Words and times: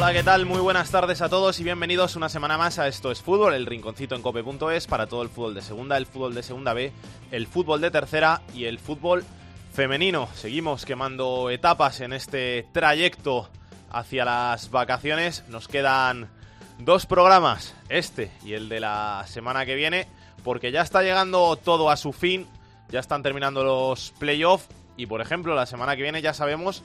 Hola, 0.00 0.12
¿qué 0.12 0.22
tal? 0.22 0.46
Muy 0.46 0.60
buenas 0.60 0.92
tardes 0.92 1.20
a 1.22 1.28
todos 1.28 1.58
y 1.58 1.64
bienvenidos 1.64 2.14
una 2.14 2.28
semana 2.28 2.56
más 2.56 2.78
a 2.78 2.86
Esto 2.86 3.10
es 3.10 3.20
Fútbol, 3.20 3.54
el 3.54 3.66
rinconcito 3.66 4.14
en 4.14 4.22
cope.es 4.22 4.86
para 4.86 5.08
todo 5.08 5.22
el 5.22 5.28
fútbol 5.28 5.56
de 5.56 5.60
segunda, 5.60 5.96
el 5.96 6.06
fútbol 6.06 6.36
de 6.36 6.44
segunda 6.44 6.72
B, 6.72 6.92
el 7.32 7.48
fútbol 7.48 7.80
de 7.80 7.90
tercera 7.90 8.40
y 8.54 8.66
el 8.66 8.78
fútbol 8.78 9.24
femenino. 9.72 10.28
Seguimos 10.36 10.84
quemando 10.84 11.50
etapas 11.50 12.00
en 12.00 12.12
este 12.12 12.68
trayecto 12.72 13.48
hacia 13.90 14.24
las 14.24 14.70
vacaciones. 14.70 15.42
Nos 15.48 15.66
quedan 15.66 16.30
dos 16.78 17.04
programas, 17.06 17.74
este 17.88 18.30
y 18.44 18.52
el 18.52 18.68
de 18.68 18.78
la 18.78 19.24
semana 19.26 19.66
que 19.66 19.74
viene, 19.74 20.06
porque 20.44 20.70
ya 20.70 20.82
está 20.82 21.02
llegando 21.02 21.56
todo 21.56 21.90
a 21.90 21.96
su 21.96 22.12
fin, 22.12 22.46
ya 22.88 23.00
están 23.00 23.24
terminando 23.24 23.64
los 23.64 24.12
playoffs 24.20 24.68
y 24.96 25.06
por 25.06 25.20
ejemplo 25.20 25.56
la 25.56 25.66
semana 25.66 25.96
que 25.96 26.02
viene 26.02 26.22
ya 26.22 26.34
sabemos 26.34 26.84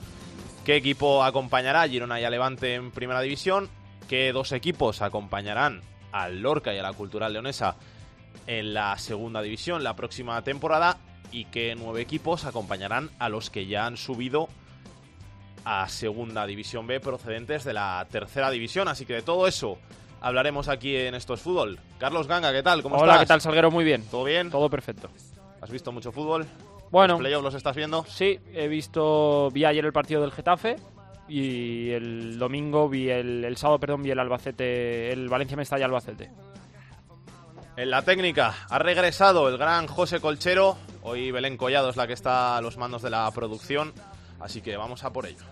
qué 0.66 0.76
equipo 0.76 1.24
acompañará 1.24 1.82
a 1.82 1.88
Girona 1.88 2.20
y 2.20 2.24
a 2.24 2.30
Levante 2.30 2.76
en 2.76 2.92
primera 2.92 3.22
división, 3.22 3.70
qué 4.08 4.32
dos 4.32 4.52
equipos 4.52 5.02
acompañarán 5.02 5.82
al 6.12 6.42
Lorca 6.42 6.74
y 6.74 6.78
a 6.78 6.84
la 6.84 6.94
Cultural 6.94 7.34
Leonesa 7.34 7.76
en 8.48 8.74
la 8.74 8.98
segunda 8.98 9.42
división 9.42 9.84
la 9.84 9.96
próxima 9.96 10.42
temporada 10.44 10.98
y 11.32 11.46
qué 11.46 11.76
nueve 11.76 12.02
equipos 12.02 12.46
acompañarán 12.46 13.10
a 13.20 13.30
los 13.30 13.50
que 13.50 13.66
ya 13.66 13.86
han 13.86 13.98
subido 13.98 14.48
a 15.66 15.88
segunda 15.90 16.46
división 16.46 16.88
B 16.88 17.00
procedentes 17.00 17.64
de 17.64 17.74
la 17.74 18.06
tercera 18.12 18.52
división. 18.52 18.88
Así 18.88 19.06
que 19.06 19.14
de 19.14 19.22
todo 19.22 19.48
eso 19.48 19.80
hablaremos 20.22 20.68
aquí 20.68 20.96
en 20.96 21.16
Estos 21.16 21.42
Fútbol. 21.42 21.80
Carlos 21.98 22.28
Ganga, 22.28 22.52
¿qué 22.52 22.62
tal? 22.62 22.84
¿Cómo 22.84 22.96
Hola, 22.98 23.14
estás? 23.14 23.20
¿qué 23.22 23.28
tal, 23.28 23.42
Salguero? 23.42 23.72
Muy 23.72 23.86
bien. 23.86 24.04
¿Todo 24.04 24.26
bien? 24.26 24.50
Todo 24.50 24.70
perfecto. 24.70 25.10
¿Has 25.62 25.72
visto 25.72 25.92
mucho 25.92 26.12
fútbol? 26.12 26.46
Bueno, 26.94 27.14
¿Los 27.16 27.22
playoffs 27.22 27.44
los 27.44 27.56
estás 27.56 27.76
viendo? 27.76 28.06
sí, 28.08 28.40
he 28.54 28.68
visto, 28.68 29.50
vi 29.50 29.66
ayer 29.66 29.84
el 29.84 29.92
partido 29.92 30.22
del 30.22 30.32
Getafe 30.32 30.76
y 31.28 31.90
el 31.90 32.38
domingo 32.38 32.88
vi 32.88 33.10
el, 33.10 33.44
el 33.44 33.58
sábado, 33.58 33.80
perdón, 33.80 34.04
vi 34.04 34.12
el 34.12 34.20
Albacete, 34.20 35.12
el 35.12 35.28
Valencia 35.28 35.58
Mestalla 35.58 35.86
Albacete. 35.86 36.30
En 37.78 37.90
la 37.90 38.04
técnica 38.04 38.54
ha 38.70 38.78
regresado 38.78 39.50
el 39.50 39.58
gran 39.58 39.88
José 39.88 40.20
Colchero. 40.20 40.78
Hoy 41.02 41.32
Belén 41.32 41.58
Collado 41.58 41.90
es 41.90 41.96
la 41.96 42.06
que 42.06 42.14
está 42.14 42.58
a 42.58 42.62
los 42.62 42.78
mandos 42.78 43.02
de 43.02 43.10
la 43.10 43.28
producción. 43.32 43.92
Así 44.40 44.62
que 44.62 44.78
vamos 44.78 45.04
a 45.04 45.12
por 45.12 45.26
ello. 45.26 45.46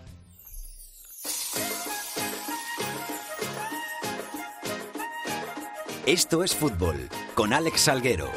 Esto 6.06 6.44
es 6.44 6.56
fútbol. 6.56 7.10
Con 7.34 7.52
Alex 7.52 7.82
Salguero. 7.82 8.30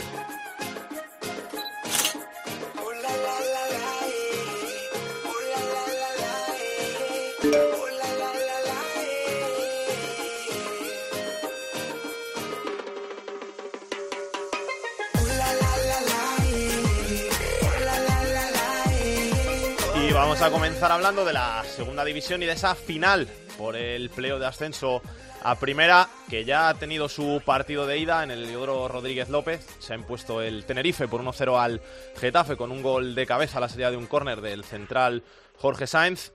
A 20.44 20.50
comenzar 20.50 20.92
hablando 20.92 21.24
de 21.24 21.32
la 21.32 21.64
segunda 21.64 22.04
división 22.04 22.42
y 22.42 22.46
de 22.46 22.52
esa 22.52 22.74
final 22.74 23.26
por 23.56 23.76
el 23.76 24.10
pleo 24.10 24.38
de 24.38 24.44
ascenso 24.44 25.00
a 25.42 25.54
primera, 25.58 26.06
que 26.28 26.44
ya 26.44 26.68
ha 26.68 26.74
tenido 26.74 27.08
su 27.08 27.40
partido 27.46 27.86
de 27.86 27.96
ida 27.96 28.22
en 28.22 28.30
el 28.30 28.42
Leodoro 28.42 28.86
Rodríguez 28.88 29.30
López. 29.30 29.66
Se 29.78 29.94
ha 29.94 29.96
impuesto 29.96 30.42
el 30.42 30.66
Tenerife 30.66 31.08
por 31.08 31.22
1-0 31.22 31.58
al 31.58 31.80
Getafe 32.16 32.56
con 32.56 32.72
un 32.72 32.82
gol 32.82 33.14
de 33.14 33.24
cabeza 33.24 33.56
a 33.56 33.62
la 33.62 33.70
salida 33.70 33.90
de 33.90 33.96
un 33.96 34.06
córner 34.06 34.42
del 34.42 34.64
central 34.64 35.22
Jorge 35.56 35.86
Sáenz. 35.86 36.32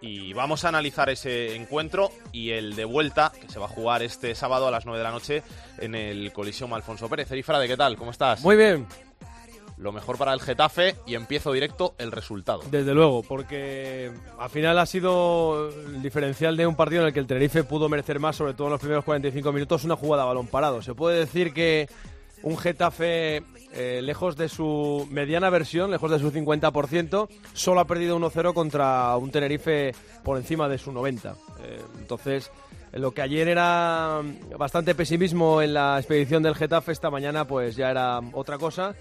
Y 0.00 0.32
vamos 0.34 0.64
a 0.64 0.68
analizar 0.68 1.10
ese 1.10 1.56
encuentro 1.56 2.12
y 2.30 2.50
el 2.50 2.76
de 2.76 2.84
vuelta, 2.84 3.32
que 3.40 3.48
se 3.48 3.58
va 3.58 3.66
a 3.66 3.70
jugar 3.70 4.04
este 4.04 4.36
sábado 4.36 4.68
a 4.68 4.70
las 4.70 4.86
9 4.86 4.98
de 4.98 5.04
la 5.04 5.10
noche 5.10 5.42
en 5.78 5.96
el 5.96 6.32
Coliseum 6.32 6.74
Alfonso 6.74 7.08
Pérez. 7.08 7.32
Erifrade, 7.32 7.66
¿qué 7.66 7.76
tal? 7.76 7.96
¿Cómo 7.96 8.12
estás? 8.12 8.40
Muy 8.42 8.54
bien, 8.54 8.86
Lo 9.78 9.92
mejor 9.92 10.18
para 10.18 10.32
el 10.32 10.40
Getafe 10.40 10.96
y 11.06 11.14
empiezo 11.14 11.52
directo 11.52 11.94
el 11.98 12.10
resultado. 12.10 12.62
desde 12.70 12.94
luego, 12.94 13.22
porque 13.22 14.10
al 14.38 14.50
final 14.50 14.78
ha 14.78 14.86
sido 14.86 15.68
el 15.68 16.02
diferencial 16.02 16.56
de 16.56 16.66
un 16.66 16.74
partido 16.74 17.02
en 17.02 17.08
el 17.08 17.14
que 17.14 17.20
el 17.20 17.26
Tenerife 17.26 17.64
pudo 17.64 17.88
merecer 17.88 18.18
más, 18.18 18.36
sobre 18.36 18.54
todo 18.54 18.66
en 18.66 18.72
los 18.72 18.80
primeros 18.80 19.04
45 19.04 19.52
minutos, 19.52 19.84
una 19.84 19.96
jugada 19.96 20.24
a 20.24 20.26
balón 20.26 20.48
parado. 20.48 20.82
Se 20.82 20.94
puede 20.94 21.20
decir 21.20 21.52
que 21.52 21.88
un 22.42 22.56
Getafe, 22.56 23.42
eh, 23.72 24.00
lejos 24.02 24.36
de 24.36 24.48
su 24.48 25.06
mediana 25.10 25.50
versión, 25.50 25.90
lejos 25.90 26.10
de 26.10 26.18
su 26.18 26.30
50%, 26.30 27.28
solo 27.52 27.80
ha 27.80 27.86
perdido 27.86 28.18
1-0 28.18 28.54
contra 28.54 29.16
un 29.16 29.30
Tenerife 29.30 29.94
por 30.24 30.38
encima 30.38 30.68
de 30.68 30.78
su 30.78 30.92
90%. 30.92 31.36
Eh, 31.62 31.80
entonces, 31.98 32.50
lo 32.92 33.12
que 33.12 33.22
ayer 33.22 33.48
era 33.48 34.22
bastante 34.56 34.94
pesimismo 34.94 35.62
en 35.62 35.74
la 35.74 35.98
expedición 35.98 36.42
del 36.42 36.54
Getafe, 36.54 36.92
esta 36.92 37.10
mañana 37.10 37.44
pues 37.46 37.76
ya 37.76 37.90
era 37.90 38.20
otra 38.32 38.58
cosa. 38.58 38.94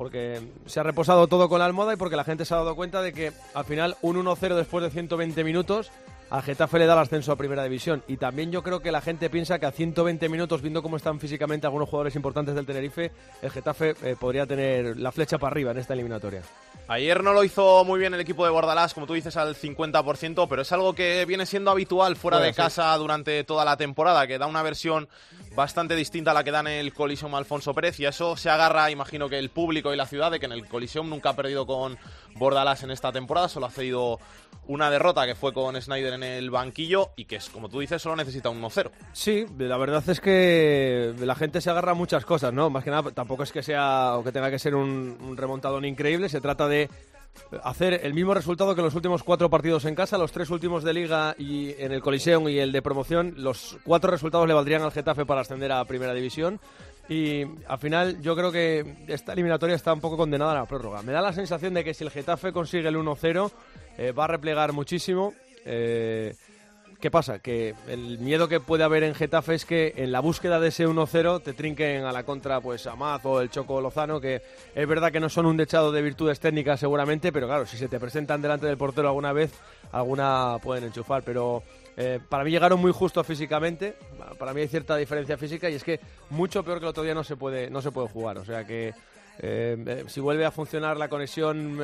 Porque 0.00 0.40
se 0.64 0.80
ha 0.80 0.82
reposado 0.82 1.26
todo 1.26 1.50
con 1.50 1.58
la 1.58 1.66
almohada 1.66 1.92
y 1.92 1.96
porque 1.98 2.16
la 2.16 2.24
gente 2.24 2.46
se 2.46 2.54
ha 2.54 2.56
dado 2.56 2.74
cuenta 2.74 3.02
de 3.02 3.12
que 3.12 3.32
al 3.52 3.66
final 3.66 3.98
un 4.00 4.16
1-0 4.16 4.54
después 4.54 4.82
de 4.82 4.88
120 4.88 5.44
minutos 5.44 5.90
al 6.30 6.42
Getafe 6.42 6.78
le 6.78 6.86
da 6.86 6.94
el 6.94 7.00
ascenso 7.00 7.32
a 7.32 7.36
Primera 7.36 7.64
División. 7.64 8.02
Y 8.08 8.16
también 8.16 8.50
yo 8.50 8.62
creo 8.62 8.80
que 8.80 8.92
la 8.92 9.02
gente 9.02 9.28
piensa 9.28 9.58
que 9.58 9.66
a 9.66 9.72
120 9.72 10.28
minutos, 10.30 10.62
viendo 10.62 10.82
cómo 10.82 10.96
están 10.96 11.20
físicamente 11.20 11.66
algunos 11.66 11.88
jugadores 11.88 12.16
importantes 12.16 12.54
del 12.54 12.64
Tenerife, 12.64 13.10
el 13.42 13.50
Getafe 13.50 13.94
eh, 14.02 14.16
podría 14.18 14.46
tener 14.46 14.96
la 14.96 15.12
flecha 15.12 15.36
para 15.36 15.50
arriba 15.50 15.72
en 15.72 15.78
esta 15.78 15.92
eliminatoria. 15.92 16.40
Ayer 16.88 17.22
no 17.22 17.32
lo 17.32 17.44
hizo 17.44 17.84
muy 17.84 18.00
bien 18.00 18.14
el 18.14 18.20
equipo 18.20 18.44
de 18.44 18.50
Bordalás, 18.50 18.94
como 18.94 19.06
tú 19.06 19.12
dices, 19.12 19.36
al 19.36 19.54
50%, 19.54 20.46
pero 20.48 20.62
es 20.62 20.72
algo 20.72 20.94
que 20.94 21.24
viene 21.26 21.46
siendo 21.46 21.70
habitual 21.70 22.16
fuera 22.16 22.40
de 22.40 22.54
casa 22.54 22.96
durante 22.96 23.44
toda 23.44 23.64
la 23.64 23.76
temporada, 23.76 24.26
que 24.26 24.38
da 24.38 24.46
una 24.46 24.62
versión 24.62 25.08
bastante 25.54 25.96
distinta 25.96 26.30
a 26.30 26.34
la 26.34 26.44
que 26.44 26.50
da 26.50 26.60
en 26.60 26.68
el 26.68 26.92
Coliseum 26.92 27.34
Alfonso 27.34 27.74
Pérez, 27.74 27.98
y 28.00 28.06
eso 28.06 28.36
se 28.36 28.50
agarra, 28.50 28.90
imagino 28.90 29.28
que 29.28 29.38
el 29.38 29.50
público 29.50 29.92
y 29.92 29.96
la 29.96 30.06
ciudad, 30.06 30.30
de 30.30 30.38
que 30.38 30.46
en 30.46 30.52
el 30.52 30.66
Coliseum 30.66 31.08
nunca 31.08 31.30
ha 31.30 31.36
perdido 31.36 31.66
con 31.66 31.98
Bordalás 32.36 32.82
en 32.82 32.90
esta 32.90 33.12
temporada, 33.12 33.48
solo 33.48 33.66
ha 33.66 33.70
cedido 33.70 34.18
una 34.66 34.90
derrota 34.90 35.26
que 35.26 35.34
fue 35.34 35.52
con 35.52 35.80
Snyder 35.80 36.14
en 36.14 36.22
el 36.22 36.50
banquillo, 36.50 37.10
y 37.16 37.24
que, 37.24 37.36
es, 37.36 37.48
como 37.48 37.68
tú 37.68 37.80
dices, 37.80 38.00
solo 38.00 38.16
necesita 38.16 38.50
un 38.50 38.62
1-0. 38.62 38.90
Sí, 39.12 39.46
la 39.58 39.76
verdad 39.76 40.08
es 40.08 40.20
que 40.20 41.14
la 41.18 41.34
gente 41.34 41.60
se 41.60 41.70
agarra 41.70 41.92
a 41.92 41.94
muchas 41.94 42.24
cosas, 42.24 42.52
¿no? 42.52 42.70
Más 42.70 42.84
que 42.84 42.90
nada, 42.90 43.10
tampoco 43.10 43.42
es 43.42 43.52
que 43.52 43.62
sea 43.62 44.16
o 44.16 44.24
que 44.24 44.32
tenga 44.32 44.50
que 44.50 44.58
ser 44.58 44.74
un, 44.74 45.18
un 45.20 45.36
remontadón 45.36 45.84
increíble, 45.84 46.28
se 46.28 46.40
trata 46.40 46.68
de 46.68 46.88
hacer 47.62 48.00
el 48.04 48.14
mismo 48.14 48.34
resultado 48.34 48.74
que 48.74 48.82
los 48.82 48.94
últimos 48.94 49.22
cuatro 49.22 49.50
partidos 49.50 49.84
en 49.84 49.94
casa, 49.94 50.18
los 50.18 50.32
tres 50.32 50.50
últimos 50.50 50.84
de 50.84 50.94
liga 50.94 51.34
y 51.38 51.74
en 51.78 51.92
el 51.92 52.00
Coliseum 52.00 52.48
y 52.48 52.58
el 52.58 52.72
de 52.72 52.82
promoción, 52.82 53.34
los 53.36 53.78
cuatro 53.84 54.10
resultados 54.10 54.46
le 54.46 54.54
valdrían 54.54 54.82
al 54.82 54.92
Getafe 54.92 55.26
para 55.26 55.40
ascender 55.40 55.72
a 55.72 55.84
Primera 55.84 56.14
División. 56.14 56.60
Y 57.08 57.42
al 57.66 57.78
final 57.78 58.20
yo 58.22 58.36
creo 58.36 58.52
que 58.52 59.04
esta 59.08 59.32
eliminatoria 59.32 59.74
está 59.74 59.92
un 59.92 60.00
poco 60.00 60.16
condenada 60.16 60.52
a 60.52 60.54
la 60.54 60.66
prórroga. 60.66 61.02
Me 61.02 61.12
da 61.12 61.20
la 61.20 61.32
sensación 61.32 61.74
de 61.74 61.82
que 61.82 61.92
si 61.92 62.04
el 62.04 62.10
Getafe 62.10 62.52
consigue 62.52 62.88
el 62.88 62.96
1-0 62.96 63.50
eh, 63.98 64.12
va 64.12 64.24
a 64.24 64.28
replegar 64.28 64.72
muchísimo. 64.72 65.34
Eh, 65.64 66.34
¿Qué 67.00 67.10
pasa? 67.10 67.38
Que 67.38 67.74
el 67.88 68.18
miedo 68.18 68.46
que 68.46 68.60
puede 68.60 68.84
haber 68.84 69.04
en 69.04 69.14
Getafe 69.14 69.54
es 69.54 69.64
que 69.64 69.94
en 69.96 70.12
la 70.12 70.20
búsqueda 70.20 70.60
de 70.60 70.68
ese 70.68 70.86
1-0 70.86 71.42
te 71.42 71.54
trinquen 71.54 72.04
a 72.04 72.12
la 72.12 72.24
contra 72.24 72.60
pues 72.60 72.86
Amaz 72.86 73.24
o 73.24 73.40
el 73.40 73.48
Choco 73.48 73.80
Lozano, 73.80 74.20
que 74.20 74.42
es 74.74 74.86
verdad 74.86 75.10
que 75.10 75.18
no 75.18 75.30
son 75.30 75.46
un 75.46 75.56
dechado 75.56 75.92
de 75.92 76.02
virtudes 76.02 76.40
técnicas 76.40 76.78
seguramente, 76.78 77.32
pero 77.32 77.46
claro, 77.46 77.64
si 77.64 77.78
se 77.78 77.88
te 77.88 77.98
presentan 77.98 78.42
delante 78.42 78.66
del 78.66 78.76
portero 78.76 79.08
alguna 79.08 79.32
vez, 79.32 79.50
alguna 79.92 80.58
pueden 80.62 80.84
enchufar. 80.84 81.22
Pero 81.22 81.62
eh, 81.96 82.20
para 82.28 82.44
mí 82.44 82.50
llegaron 82.50 82.78
muy 82.78 82.92
justo 82.92 83.24
físicamente, 83.24 83.96
para 84.38 84.52
mí 84.52 84.60
hay 84.60 84.68
cierta 84.68 84.94
diferencia 84.96 85.38
física 85.38 85.70
y 85.70 85.76
es 85.76 85.84
que 85.84 86.00
mucho 86.28 86.62
peor 86.62 86.80
que 86.80 86.84
el 86.84 86.90
otro 86.90 87.02
día 87.02 87.14
no 87.14 87.24
se 87.24 87.34
puede, 87.34 87.70
no 87.70 87.80
se 87.80 87.92
puede 87.92 88.08
jugar. 88.08 88.36
O 88.36 88.44
sea 88.44 88.66
que 88.66 88.88
eh, 88.88 88.92
eh, 89.86 90.04
si 90.06 90.20
vuelve 90.20 90.44
a 90.44 90.50
funcionar 90.50 90.98
la 90.98 91.08
conexión 91.08 91.80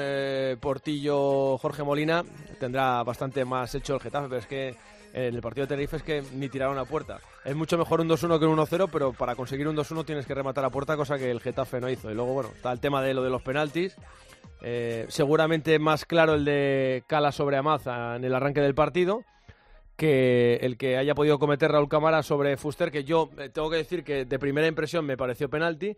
Portillo-Jorge 0.61 1.83
Molina, 1.85 2.23
tendrá 2.61 3.03
bastante 3.03 3.47
más 3.47 3.75
hecho 3.75 3.95
el 3.95 4.01
Getafe, 4.01 4.29
pero 4.29 4.41
es 4.41 4.47
que 4.47 4.96
en 5.17 5.35
el 5.35 5.41
partido 5.41 5.65
de 5.65 5.69
Tenerife 5.71 5.97
es 5.97 6.03
que 6.03 6.23
ni 6.35 6.51
tiraron 6.51 6.77
a 6.77 6.85
puerta. 6.85 7.21
Es 7.43 7.57
mucho 7.57 7.79
mejor 7.79 8.03
un 8.03 8.09
2-1 8.09 8.39
que 8.39 8.45
un 8.45 8.59
1-0, 8.59 8.91
pero 8.93 9.15
para 9.15 9.35
conseguir 9.35 9.67
un 9.67 9.75
2-1 9.75 10.05
tienes 10.05 10.27
que 10.27 10.35
rematar 10.35 10.63
a 10.67 10.71
puerta, 10.71 10.95
cosa 10.95 11.17
que 11.17 11.31
el 11.31 11.41
Getafe 11.41 11.81
no 11.81 11.89
hizo. 11.89 12.11
Y 12.11 12.15
luego, 12.15 12.35
bueno, 12.35 12.51
está 12.55 12.71
el 12.71 12.81
tema 12.81 13.01
de 13.01 13.15
lo 13.15 13.25
de 13.25 13.31
los 13.31 13.41
penaltis. 13.41 13.97
Eh, 14.61 15.07
seguramente 15.09 15.79
más 15.79 16.05
claro 16.05 16.35
el 16.35 16.45
de 16.45 17.03
Cala 17.07 17.33
sobre 17.33 17.57
Amaza 17.57 18.17
en 18.17 18.25
el 18.25 18.35
arranque 18.35 18.61
del 18.61 18.75
partido. 18.75 19.25
que 19.97 20.57
el 20.61 20.77
que 20.77 20.99
haya 20.99 21.15
podido 21.15 21.39
cometer 21.39 21.73
Raúl 21.73 21.89
Cámara 21.89 22.23
sobre 22.23 22.59
Fuster, 22.59 22.91
que 22.91 23.05
yo 23.05 23.31
eh, 23.39 23.49
tengo 23.49 23.71
que 23.71 23.77
decir 23.77 24.05
que 24.05 24.27
de 24.27 24.39
primera 24.39 24.67
impresión 24.67 25.07
me 25.07 25.17
pareció 25.17 25.49
penalti, 25.49 25.97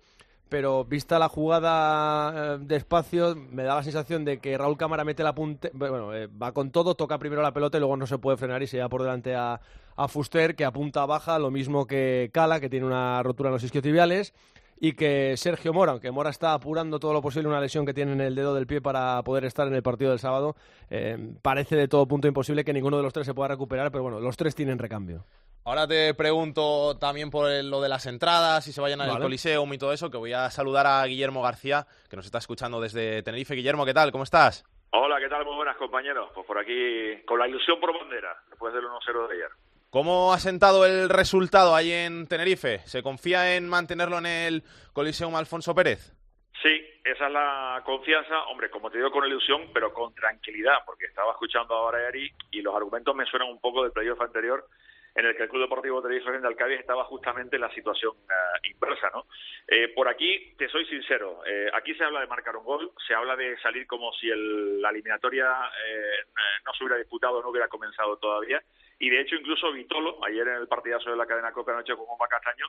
pero 0.49 0.85
vista 0.85 1.19
la 1.19 1.29
jugada 1.29 2.55
eh, 2.55 2.59
despacio, 2.61 3.35
me 3.35 3.65
da 3.65 3.77
la 3.77 3.83
sensación 3.83 4.25
de 4.25 4.39
que 4.39 4.57
Raúl 4.57 4.77
Cámara 4.77 5.05
mete 5.05 5.23
la 5.23 5.35
punta, 5.35 5.69
bueno, 5.73 6.15
eh, 6.15 6.27
va 6.27 6.53
con 6.53 6.71
todo, 6.71 6.95
toca 6.95 7.19
primero 7.19 7.43
la 7.43 7.53
pelota 7.53 7.77
y 7.77 7.81
luego 7.81 7.97
no 7.97 8.07
se 8.07 8.19
puede 8.19 8.37
frenar 8.37 8.63
y 8.63 8.67
se 8.67 8.77
lleva 8.77 8.89
por 8.89 9.03
delante 9.03 9.35
a, 9.35 9.61
a 9.97 10.09
Fuster, 10.09 10.55
que 10.55 10.65
apunta 10.65 11.07
baja, 11.07 11.39
lo 11.39 11.51
mismo 11.51 11.87
que 11.87 12.31
Cala, 12.33 12.61
que 12.61 12.71
tiene 12.71 12.87
una 12.87 13.23
rotura 13.23 13.49
en 13.49 13.55
los 13.55 13.65
isquiotibiales 13.65 14.35
y 14.81 14.93
que 14.93 15.37
Sergio 15.37 15.73
Mora, 15.73 15.93
aunque 15.93 16.11
Mora 16.11 16.31
está 16.31 16.55
apurando 16.55 17.01
todo 17.01 17.13
lo 17.13 17.23
posible 17.23 17.49
una 17.49 17.61
lesión 17.61 17.85
que 17.85 17.95
tiene 17.95 18.13
en 18.13 18.21
el 18.21 18.35
dedo 18.35 18.55
del 18.55 18.67
pie 18.67 18.81
para 18.81 19.23
poder 19.23 19.45
estar 19.45 19.67
en 19.67 19.75
el 19.75 19.83
partido 19.83 20.11
del 20.11 20.19
sábado, 20.19 20.57
eh, 20.91 21.35
parece 21.43 21.77
de 21.77 21.89
todo 21.89 22.07
punto 22.07 22.29
imposible 22.29 22.65
que 22.65 22.73
ninguno 22.73 22.97
de 22.97 23.03
los 23.03 23.13
tres 23.13 23.27
se 23.27 23.35
pueda 23.35 23.49
recuperar, 23.49 23.91
pero 23.91 24.03
bueno, 24.03 24.21
los 24.21 24.37
tres 24.37 24.55
tienen 24.55 24.79
recambio. 24.79 25.25
Ahora 25.69 25.87
te 25.87 26.15
pregunto 26.15 26.97
también 26.99 27.29
por 27.31 27.51
lo 27.63 27.83
de 27.83 27.91
las 27.91 28.07
entradas, 28.07 28.65
si 28.65 28.73
se 28.73 28.81
vayan 28.81 29.03
al 29.03 29.09
Vale. 29.09 29.21
Coliseum 29.21 29.71
y 29.75 29.77
todo 29.77 29.93
eso, 29.93 30.11
que 30.11 30.17
voy 30.17 30.33
a 30.33 30.49
saludar 30.49 30.87
a 30.87 31.05
Guillermo 31.05 31.43
García, 31.43 31.87
que 32.09 32.17
nos 32.17 32.25
está 32.25 32.39
escuchando 32.39 32.81
desde 32.81 33.23
Tenerife. 33.23 33.55
Guillermo, 33.55 33.85
¿qué 33.85 33.93
tal? 33.93 34.11
¿Cómo 34.11 34.25
estás? 34.25 34.65
Hola, 34.93 35.19
¿qué 35.21 35.29
tal? 35.29 35.45
Muy 35.45 35.57
buenas, 35.57 35.77
compañeros. 35.77 36.31
Pues 36.35 36.47
por 36.47 36.59
aquí, 36.59 37.23
con 37.27 37.39
la 37.39 37.47
ilusión 37.47 37.79
por 37.81 37.93
bandera, 37.93 38.35
después 38.49 38.73
del 38.73 38.83
1-0 38.83 39.29
de 39.29 39.35
ayer. 39.35 39.51
¿Cómo 39.91 40.33
ha 40.33 40.39
sentado 40.39 40.87
el 40.87 41.11
resultado 41.11 41.75
ahí 41.75 41.93
en 41.93 42.27
Tenerife? 42.29 42.79
¿Se 42.87 43.03
confía 43.03 43.55
en 43.55 43.69
mantenerlo 43.69 44.17
en 44.17 44.25
el 44.25 44.63
Coliseum 44.95 45.37
Alfonso 45.37 45.75
Pérez? 45.75 46.15
Sí, 46.63 46.81
esa 47.05 47.27
es 47.27 47.33
la 47.33 47.83
confianza, 47.85 48.43
hombre, 48.45 48.71
como 48.71 48.91
te 48.91 48.97
digo, 48.97 49.11
con 49.11 49.27
ilusión, 49.27 49.69
pero 49.75 49.93
con 49.93 50.15
tranquilidad, 50.15 50.79
porque 50.87 51.05
estaba 51.05 51.33
escuchando 51.33 51.75
ahora 51.75 51.99
a 52.07 52.09
Ari 52.09 52.33
y 52.53 52.63
los 52.63 52.75
argumentos 52.75 53.15
me 53.15 53.27
suenan 53.27 53.51
un 53.51 53.61
poco 53.61 53.83
del 53.83 53.93
playoff 53.93 54.21
anterior, 54.23 54.67
en 55.19 55.27
el 55.27 55.37
que 55.37 55.43
el 55.45 55.49
Club 55.49 55.63
Deportivo 55.63 56.01
Tenerife 56.01 56.29
frente 56.31 56.47
al 56.47 56.55
Cádiz 56.57 56.79
estaba 56.81 57.05
justamente 57.05 57.57
en 57.57 57.63
la 57.63 57.71
situación 57.75 58.15
eh, 58.31 58.71
inversa, 58.73 59.11
¿no? 59.13 59.27
Eh, 59.67 59.89
por 59.95 60.07
aquí, 60.09 60.55
te 60.57 60.69
soy 60.69 60.87
sincero, 60.87 61.41
eh, 61.45 61.69
aquí 61.75 61.95
se 61.95 62.05
habla 62.05 62.21
de 62.21 62.27
marcar 62.29 62.57
un 62.57 62.65
gol, 62.65 62.93
se 63.07 63.15
habla 63.15 63.35
de 63.37 63.59
salir 63.59 63.87
como 63.87 64.13
si 64.13 64.31
el- 64.31 64.81
la 64.81 64.91
eliminatoria 64.91 65.47
eh, 65.87 66.25
no 66.65 66.73
se 66.75 66.85
hubiera 66.85 66.99
disputado, 66.99 67.43
no 67.43 67.49
hubiera 67.51 67.69
comenzado 67.69 68.17
todavía, 68.19 68.63
y 69.01 69.11
de 69.11 69.21
hecho 69.21 69.35
incluso 69.37 69.73
Vitolo, 69.73 70.25
ayer 70.25 70.47
en 70.49 70.55
el 70.55 70.69
partidazo 70.69 71.11
de 71.11 71.17
la 71.17 71.27
cadena 71.27 71.53
Copa 71.53 71.73
Noche 71.73 71.95
con 71.97 72.07
Juanma 72.07 72.29
Castaño, 72.29 72.67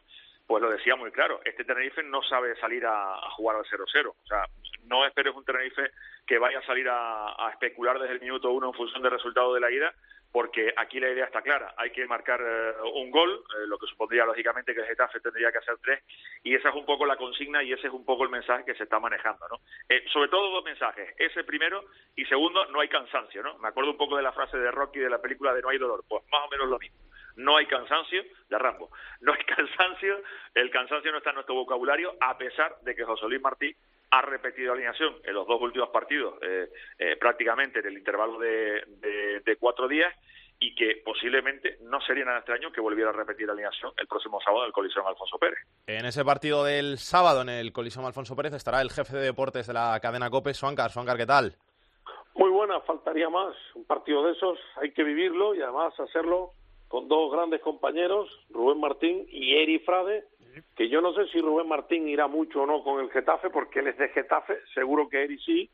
pues 0.48 0.62
lo 0.62 0.70
decía 0.70 0.96
muy 0.96 1.12
claro, 1.12 1.42
este 1.46 1.64
Tenerife 1.64 2.02
no 2.04 2.22
sabe 2.24 2.56
salir 2.58 2.86
a, 2.86 3.14
a 3.16 3.30
jugar 3.32 3.58
al 3.58 3.66
0-0, 3.66 4.10
o 4.10 4.28
sea, 4.28 4.44
no 4.86 5.06
esperes 5.06 5.36
un 5.36 5.46
Tenerife 5.46 5.92
que 6.26 6.38
vaya 6.40 6.60
a 6.60 6.66
salir 6.66 6.88
a, 6.90 7.30
a 7.46 7.52
especular 7.52 8.00
desde 8.00 8.14
el 8.16 8.22
minuto 8.22 8.50
uno 8.52 8.68
en 8.68 8.74
función 8.74 9.02
del 9.04 9.12
resultado 9.12 9.54
de 9.54 9.60
la 9.60 9.72
ida, 9.72 9.94
porque 10.32 10.74
aquí 10.78 11.00
la 11.00 11.10
idea 11.10 11.26
está 11.26 11.42
clara, 11.42 11.74
hay 11.78 11.92
que 11.92 12.06
marcar 12.06 12.40
eh, 12.42 12.74
un 12.94 13.10
gol, 13.10 13.32
eh, 13.32 13.68
lo 13.68 13.78
que 13.78 13.88
supondría 13.88 14.26
lógicamente 14.26 14.74
que 14.74 14.82
el 14.82 14.88
Getafe 14.88 15.20
tendría 15.20 15.52
que 15.52 15.58
hacer 15.58 15.76
tres, 15.82 16.04
y 16.44 16.54
esa 16.54 16.70
es 16.70 16.76
un 16.76 16.86
poco 16.86 17.06
la 17.06 17.18
consigna 17.18 17.64
y 17.64 17.74
ese 17.74 17.88
es 17.88 17.94
un 17.94 18.06
poco 18.06 18.24
el 18.24 18.30
mensaje 18.30 18.64
que 18.66 18.76
se 18.76 18.84
está 18.84 19.00
manejando, 19.00 19.48
¿no? 19.48 19.58
Eh, 19.88 20.04
sobre 20.14 20.30
todo 20.30 20.52
dos 20.52 20.64
mensajes, 20.64 21.14
ese 21.18 21.44
primero 21.44 21.86
y 22.16 22.26
segundo, 22.26 22.66
no 22.68 22.80
hay 22.80 22.90
cansancio, 22.90 23.42
¿no? 23.42 23.58
Me 23.58 23.70
acuerdo 23.70 23.92
un 23.92 23.98
poco 23.98 24.18
de 24.18 24.24
la 24.24 24.32
frase 24.32 24.58
de 24.58 24.72
Rocky 24.72 25.00
de 25.00 25.10
la 25.10 25.22
película 25.22 25.54
de 25.54 25.62
No 25.62 25.70
hay 25.70 25.78
dolor, 25.78 26.04
pues 26.08 26.24
más 26.32 26.46
o 26.46 26.50
menos 26.50 26.68
lo 26.68 26.78
mismo. 26.78 27.00
No 27.36 27.58
hay 27.58 27.66
cansancio, 27.66 28.24
de 28.50 28.58
Rambo, 28.58 28.92
no 29.22 29.34
hay 29.34 29.44
cansancio, 29.56 30.22
el 30.54 30.70
cansancio 30.70 31.12
no 31.12 31.20
está 31.20 31.30
en 31.32 31.36
nuestro 31.36 31.56
vocabulario, 31.56 32.16
a 32.20 32.38
pesar 32.38 32.76
de 32.82 32.96
que 32.96 33.04
José 33.04 33.26
Luis 33.28 33.42
Martí 33.42 33.76
ha 34.12 34.22
repetido 34.22 34.74
alineación 34.74 35.16
en 35.24 35.34
los 35.34 35.46
dos 35.48 35.62
últimos 35.62 35.90
partidos, 35.90 36.36
eh, 36.42 36.70
eh, 36.98 37.16
prácticamente 37.18 37.80
en 37.80 37.86
el 37.88 37.98
intervalo 37.98 38.40
de, 38.40 38.84
de- 39.02 39.40
de 39.42 39.56
cuatro 39.58 39.88
días, 39.88 40.14
y 40.62 40.76
que 40.76 41.02
posiblemente 41.06 41.78
no 41.84 42.02
sería 42.02 42.26
nada 42.26 42.40
extraño 42.40 42.70
que 42.72 42.82
volviera 42.82 43.12
a 43.12 43.14
repetir 43.14 43.50
alineación 43.50 43.94
el 43.98 44.08
próximo 44.08 44.42
sábado 44.42 44.64
en 44.64 44.68
el 44.68 44.74
Coliseo 44.74 45.08
Alfonso 45.08 45.38
Pérez. 45.38 45.58
En 45.88 46.06
ese 46.06 46.26
partido 46.26 46.66
del 46.66 46.98
sábado 46.98 47.42
en 47.44 47.50
el 47.50 47.72
Coliseum 47.72 48.06
Alfonso 48.06 48.36
Pérez 48.36 48.54
estará 48.54 48.82
el 48.82 48.90
jefe 48.92 49.16
de 49.16 49.24
deportes 49.24 49.68
de 49.68 49.74
la 49.74 49.98
cadena 50.02 50.30
COPE, 50.30 50.54
Suancar. 50.54 50.92
Suancar, 50.92 51.16
¿qué 51.16 51.26
tal? 51.26 51.56
Muy 52.36 52.50
buena, 52.50 52.82
faltaría 52.82 53.30
más. 53.30 53.56
Un 53.76 53.86
partido 53.86 54.26
de 54.26 54.34
esos 54.34 54.60
hay 54.82 54.92
que 54.92 55.04
vivirlo 55.04 55.56
y 55.56 55.62
además 55.62 55.98
hacerlo 56.00 56.52
con 56.90 57.08
dos 57.08 57.32
grandes 57.32 57.62
compañeros, 57.62 58.28
Rubén 58.50 58.80
Martín 58.82 59.28
y 59.30 59.56
Eri 59.56 59.80
Frade, 59.80 60.26
que 60.76 60.90
yo 60.90 61.02
no 61.02 61.14
sé 61.14 61.28
si 61.28 61.40
Rubén 61.40 61.68
Martín 61.68 62.08
irá 62.08 62.28
mucho 62.28 62.62
o 62.62 62.66
no 62.66 62.84
con 62.84 63.00
el 63.00 63.10
Getafe, 63.12 63.50
porque 63.50 63.80
él 63.80 63.88
es 63.88 63.98
de 63.98 64.10
Getafe, 64.10 64.58
seguro 64.74 65.10
que 65.10 65.24
Eri 65.24 65.38
sí, 65.40 65.70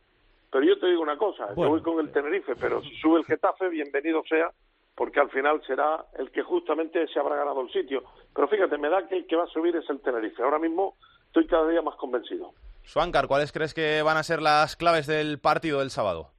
pero 0.52 0.66
yo 0.66 0.80
te 0.80 0.88
digo 0.88 1.02
una 1.02 1.18
cosa, 1.18 1.50
yo 1.56 1.70
voy 1.70 1.82
con 1.82 2.00
el 2.00 2.12
Tenerife, 2.12 2.56
pero 2.56 2.82
si 2.82 2.96
sube 2.98 3.20
el 3.20 3.26
Getafe, 3.26 3.68
bienvenido 3.70 4.24
sea, 4.28 4.52
porque 4.96 5.20
al 5.20 5.30
final 5.30 5.62
será 5.68 6.06
el 6.18 6.32
que 6.32 6.44
justamente 6.44 7.06
se 7.08 7.20
habrá 7.20 7.36
ganado 7.36 7.62
el 7.62 7.72
sitio. 7.72 8.04
Pero 8.34 8.48
fíjate, 8.48 8.78
me 8.78 8.90
da 8.90 9.08
que 9.08 9.18
el 9.18 9.28
que 9.28 9.36
va 9.36 9.44
a 9.44 9.48
subir 9.48 9.76
es 9.76 9.90
el 9.90 10.00
Tenerife. 10.00 10.42
Ahora 10.42 10.60
mismo 10.60 10.96
estoy 11.28 11.46
cada 11.48 11.68
día 11.68 11.82
más 11.82 11.96
convencido. 11.96 12.54
Suancar, 12.84 13.28
¿cuáles 13.28 13.52
crees 13.52 13.74
que 13.74 14.02
van 14.02 14.16
a 14.16 14.24
ser 14.24 14.42
las 14.42 14.78
claves 14.78 15.08
del 15.08 15.40
partido 15.40 15.80
del 15.80 15.90
sábado? 15.90 16.30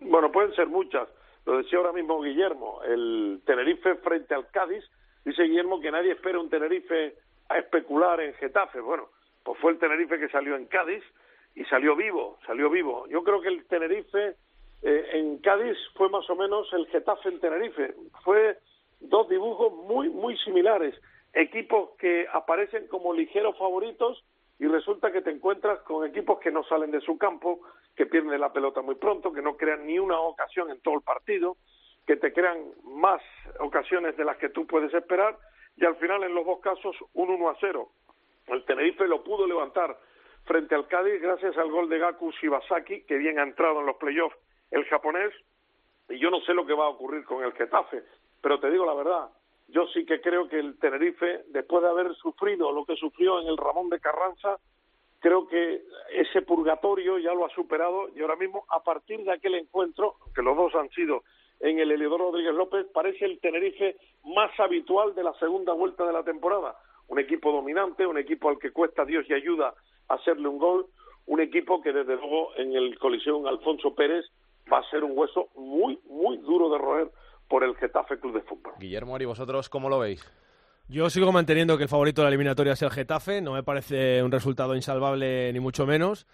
Bueno, 0.00 0.32
pueden 0.32 0.54
ser 0.54 0.68
muchas. 0.68 1.08
Lo 1.44 1.58
decía 1.58 1.78
ahora 1.78 1.92
mismo 1.92 2.22
Guillermo, 2.22 2.80
el 2.84 3.42
Tenerife 3.44 3.96
frente 3.96 4.34
al 4.34 4.48
Cádiz. 4.50 4.84
Dice 5.24 5.42
Guillermo 5.42 5.80
que 5.80 5.90
nadie 5.90 6.12
espera 6.12 6.40
un 6.40 6.48
Tenerife 6.48 7.16
a 7.48 7.58
especular 7.58 8.20
en 8.20 8.34
Getafe. 8.34 8.80
Bueno, 8.80 9.08
pues 9.42 9.58
fue 9.60 9.72
el 9.72 9.78
Tenerife 9.78 10.18
que 10.18 10.28
salió 10.28 10.56
en 10.56 10.66
Cádiz 10.66 11.02
y 11.54 11.64
salió 11.64 11.96
vivo, 11.96 12.38
salió 12.46 12.68
vivo. 12.70 13.06
Yo 13.08 13.22
creo 13.22 13.40
que 13.40 13.48
el 13.48 13.64
Tenerife 13.66 14.36
eh, 14.82 15.08
en 15.12 15.38
Cádiz 15.38 15.76
fue 15.94 16.08
más 16.08 16.28
o 16.28 16.36
menos 16.36 16.72
el 16.72 16.86
Getafe 16.88 17.28
en 17.28 17.40
Tenerife. 17.40 17.94
Fue 18.24 18.58
dos 19.00 19.28
dibujos 19.28 19.72
muy, 19.72 20.08
muy 20.08 20.36
similares. 20.38 20.94
Equipos 21.32 21.90
que 21.98 22.26
aparecen 22.32 22.88
como 22.88 23.12
ligeros 23.12 23.56
favoritos 23.58 24.24
y 24.58 24.66
resulta 24.66 25.12
que 25.12 25.22
te 25.22 25.30
encuentras 25.30 25.80
con 25.80 26.06
equipos 26.06 26.40
que 26.40 26.50
no 26.50 26.64
salen 26.64 26.90
de 26.90 27.00
su 27.00 27.18
campo, 27.18 27.60
que 27.94 28.06
pierden 28.06 28.40
la 28.40 28.52
pelota 28.52 28.80
muy 28.80 28.94
pronto, 28.94 29.32
que 29.32 29.42
no 29.42 29.56
crean 29.56 29.86
ni 29.86 29.98
una 29.98 30.18
ocasión 30.18 30.70
en 30.70 30.80
todo 30.80 30.94
el 30.94 31.02
partido, 31.02 31.56
que 32.06 32.16
te 32.16 32.32
crean 32.32 32.58
más 32.84 33.20
ocasiones 33.60 34.16
de 34.16 34.24
las 34.24 34.38
que 34.38 34.48
tú 34.48 34.66
puedes 34.66 34.92
esperar 34.94 35.36
y 35.76 35.84
al 35.84 35.96
final 35.96 36.24
en 36.24 36.34
los 36.34 36.46
dos 36.46 36.60
casos 36.60 36.96
un 37.14 37.30
1 37.30 37.50
a 37.50 37.56
0. 37.60 37.88
El 38.48 38.64
Tenerife 38.64 39.06
lo 39.06 39.22
pudo 39.22 39.46
levantar 39.46 39.98
frente 40.44 40.74
al 40.74 40.86
Cádiz 40.86 41.20
gracias 41.20 41.56
al 41.58 41.70
gol 41.70 41.88
de 41.88 41.98
Gaku 41.98 42.30
Shibasaki, 42.32 43.02
que 43.02 43.16
bien 43.18 43.38
ha 43.38 43.42
entrado 43.42 43.80
en 43.80 43.86
los 43.86 43.96
playoffs 43.96 44.36
el 44.70 44.84
japonés, 44.86 45.32
y 46.08 46.18
yo 46.18 46.30
no 46.30 46.40
sé 46.40 46.54
lo 46.54 46.66
que 46.66 46.74
va 46.74 46.86
a 46.86 46.90
ocurrir 46.90 47.24
con 47.24 47.44
el 47.44 47.52
Getafe, 47.52 48.02
pero 48.40 48.60
te 48.60 48.70
digo 48.70 48.86
la 48.86 48.94
verdad, 48.94 49.30
yo 49.68 49.86
sí 49.88 50.06
que 50.06 50.20
creo 50.20 50.48
que 50.48 50.58
el 50.58 50.78
Tenerife, 50.78 51.44
después 51.48 51.82
de 51.82 51.88
haber 51.88 52.14
sufrido 52.14 52.72
lo 52.72 52.84
que 52.84 52.96
sufrió 52.96 53.40
en 53.40 53.48
el 53.48 53.56
Ramón 53.56 53.88
de 53.90 54.00
Carranza, 54.00 54.58
creo 55.18 55.48
que 55.48 55.82
ese 56.12 56.42
purgatorio 56.42 57.18
ya 57.18 57.34
lo 57.34 57.44
ha 57.44 57.50
superado 57.50 58.08
y 58.14 58.20
ahora 58.20 58.36
mismo, 58.36 58.64
a 58.68 58.82
partir 58.82 59.24
de 59.24 59.32
aquel 59.32 59.56
encuentro, 59.56 60.16
que 60.34 60.42
los 60.42 60.56
dos 60.56 60.74
han 60.76 60.88
sido 60.90 61.24
en 61.60 61.78
el 61.78 61.90
Eliodoro 61.90 62.30
Rodríguez 62.30 62.54
López, 62.54 62.86
parece 62.92 63.24
el 63.24 63.40
Tenerife 63.40 63.96
más 64.24 64.50
habitual 64.58 65.14
de 65.14 65.24
la 65.24 65.32
segunda 65.34 65.72
vuelta 65.72 66.06
de 66.06 66.12
la 66.12 66.22
temporada. 66.22 66.76
Un 67.08 67.18
equipo 67.18 67.52
dominante, 67.52 68.06
un 68.06 68.18
equipo 68.18 68.48
al 68.48 68.58
que 68.58 68.72
cuesta 68.72 69.04
Dios 69.04 69.24
y 69.28 69.34
ayuda 69.34 69.74
hacerle 70.08 70.48
un 70.48 70.58
gol, 70.58 70.86
un 71.26 71.40
equipo 71.40 71.82
que 71.82 71.92
desde 71.92 72.16
luego 72.16 72.56
en 72.56 72.74
el 72.74 72.98
colisión 72.98 73.46
Alfonso 73.46 73.94
Pérez 73.94 74.24
va 74.72 74.78
a 74.78 74.90
ser 74.90 75.04
un 75.04 75.16
hueso 75.16 75.48
muy, 75.56 75.98
muy 76.08 76.38
duro 76.38 76.70
de 76.70 76.78
roer 76.78 77.10
por 77.48 77.64
el 77.64 77.76
Getafe 77.76 78.18
Club 78.18 78.34
de 78.34 78.42
Fútbol. 78.42 78.74
Guillermo, 78.78 79.18
¿y 79.18 79.24
vosotros 79.24 79.68
cómo 79.68 79.88
lo 79.88 79.98
veis? 79.98 80.24
Yo 80.88 81.10
sigo 81.10 81.32
manteniendo 81.32 81.76
que 81.76 81.84
el 81.84 81.88
favorito 81.88 82.20
de 82.20 82.26
la 82.26 82.28
eliminatoria 82.28 82.74
es 82.74 82.82
el 82.82 82.90
Getafe, 82.90 83.40
no 83.40 83.54
me 83.54 83.62
parece 83.62 84.22
un 84.22 84.30
resultado 84.30 84.76
insalvable 84.76 85.52
ni 85.52 85.60
mucho 85.60 85.86
menos. 85.86 86.26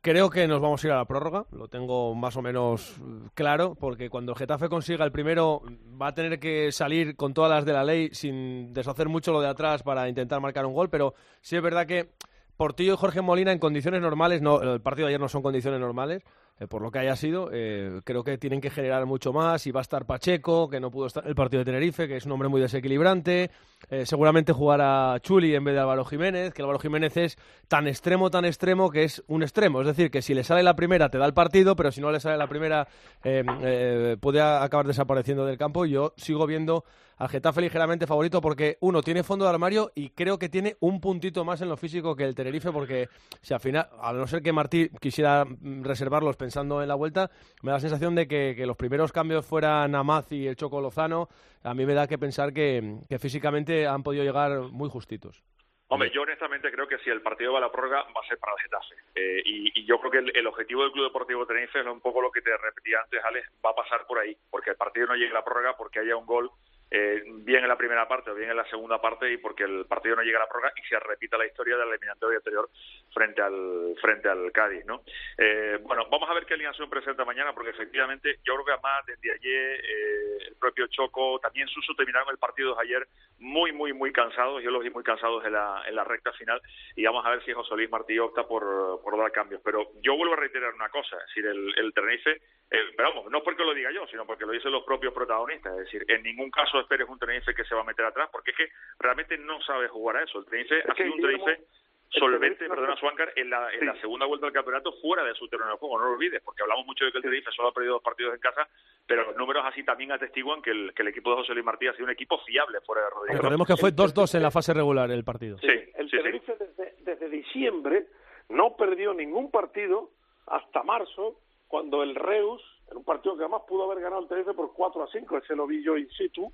Creo 0.00 0.30
que 0.30 0.46
nos 0.46 0.60
vamos 0.60 0.82
a 0.82 0.86
ir 0.86 0.92
a 0.92 0.96
la 0.96 1.04
prórroga, 1.04 1.46
lo 1.52 1.68
tengo 1.68 2.14
más 2.14 2.36
o 2.36 2.42
menos 2.42 2.96
claro, 3.34 3.74
porque 3.74 4.10
cuando 4.10 4.32
el 4.32 4.38
Getafe 4.38 4.68
consiga 4.68 5.04
el 5.04 5.12
primero 5.12 5.62
va 6.00 6.08
a 6.08 6.14
tener 6.14 6.38
que 6.38 6.72
salir 6.72 7.16
con 7.16 7.34
todas 7.34 7.50
las 7.50 7.64
de 7.64 7.72
la 7.72 7.84
ley 7.84 8.10
sin 8.12 8.72
deshacer 8.72 9.08
mucho 9.08 9.32
lo 9.32 9.40
de 9.40 9.48
atrás 9.48 9.82
para 9.82 10.08
intentar 10.08 10.40
marcar 10.40 10.66
un 10.66 10.74
gol, 10.74 10.90
pero 10.90 11.14
sí 11.40 11.56
es 11.56 11.62
verdad 11.62 11.86
que 11.86 12.10
Portillo 12.56 12.94
y 12.94 12.96
Jorge 12.96 13.20
Molina 13.20 13.52
en 13.52 13.58
condiciones 13.58 14.00
normales, 14.00 14.40
no, 14.40 14.60
el 14.60 14.80
partido 14.80 15.06
de 15.06 15.14
ayer 15.14 15.20
no 15.20 15.28
son 15.28 15.42
condiciones 15.42 15.80
normales, 15.80 16.22
eh, 16.60 16.66
por 16.66 16.82
lo 16.82 16.90
que 16.90 17.00
haya 17.00 17.16
sido, 17.16 17.50
eh, 17.52 18.00
creo 18.04 18.22
que 18.22 18.38
tienen 18.38 18.60
que 18.60 18.70
generar 18.70 19.06
mucho 19.06 19.32
más 19.32 19.66
y 19.66 19.72
va 19.72 19.80
a 19.80 19.82
estar 19.82 20.06
Pacheco, 20.06 20.68
que 20.68 20.78
no 20.78 20.90
pudo 20.90 21.06
estar 21.06 21.26
el 21.26 21.34
partido 21.34 21.60
de 21.60 21.64
Tenerife, 21.64 22.06
que 22.06 22.16
es 22.16 22.26
un 22.26 22.32
hombre 22.32 22.48
muy 22.48 22.60
desequilibrante, 22.60 23.50
eh, 23.90 24.06
seguramente 24.06 24.52
jugará 24.52 25.18
Chuli 25.20 25.54
en 25.54 25.64
vez 25.64 25.74
de 25.74 25.80
Álvaro 25.80 26.04
Jiménez, 26.04 26.54
que 26.54 26.62
Álvaro 26.62 26.78
Jiménez 26.78 27.16
es 27.16 27.38
tan 27.68 27.86
extremo, 27.86 28.30
tan 28.30 28.44
extremo 28.44 28.90
que 28.90 29.04
es 29.04 29.22
un 29.26 29.42
extremo, 29.42 29.80
es 29.80 29.86
decir, 29.86 30.10
que 30.10 30.22
si 30.22 30.34
le 30.34 30.44
sale 30.44 30.62
la 30.62 30.76
primera 30.76 31.08
te 31.08 31.18
da 31.18 31.26
el 31.26 31.34
partido, 31.34 31.76
pero 31.76 31.90
si 31.90 32.00
no 32.00 32.10
le 32.10 32.20
sale 32.20 32.36
la 32.36 32.46
primera 32.46 32.86
eh, 33.22 33.44
eh, 33.62 34.16
puede 34.20 34.40
acabar 34.40 34.86
desapareciendo 34.86 35.44
del 35.44 35.58
campo. 35.58 35.84
Yo 35.86 36.14
sigo 36.16 36.46
viendo 36.46 36.84
al 37.24 37.30
Getafe 37.30 37.62
ligeramente 37.62 38.06
favorito 38.06 38.42
porque, 38.42 38.76
uno, 38.80 39.00
tiene 39.00 39.22
fondo 39.22 39.46
de 39.46 39.50
armario 39.50 39.90
y 39.94 40.10
creo 40.10 40.38
que 40.38 40.50
tiene 40.50 40.76
un 40.80 41.00
puntito 41.00 41.42
más 41.42 41.62
en 41.62 41.70
lo 41.70 41.76
físico 41.78 42.14
que 42.14 42.24
el 42.24 42.34
Tenerife 42.34 42.70
porque 42.70 43.08
si 43.40 43.54
al 43.54 43.60
final, 43.60 43.88
a 43.98 44.12
no 44.12 44.26
ser 44.26 44.42
que 44.42 44.52
Martí 44.52 44.90
quisiera 45.00 45.46
mm, 45.46 45.84
reservarlos 45.84 46.36
pensando 46.36 46.82
en 46.82 46.88
la 46.88 46.94
vuelta, 46.94 47.30
me 47.62 47.70
da 47.70 47.78
la 47.78 47.80
sensación 47.80 48.14
de 48.14 48.28
que, 48.28 48.54
que 48.54 48.66
los 48.66 48.76
primeros 48.76 49.10
cambios 49.10 49.46
fueran 49.46 49.92
Namaz 49.92 50.30
y 50.32 50.46
el 50.46 50.56
Choco 50.56 50.82
Lozano, 50.82 51.28
a 51.62 51.72
mí 51.72 51.86
me 51.86 51.94
da 51.94 52.06
que 52.06 52.18
pensar 52.18 52.52
que, 52.52 52.98
que 53.08 53.18
físicamente 53.18 53.86
han 53.86 54.02
podido 54.02 54.22
llegar 54.22 54.60
muy 54.70 54.90
justitos. 54.90 55.42
Hombre, 55.88 56.10
yo 56.14 56.22
honestamente 56.22 56.70
creo 56.72 56.86
que 56.86 56.98
si 56.98 57.08
el 57.08 57.22
partido 57.22 57.52
va 57.52 57.58
a 57.58 57.62
la 57.62 57.72
prórroga 57.72 58.02
va 58.02 58.20
a 58.22 58.28
ser 58.28 58.36
para 58.38 58.52
el 58.52 58.62
Getafe. 58.62 58.94
Eh, 59.14 59.42
y, 59.46 59.80
y, 59.80 59.86
yo 59.86 59.98
creo 59.98 60.10
que 60.10 60.18
el, 60.18 60.36
el, 60.36 60.46
objetivo 60.46 60.82
del 60.82 60.92
Club 60.92 61.04
Deportivo 61.04 61.46
Tenerife 61.46 61.80
es 61.80 61.86
un 61.86 62.00
poco 62.00 62.20
lo 62.20 62.30
que 62.30 62.42
te 62.42 62.54
repetía 62.56 63.00
antes, 63.02 63.22
Alex, 63.24 63.50
va 63.64 63.70
a 63.70 63.74
pasar 63.74 64.06
por 64.06 64.18
ahí, 64.18 64.36
porque 64.50 64.70
el 64.70 64.76
partido 64.76 65.06
no 65.06 65.14
llegue 65.14 65.30
a 65.30 65.34
la 65.34 65.44
prórroga, 65.44 65.76
porque 65.76 66.00
haya 66.00 66.16
un 66.16 66.26
gol 66.26 66.50
eh, 66.90 67.22
bien 67.26 67.62
en 67.62 67.68
la 67.68 67.76
primera 67.76 68.06
parte 68.06 68.30
o 68.30 68.34
bien 68.34 68.50
en 68.50 68.56
la 68.56 68.68
segunda 68.68 69.00
parte 69.00 69.32
y 69.32 69.38
porque 69.38 69.64
el 69.64 69.86
partido 69.86 70.16
no 70.16 70.22
llega 70.22 70.38
a 70.38 70.42
la 70.42 70.48
prórroga 70.48 70.72
y 70.76 70.86
se 70.86 70.98
repita 71.00 71.36
la 71.36 71.46
historia 71.46 71.76
del 71.76 71.88
eliminatorio 71.88 72.38
anterior 72.38 72.68
frente 73.12 73.42
al 73.42 73.94
frente 74.00 74.28
al 74.28 74.52
Cádiz, 74.52 74.84
¿no? 74.84 75.02
Eh, 75.38 75.78
bueno, 75.82 76.06
vamos 76.10 76.28
a 76.30 76.34
ver 76.34 76.46
qué 76.46 76.54
alineación 76.54 76.90
presenta 76.90 77.24
mañana 77.24 77.52
porque 77.52 77.70
efectivamente 77.70 78.38
yo 78.44 78.54
creo 78.54 78.64
que 78.64 78.72
además 78.72 79.06
desde 79.06 79.32
ayer 79.32 79.80
eh, 79.84 80.38
el 80.48 80.56
propio 80.56 80.86
Choco, 80.88 81.38
también 81.40 81.68
Suso 81.68 81.94
terminaron 81.94 82.28
el 82.30 82.38
partido 82.38 82.74
de 82.74 82.82
ayer 82.82 83.08
muy, 83.38 83.72
muy, 83.72 83.92
muy 83.92 84.12
cansados, 84.12 84.62
yo 84.62 84.70
los 84.70 84.82
vi 84.82 84.90
muy 84.90 85.02
cansados 85.02 85.44
en 85.44 85.52
la, 85.52 85.82
en 85.86 85.94
la 85.94 86.04
recta 86.04 86.32
final 86.32 86.60
y 86.96 87.04
vamos 87.04 87.24
a 87.26 87.30
ver 87.30 87.44
si 87.44 87.52
José 87.52 87.74
Luis 87.74 87.90
Martí 87.90 88.18
opta 88.18 88.46
por, 88.46 89.00
por 89.02 89.18
dar 89.18 89.32
cambios, 89.32 89.60
pero 89.64 89.90
yo 90.00 90.16
vuelvo 90.16 90.34
a 90.34 90.38
reiterar 90.38 90.74
una 90.74 90.88
cosa, 90.88 91.16
es 91.16 91.26
decir, 91.26 91.46
el, 91.46 91.74
el 91.78 91.92
Tenerife, 91.92 92.40
pero 92.68 93.10
vamos, 93.10 93.30
no 93.30 93.42
porque 93.42 93.64
lo 93.64 93.74
diga 93.74 93.90
yo, 93.92 94.06
sino 94.08 94.26
porque 94.26 94.46
lo 94.46 94.52
dicen 94.52 94.72
los 94.72 94.84
propios 94.84 95.12
protagonistas, 95.12 95.72
es 95.74 95.84
decir, 95.84 96.04
en 96.08 96.22
ningún 96.22 96.50
caso 96.50 96.80
esperes 96.80 97.08
un 97.08 97.18
Tenerife 97.18 97.54
que 97.54 97.64
se 97.64 97.74
va 97.74 97.82
a 97.82 97.84
meter 97.84 98.04
atrás, 98.04 98.28
porque 98.32 98.50
es 98.50 98.56
que 98.56 98.68
realmente 98.98 99.38
no 99.38 99.60
sabe 99.62 99.88
jugar 99.88 100.16
a 100.16 100.24
eso. 100.24 100.38
El 100.38 100.46
Tenerife 100.46 100.82
ha 100.88 100.94
sido 100.94 101.12
un 101.12 101.20
Tenerife 101.20 101.64
solvente, 102.10 102.68
perdona, 102.68 102.96
Suáncar, 102.96 103.32
en 103.36 103.50
la, 103.50 103.72
en 103.72 103.86
la 103.86 104.00
segunda 104.00 104.26
vuelta 104.26 104.46
del 104.46 104.54
campeonato 104.54 104.92
fuera 105.00 105.24
de 105.24 105.34
su 105.34 105.48
terreno 105.48 105.72
de 105.72 105.78
juego, 105.78 105.98
no 105.98 106.06
lo 106.06 106.12
olvides, 106.12 106.42
porque 106.42 106.62
hablamos 106.62 106.86
mucho 106.86 107.04
de 107.04 107.12
que 107.12 107.18
el 107.18 107.22
Tenerife 107.22 107.50
solo 107.52 107.68
ha 107.68 107.74
perdido 107.74 107.94
dos 107.94 108.02
partidos 108.02 108.34
en 108.34 108.40
casa, 108.40 108.68
pero 109.06 109.24
los 109.24 109.36
números 109.36 109.64
así 109.66 109.84
también 109.84 110.12
atestiguan 110.12 110.62
que 110.62 110.70
el, 110.70 110.92
que 110.94 111.02
el 111.02 111.08
equipo 111.08 111.30
de 111.30 111.36
José 111.36 111.54
Luis 111.54 111.64
Martí 111.64 111.86
ha 111.86 111.92
sido 111.92 112.04
un 112.04 112.12
equipo 112.12 112.38
fiable 112.44 112.80
fuera 112.82 113.02
de 113.02 113.10
Rodríguez. 113.10 113.36
Recordemos 113.36 113.66
que 113.66 113.76
fue 113.76 113.90
2-2 113.90 114.36
en 114.36 114.42
la 114.42 114.50
fase 114.50 114.72
regular 114.74 115.10
el 115.10 115.24
partido. 115.24 115.58
Sí, 115.58 115.66
el 115.66 116.10
sí, 116.10 116.16
Tenerife 116.16 116.56
sí. 116.56 116.64
Desde, 116.76 116.94
desde 117.00 117.28
diciembre 117.28 118.06
no 118.48 118.76
perdió 118.76 119.12
ningún 119.14 119.50
partido 119.50 120.10
hasta 120.46 120.82
marzo, 120.82 121.36
cuando 121.74 122.04
el 122.04 122.14
Reus, 122.14 122.62
en 122.88 122.98
un 122.98 123.02
partido 123.02 123.36
que 123.36 123.42
además 123.42 123.62
pudo 123.66 123.90
haber 123.90 124.00
ganado 124.00 124.22
el 124.22 124.28
Tenerife 124.28 124.54
por 124.54 124.72
4 124.74 125.02
a 125.02 125.08
5, 125.08 125.38
ese 125.38 125.56
lo 125.56 125.66
vi 125.66 125.82
yo 125.82 125.96
in 125.96 126.08
situ, 126.10 126.52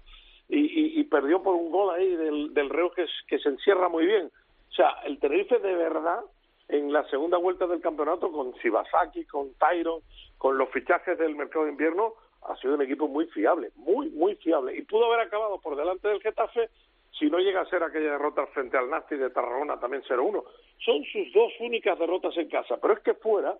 y, 0.48 1.04
perdió 1.04 1.42
por 1.42 1.54
un 1.56 1.70
gol 1.70 1.94
ahí 1.94 2.16
del, 2.16 2.54
del 2.54 2.70
Reus 2.70 2.94
que, 2.94 3.04
que 3.28 3.38
se 3.38 3.50
encierra 3.50 3.90
muy 3.90 4.06
bien. 4.06 4.32
O 4.70 4.72
sea, 4.72 4.92
el 5.04 5.18
Tenerife 5.18 5.58
de 5.58 5.74
verdad, 5.74 6.20
en 6.68 6.90
la 6.90 7.06
segunda 7.10 7.36
vuelta 7.36 7.66
del 7.66 7.82
campeonato, 7.82 8.32
con 8.32 8.52
Shibasaki, 8.52 9.26
con 9.26 9.52
Tyron, 9.58 10.00
con 10.38 10.56
los 10.56 10.70
fichajes 10.70 11.18
del 11.18 11.36
mercado 11.36 11.66
de 11.66 11.72
invierno, 11.72 12.14
ha 12.48 12.56
sido 12.56 12.76
un 12.76 12.80
equipo 12.80 13.06
muy 13.06 13.26
fiable, 13.26 13.72
muy, 13.76 14.08
muy 14.08 14.36
fiable. 14.36 14.74
Y 14.74 14.80
pudo 14.84 15.04
haber 15.04 15.26
acabado 15.26 15.60
por 15.60 15.76
delante 15.76 16.08
del 16.08 16.22
Getafe 16.22 16.70
si 17.18 17.28
no 17.28 17.40
llega 17.40 17.60
a 17.60 17.68
ser 17.68 17.82
aquella 17.82 18.12
derrota 18.12 18.46
frente 18.46 18.78
al 18.78 18.88
Nasti 18.88 19.16
de 19.16 19.28
Tarragona, 19.28 19.78
también 19.78 20.02
0-1. 20.04 20.42
Son 20.78 21.04
sus 21.12 21.30
dos 21.34 21.52
únicas 21.60 21.98
derrotas 21.98 22.34
en 22.38 22.48
casa. 22.48 22.78
Pero 22.80 22.94
es 22.94 23.00
que 23.00 23.12
fuera, 23.12 23.58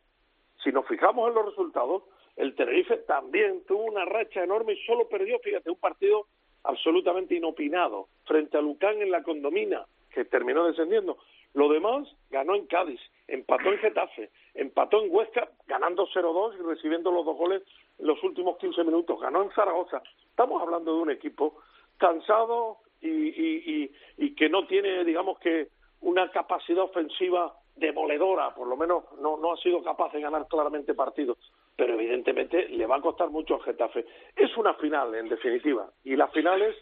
si 0.63 0.73
nos 0.73 0.87
fijamos 0.87 1.29
en 1.29 1.35
los 1.35 1.47
resultados, 1.47 2.03
el 2.37 2.55
Tenerife 2.55 2.97
también 2.99 3.65
tuvo 3.67 3.85
una 3.85 4.05
racha 4.05 4.43
enorme 4.43 4.75
y 4.75 4.87
solo 4.87 5.09
perdió, 5.09 5.39
fíjate, 5.41 5.71
un 5.71 5.79
partido 5.79 6.27
absolutamente 6.65 7.35
inopinado 7.35 8.09
frente 8.25 8.57
a 8.57 8.61
Lucán 8.61 9.01
en 9.03 9.11
la 9.11 9.23
condomina, 9.23 9.87
que 10.11 10.25
terminó 10.25 10.67
descendiendo. 10.67 11.19
Lo 11.55 11.69
demás 11.69 12.09
ganó 12.31 12.55
en 12.55 12.67
Cádiz, 12.67 13.01
empató 13.27 13.73
en 13.73 13.79
Getafe, 13.79 14.31
empató 14.55 15.03
en 15.03 15.15
Huesca, 15.15 15.51
ganando 15.67 16.07
0-2 16.09 16.59
y 16.59 16.63
recibiendo 16.63 17.11
los 17.11 17.25
dos 17.25 17.37
goles 17.37 17.63
en 17.99 18.07
los 18.07 18.23
últimos 18.23 18.57
15 18.59 18.85
minutos, 18.85 19.21
ganó 19.21 19.43
en 19.43 19.51
Zaragoza. 19.51 20.03
Estamos 20.29 20.63
hablando 20.63 20.95
de 20.95 21.03
un 21.03 21.11
equipo 21.11 21.57
cansado 21.99 22.79
y, 23.01 23.09
y, 23.09 23.63
y, 23.67 23.93
y 24.19 24.35
que 24.35 24.49
no 24.49 24.67
tiene, 24.67 25.05
digamos 25.05 25.39
que, 25.41 25.69
una 26.01 26.31
capacidad 26.31 26.85
ofensiva 26.85 27.55
demoledora, 27.81 28.55
por 28.55 28.69
lo 28.69 28.77
menos 28.77 29.05
no, 29.21 29.37
no 29.37 29.53
ha 29.53 29.57
sido 29.57 29.83
capaz 29.83 30.13
de 30.13 30.21
ganar 30.21 30.47
claramente 30.47 30.95
partidos, 30.95 31.39
pero 31.77 31.95
evidentemente 31.95 32.69
le 32.69 32.87
va 32.87 32.97
a 32.97 33.01
costar 33.01 33.31
mucho 33.31 33.55
al 33.55 33.63
Getafe. 33.63 34.07
Es 34.37 34.57
una 34.57 34.75
final, 34.75 35.15
en 35.15 35.29
definitiva, 35.29 35.91
y 36.05 36.15
las 36.15 36.31
finales 36.33 36.77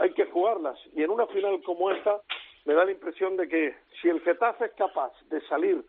hay 0.00 0.12
que 0.12 0.26
jugarlas, 0.26 0.78
y 0.94 1.02
en 1.02 1.10
una 1.10 1.26
final 1.26 1.62
como 1.62 1.90
esta 1.90 2.20
me 2.64 2.74
da 2.74 2.84
la 2.84 2.92
impresión 2.92 3.36
de 3.36 3.48
que 3.48 3.74
si 4.00 4.08
el 4.08 4.20
Getafe 4.20 4.66
es 4.66 4.72
capaz 4.72 5.12
de 5.28 5.40
salir 5.42 5.84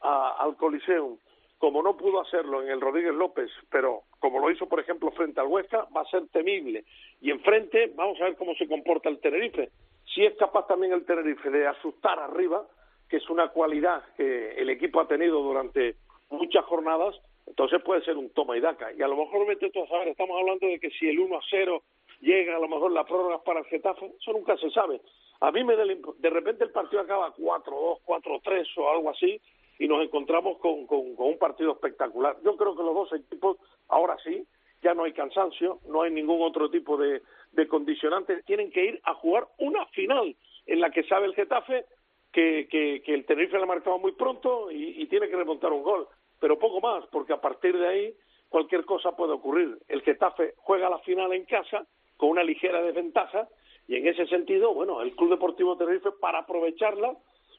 al 0.00 0.56
Coliseum 0.56 1.16
como 1.62 1.80
no 1.80 1.96
pudo 1.96 2.20
hacerlo 2.20 2.60
en 2.60 2.70
el 2.70 2.80
Rodríguez 2.80 3.14
López, 3.14 3.48
pero 3.70 4.02
como 4.18 4.40
lo 4.40 4.50
hizo, 4.50 4.66
por 4.66 4.80
ejemplo, 4.80 5.12
frente 5.12 5.38
al 5.38 5.46
Huesca, 5.46 5.86
va 5.96 6.00
a 6.00 6.10
ser 6.10 6.26
temible. 6.32 6.84
Y 7.20 7.30
enfrente, 7.30 7.92
vamos 7.94 8.20
a 8.20 8.24
ver 8.24 8.34
cómo 8.34 8.52
se 8.56 8.66
comporta 8.66 9.08
el 9.08 9.20
Tenerife. 9.20 9.70
Si 10.12 10.24
es 10.24 10.34
capaz 10.36 10.66
también 10.66 10.92
el 10.92 11.04
Tenerife 11.04 11.50
de 11.50 11.68
asustar 11.68 12.18
arriba, 12.18 12.66
que 13.12 13.18
es 13.18 13.28
una 13.28 13.48
cualidad 13.48 14.02
que 14.16 14.54
el 14.54 14.70
equipo 14.70 14.98
ha 14.98 15.06
tenido 15.06 15.42
durante 15.42 15.96
muchas 16.30 16.64
jornadas, 16.64 17.14
entonces 17.46 17.82
puede 17.82 18.02
ser 18.06 18.16
un 18.16 18.30
toma 18.30 18.56
y 18.56 18.60
daca. 18.60 18.90
Y 18.90 19.02
a 19.02 19.06
lo 19.06 19.18
mejor, 19.18 19.46
vete 19.46 19.68
tú 19.68 19.82
a 19.82 19.86
saber, 19.86 20.08
estamos 20.08 20.40
hablando 20.40 20.66
de 20.66 20.80
que 20.80 20.88
si 20.92 21.10
el 21.10 21.20
1 21.20 21.36
a 21.36 21.40
0 21.50 21.82
llega 22.22 22.56
a 22.56 22.58
lo 22.58 22.68
mejor 22.68 22.90
la 22.90 23.04
prórroga 23.04 23.42
para 23.42 23.60
el 23.60 23.66
Getafe, 23.66 24.14
eso 24.18 24.32
nunca 24.32 24.56
se 24.56 24.70
sabe. 24.70 25.02
A 25.40 25.52
mí 25.52 25.62
me 25.62 25.76
da 25.76 25.84
de 25.84 26.30
repente 26.30 26.64
el 26.64 26.70
partido 26.70 27.02
acaba 27.02 27.34
4-2, 27.36 28.00
4-3 28.06 28.66
o 28.78 28.88
algo 28.88 29.10
así, 29.10 29.38
y 29.78 29.86
nos 29.86 30.02
encontramos 30.02 30.56
con, 30.56 30.86
con, 30.86 31.14
con 31.14 31.26
un 31.26 31.38
partido 31.38 31.72
espectacular. 31.72 32.38
Yo 32.42 32.56
creo 32.56 32.74
que 32.74 32.82
los 32.82 32.94
dos 32.94 33.12
equipos, 33.12 33.58
ahora 33.88 34.16
sí, 34.24 34.42
ya 34.82 34.94
no 34.94 35.04
hay 35.04 35.12
cansancio, 35.12 35.80
no 35.86 36.00
hay 36.00 36.12
ningún 36.12 36.40
otro 36.40 36.70
tipo 36.70 36.96
de, 36.96 37.20
de 37.50 37.68
condicionantes, 37.68 38.42
tienen 38.46 38.70
que 38.70 38.86
ir 38.86 39.00
a 39.04 39.12
jugar 39.12 39.48
una 39.58 39.84
final 39.88 40.34
en 40.64 40.80
la 40.80 40.90
que 40.90 41.02
sabe 41.02 41.26
el 41.26 41.34
Getafe 41.34 41.84
que, 42.32 43.02
el 43.06 43.24
Tenerife 43.26 43.56
la 43.58 43.64
ha 43.64 43.66
marcado 43.66 43.98
muy 43.98 44.12
pronto 44.12 44.70
y, 44.70 45.06
tiene 45.06 45.28
que 45.28 45.36
remontar 45.36 45.72
un 45.72 45.82
gol, 45.82 46.08
pero 46.40 46.58
poco 46.58 46.80
más, 46.80 47.04
porque 47.12 47.32
a 47.32 47.40
partir 47.40 47.76
de 47.78 47.86
ahí 47.86 48.14
cualquier 48.48 48.84
cosa 48.84 49.14
puede 49.14 49.32
ocurrir. 49.32 49.78
El 49.88 50.02
Getafe 50.02 50.54
juega 50.56 50.90
la 50.90 50.98
final 51.00 51.32
en 51.32 51.44
casa 51.44 51.86
con 52.16 52.30
una 52.30 52.42
ligera 52.42 52.82
desventaja 52.82 53.48
y 53.86 53.96
en 53.96 54.06
ese 54.06 54.26
sentido, 54.26 54.74
bueno, 54.74 55.02
el 55.02 55.14
Club 55.14 55.30
Deportivo 55.30 55.76
Tenerife 55.76 56.10
para 56.20 56.40
aprovecharla 56.40 57.14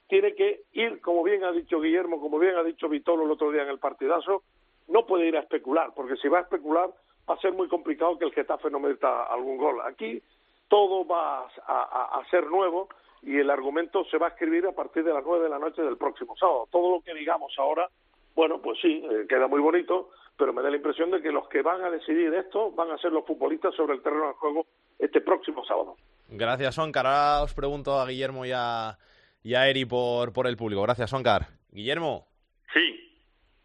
tiene 0.07 0.33
que 0.35 0.61
ir, 0.73 0.99
como 1.01 1.23
bien 1.23 1.43
ha 1.43 1.51
dicho 1.51 1.79
Guillermo, 1.79 2.19
como 2.19 2.39
bien 2.39 2.55
ha 2.55 2.63
dicho 2.63 2.89
Vitolo 2.89 3.25
el 3.25 3.31
otro 3.31 3.51
día 3.51 3.63
en 3.63 3.69
el 3.69 3.79
partidazo, 3.79 4.43
no 4.87 5.05
puede 5.05 5.27
ir 5.27 5.37
a 5.37 5.41
especular, 5.41 5.91
porque 5.95 6.17
si 6.17 6.27
va 6.27 6.39
a 6.39 6.43
especular 6.43 6.89
va 7.29 7.35
a 7.35 7.39
ser 7.39 7.53
muy 7.53 7.67
complicado 7.67 8.17
que 8.17 8.25
el 8.25 8.33
Getafe 8.33 8.69
no 8.69 8.79
meta 8.79 9.23
algún 9.23 9.57
gol. 9.57 9.79
Aquí 9.85 10.21
todo 10.67 11.05
va 11.05 11.47
a, 11.67 12.19
a, 12.19 12.29
ser 12.29 12.47
nuevo 12.47 12.89
y 13.25 13.37
el 13.37 13.49
argumento 13.49 14.05
se 14.05 14.17
va 14.17 14.27
a 14.27 14.29
escribir 14.29 14.65
a 14.65 14.73
partir 14.73 15.03
de 15.03 15.13
las 15.13 15.23
nueve 15.25 15.45
de 15.45 15.49
la 15.49 15.59
noche 15.59 15.81
del 15.81 15.97
próximo 15.97 16.35
sábado. 16.37 16.67
Todo 16.71 16.97
lo 16.97 17.01
que 17.01 17.13
digamos 17.13 17.53
ahora, 17.57 17.89
bueno, 18.35 18.61
pues 18.61 18.79
sí, 18.81 19.03
eh, 19.09 19.25
queda 19.27 19.47
muy 19.47 19.61
bonito, 19.61 20.09
pero 20.37 20.53
me 20.53 20.61
da 20.61 20.69
la 20.69 20.77
impresión 20.77 21.11
de 21.11 21.21
que 21.21 21.31
los 21.31 21.47
que 21.47 21.61
van 21.61 21.83
a 21.83 21.89
decidir 21.89 22.33
esto 22.33 22.71
van 22.71 22.91
a 22.91 22.97
ser 22.97 23.11
los 23.11 23.25
futbolistas 23.25 23.75
sobre 23.75 23.93
el 23.93 24.01
terreno 24.01 24.25
del 24.25 24.33
juego 24.33 24.65
este 24.99 25.21
próximo 25.21 25.63
sábado. 25.65 25.95
Gracias, 26.29 26.77
Oncar. 26.77 27.05
Ahora 27.05 27.43
os 27.43 27.53
pregunto 27.53 27.99
a 27.99 28.07
Guillermo 28.07 28.45
y 28.45 28.51
a, 28.53 28.97
y 29.43 29.53
a 29.55 29.69
Eri 29.69 29.85
por, 29.85 30.33
por 30.33 30.47
el 30.47 30.57
público. 30.57 30.81
Gracias, 30.81 31.13
Oncar. 31.13 31.47
Guillermo. 31.71 32.27
Sí. 32.73 33.21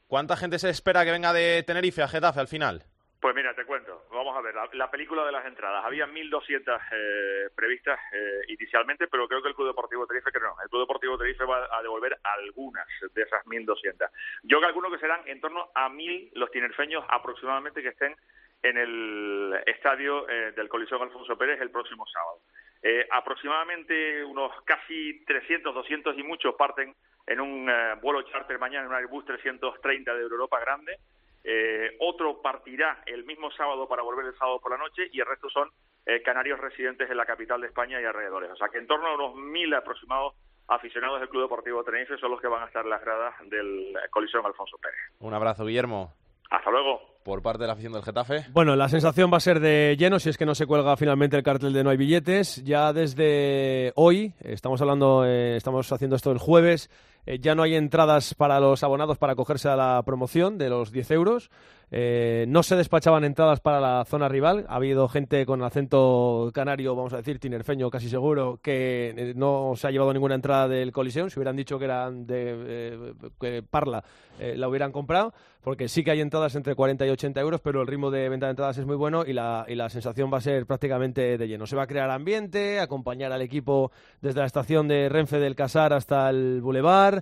¿Cuánta 0.06 0.36
gente 0.36 0.58
se 0.58 0.70
espera 0.70 1.04
que 1.04 1.10
venga 1.10 1.32
de 1.32 1.62
Tenerife 1.62 2.02
a 2.02 2.08
Getafe 2.08 2.40
al 2.40 2.48
final? 2.48 2.84
Pues 3.20 3.34
mira, 3.34 3.52
te 3.54 3.64
cuento. 3.64 4.04
Vamos 4.12 4.37
a 4.37 4.40
ver, 4.40 4.54
la, 4.54 4.68
la 4.75 4.90
película 4.90 5.25
de 5.26 5.32
las 5.32 5.44
entradas. 5.44 5.84
Había 5.84 6.06
1.200 6.06 6.80
eh, 6.92 7.50
previstas 7.54 7.98
eh, 8.12 8.42
inicialmente, 8.48 9.08
pero 9.08 9.26
creo 9.26 9.42
que 9.42 9.48
el 9.48 9.56
Club 9.56 9.66
Deportivo 9.66 10.06
Tenerife, 10.06 10.30
que 10.30 10.38
no, 10.38 10.54
el 10.62 10.68
Club 10.68 10.82
Deportivo 10.82 11.18
Tenerife 11.18 11.44
va 11.44 11.68
a 11.76 11.82
devolver 11.82 12.16
algunas 12.22 12.87
de 13.12 13.22
esas 13.22 13.44
1.200. 13.44 14.08
Yo 14.44 14.60
calculo 14.60 14.90
que 14.90 14.98
serán 14.98 15.22
en 15.26 15.40
torno 15.40 15.68
a 15.75 15.88
1.000 15.88 16.30
los 16.34 16.50
tinerfeños 16.52 17.04
aproximadamente 17.08 17.82
que 17.82 17.88
estén 17.88 18.14
en 18.62 18.76
el 18.76 19.62
estadio 19.66 20.28
eh, 20.28 20.52
del 20.52 20.68
Coliseo 20.68 21.02
Alfonso 21.02 21.37
Pérez 21.37 21.60
el 21.60 21.70
próximo 21.70 22.06
sábado. 22.06 22.40
Eh, 22.82 23.06
aproximadamente 23.10 24.25
unos 24.25 24.52
casi 24.64 25.25
300, 25.25 25.75
200 25.75 26.16
y 26.18 26.22
muchos 26.22 26.54
parten 26.54 26.94
en 27.26 27.40
un 27.40 27.68
eh, 27.68 27.94
vuelo 28.00 28.22
charter 28.22 28.58
mañana 28.58 28.84
en 28.84 28.90
un 28.90 28.96
Airbus 28.96 29.25
330 29.25 30.14
de 30.14 30.22
Europa 30.22 30.60
Grande. 30.60 30.98
Eh, 31.45 31.97
otro 32.00 32.42
partirá 32.42 33.02
el 33.07 33.25
mismo 33.25 33.50
sábado 33.52 33.88
para 33.88 34.02
volver 34.02 34.26
el 34.26 34.37
sábado 34.37 34.61
por 34.61 34.73
la 34.73 34.78
noche 34.78 35.09
y 35.12 35.21
el 35.21 35.26
resto 35.26 35.49
son 35.50 35.71
eh, 36.07 36.23
canarios 36.23 36.59
residentes 36.59 37.11
en 37.11 37.16
la 37.16 37.26
capital 37.26 37.61
de 37.61 37.68
España 37.68 38.00
y 38.00 38.04
alrededores. 38.04 38.50
O 38.50 38.57
sea 38.57 38.68
que 38.68 38.78
en 38.78 38.87
torno 38.87 39.07
a 39.07 39.14
unos 39.14 39.37
mil 39.37 39.73
aproximados 39.75 40.35
aficionados 40.68 41.21
del 41.21 41.28
Club 41.28 41.42
Deportivo 41.42 41.83
Tenerife 41.85 42.18
son 42.18 42.30
los 42.30 42.40
que 42.40 42.49
van 42.49 42.62
a 42.62 42.66
estar 42.66 42.85
en 42.85 42.90
las 42.90 43.02
gradas 43.02 43.35
del 43.49 43.97
Colisión 44.11 44.45
Alfonso 44.45 44.76
Pérez. 44.78 44.99
Un 45.21 45.33
abrazo, 45.33 45.64
Guillermo. 45.64 46.12
Hasta 46.50 46.71
luego. 46.71 47.00
por 47.25 47.42
parte 47.42 47.61
de 47.61 47.66
la 47.66 47.75
afición 47.75 47.92
del 47.92 48.02
Getafe? 48.02 48.47
Bueno, 48.52 48.75
la 48.75 48.88
sensación 48.88 49.30
va 49.30 49.37
a 49.37 49.40
ser 49.40 49.61
de 49.61 49.97
lleno 49.99 50.18
si 50.18 50.30
es 50.30 50.38
que 50.38 50.47
no 50.47 50.54
se 50.54 50.66
cuelga 50.66 50.97
finalmente 50.97 51.37
el 51.37 51.42
cartel 51.42 51.75
de 51.75 51.85
no 51.85 51.90
hay 51.90 51.99
billetes. 51.99 52.64
Ya 52.64 52.95
desde 52.95 53.92
hoy, 53.97 54.33
estamos 54.40 54.80
hablando, 54.80 55.26
eh, 55.26 55.57
estamos 55.57 55.92
haciendo 55.92 56.16
esto 56.16 56.33
el 56.33 56.38
jueves, 56.38 56.88
eh, 57.28 57.38
ya 57.40 57.54
no 57.54 57.62
hay 57.62 57.75
entradas 57.75 58.32
para 58.32 58.58
los 58.58 58.82
abonados 58.82 59.18
para 59.18 59.35
acogerse 59.35 59.68
a 59.68 59.76
la 59.76 60.02
promoción 60.02 60.56
de 60.56 60.70
los 60.70 60.90
10 60.90 61.11
euros. 61.11 61.50
Eh, 61.90 62.44
no 62.49 62.62
se 62.62 62.76
despachaban 62.76 63.25
entradas 63.25 63.61
para 63.61 63.80
la 63.80 64.04
zona 64.04 64.28
rival. 64.28 64.66
Ha 64.68 64.76
habido 64.76 65.08
gente 65.08 65.47
con 65.47 65.62
acento 65.62 66.50
canario, 66.52 66.94
vamos 66.94 67.14
a 67.14 67.18
decir, 67.18 67.38
tinerfeño 67.38 67.90
casi 67.90 68.08
seguro, 68.08 68.61
que 68.62 69.14
eh, 69.16 69.32
no 69.35 69.73
se 69.75 69.88
ha 69.88 69.90
llevado 69.90 70.12
ninguna 70.12 70.35
entrada 70.35 70.68
del 70.68 70.92
Coliseum. 70.92 71.30
Si 71.30 71.38
hubieran 71.38 71.56
dicho 71.56 71.78
que 71.78 71.87
eran 71.87 72.26
de 72.26 73.14
eh, 73.40 73.62
Parla, 73.68 74.04
la 74.38 74.68
hubieran 74.68 74.92
comprado, 74.92 75.32
porque 75.62 75.88
sí 75.88 76.04
que 76.04 76.12
hay 76.12 76.20
entradas 76.20 76.54
entre 76.54 76.76
40 76.76 77.04
y 77.06 77.11
80 77.11 77.40
euros, 77.40 77.61
pero 77.61 77.80
el 77.80 77.88
ritmo 77.88 78.08
de 78.11 78.28
venta 78.28 78.47
de 78.47 78.50
entradas 78.50 78.78
es 78.78 78.87
muy 78.87 78.94
bueno 78.94 79.25
y 79.26 79.32
la, 79.32 79.64
y 79.66 79.75
la 79.75 79.88
sensación 79.88 80.30
va 80.32 80.38
a 80.38 80.42
ser 80.42 80.64
prácticamente 80.64 81.37
de 81.37 81.49
lleno. 81.49 81.66
Se 81.66 81.75
va 81.75 81.82
a 81.82 81.87
crear 81.88 82.08
ambiente, 82.11 82.78
acompañar 82.78 83.32
al 83.32 83.42
equipo 83.42 83.90
desde 84.20 84.38
la 84.38 84.47
estación 84.47 84.87
de 84.87 85.08
Renfe 85.08 85.40
del 85.40 85.56
Casar 85.56 85.92
hasta 85.92 86.30
el 86.30 86.61
Boulevard. 86.61 87.17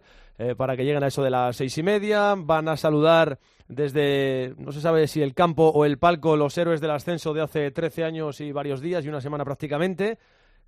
Para 0.57 0.77
que 0.77 0.85
lleguen 0.85 1.03
a 1.03 1.07
eso 1.07 1.23
de 1.23 1.31
las 1.31 1.57
seis 1.57 1.77
y 1.79 1.83
media. 1.83 2.35
Van 2.37 2.69
a 2.69 2.77
saludar 2.77 3.39
desde, 3.69 4.55
no 4.59 4.73
se 4.73 4.81
sabe 4.81 5.07
si 5.09 5.23
el 5.23 5.35
campo 5.35 5.69
o 5.69 5.85
el 5.85 5.99
palco, 5.99 6.37
los 6.37 6.57
héroes 6.59 6.81
del 6.81 6.91
ascenso 6.91 7.33
de 7.35 7.43
hace 7.43 7.71
13 7.71 8.05
años 8.05 8.41
y 8.41 8.53
varios 8.53 8.81
días 8.81 9.05
y 9.05 9.09
una 9.09 9.21
semana 9.21 9.45
prácticamente 9.45 10.19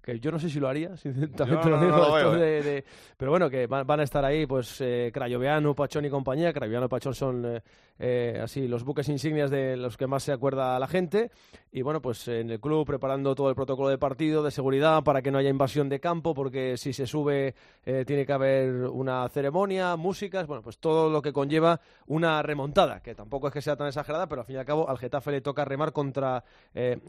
que 0.02 0.18
yo 0.20 0.30
no 0.30 0.38
sé 0.38 0.48
si 0.48 0.58
lo 0.60 0.68
haría, 0.68 0.90
también 1.36 1.60
te 1.60 1.68
lo 1.68 1.80
digo. 1.80 2.32
de, 2.32 2.84
pero 3.16 3.30
bueno, 3.30 3.50
que 3.50 3.66
van, 3.66 4.00
a 4.00 4.02
estar 4.02 4.24
ahí, 4.24 4.46
pues, 4.46 4.80
eh, 4.80 5.10
Crayoveano, 5.12 5.74
Pachón 5.74 6.04
y 6.04 6.10
compañía. 6.10 6.52
Crayoveano 6.52 6.86
y 6.86 6.88
Pachón 6.88 7.14
son 7.14 7.44
eh, 7.44 7.60
eh, 7.98 8.40
así 8.42 8.68
los 8.68 8.84
buques 8.84 9.08
insignias 9.08 9.50
de 9.50 9.76
los 9.76 9.96
que 9.96 10.06
más 10.06 10.22
se 10.22 10.32
acuerda 10.32 10.78
la 10.78 10.86
gente. 10.86 11.30
Y 11.72 11.82
bueno, 11.82 12.00
pues 12.00 12.26
en 12.28 12.50
el 12.50 12.60
club 12.60 12.86
preparando 12.86 13.34
todo 13.34 13.50
el 13.50 13.54
protocolo 13.54 13.88
de 13.88 13.98
partido, 13.98 14.42
de 14.42 14.50
seguridad, 14.50 15.02
para 15.02 15.20
que 15.20 15.30
no 15.30 15.38
haya 15.38 15.50
invasión 15.50 15.88
de 15.88 16.00
campo, 16.00 16.32
porque 16.32 16.76
si 16.76 16.92
se 16.92 17.06
sube 17.06 17.54
eh, 17.84 18.04
tiene 18.06 18.24
que 18.24 18.32
haber 18.32 18.84
una 18.86 19.28
ceremonia, 19.28 19.96
músicas, 19.96 20.46
bueno, 20.46 20.62
pues 20.62 20.78
todo 20.78 21.10
lo 21.10 21.20
que 21.20 21.32
conlleva 21.32 21.80
una 22.06 22.40
remontada, 22.42 23.00
que 23.00 23.14
tampoco 23.14 23.48
es 23.48 23.52
que 23.52 23.62
sea 23.62 23.76
tan 23.76 23.88
exagerada, 23.88 24.28
pero 24.28 24.42
al 24.42 24.46
fin 24.46 24.56
y 24.56 24.58
al 24.58 24.64
cabo 24.64 24.88
al 24.88 24.98
Getafe 24.98 25.32
le 25.32 25.40
toca 25.40 25.64
remar 25.64 25.92
contra 25.92 26.44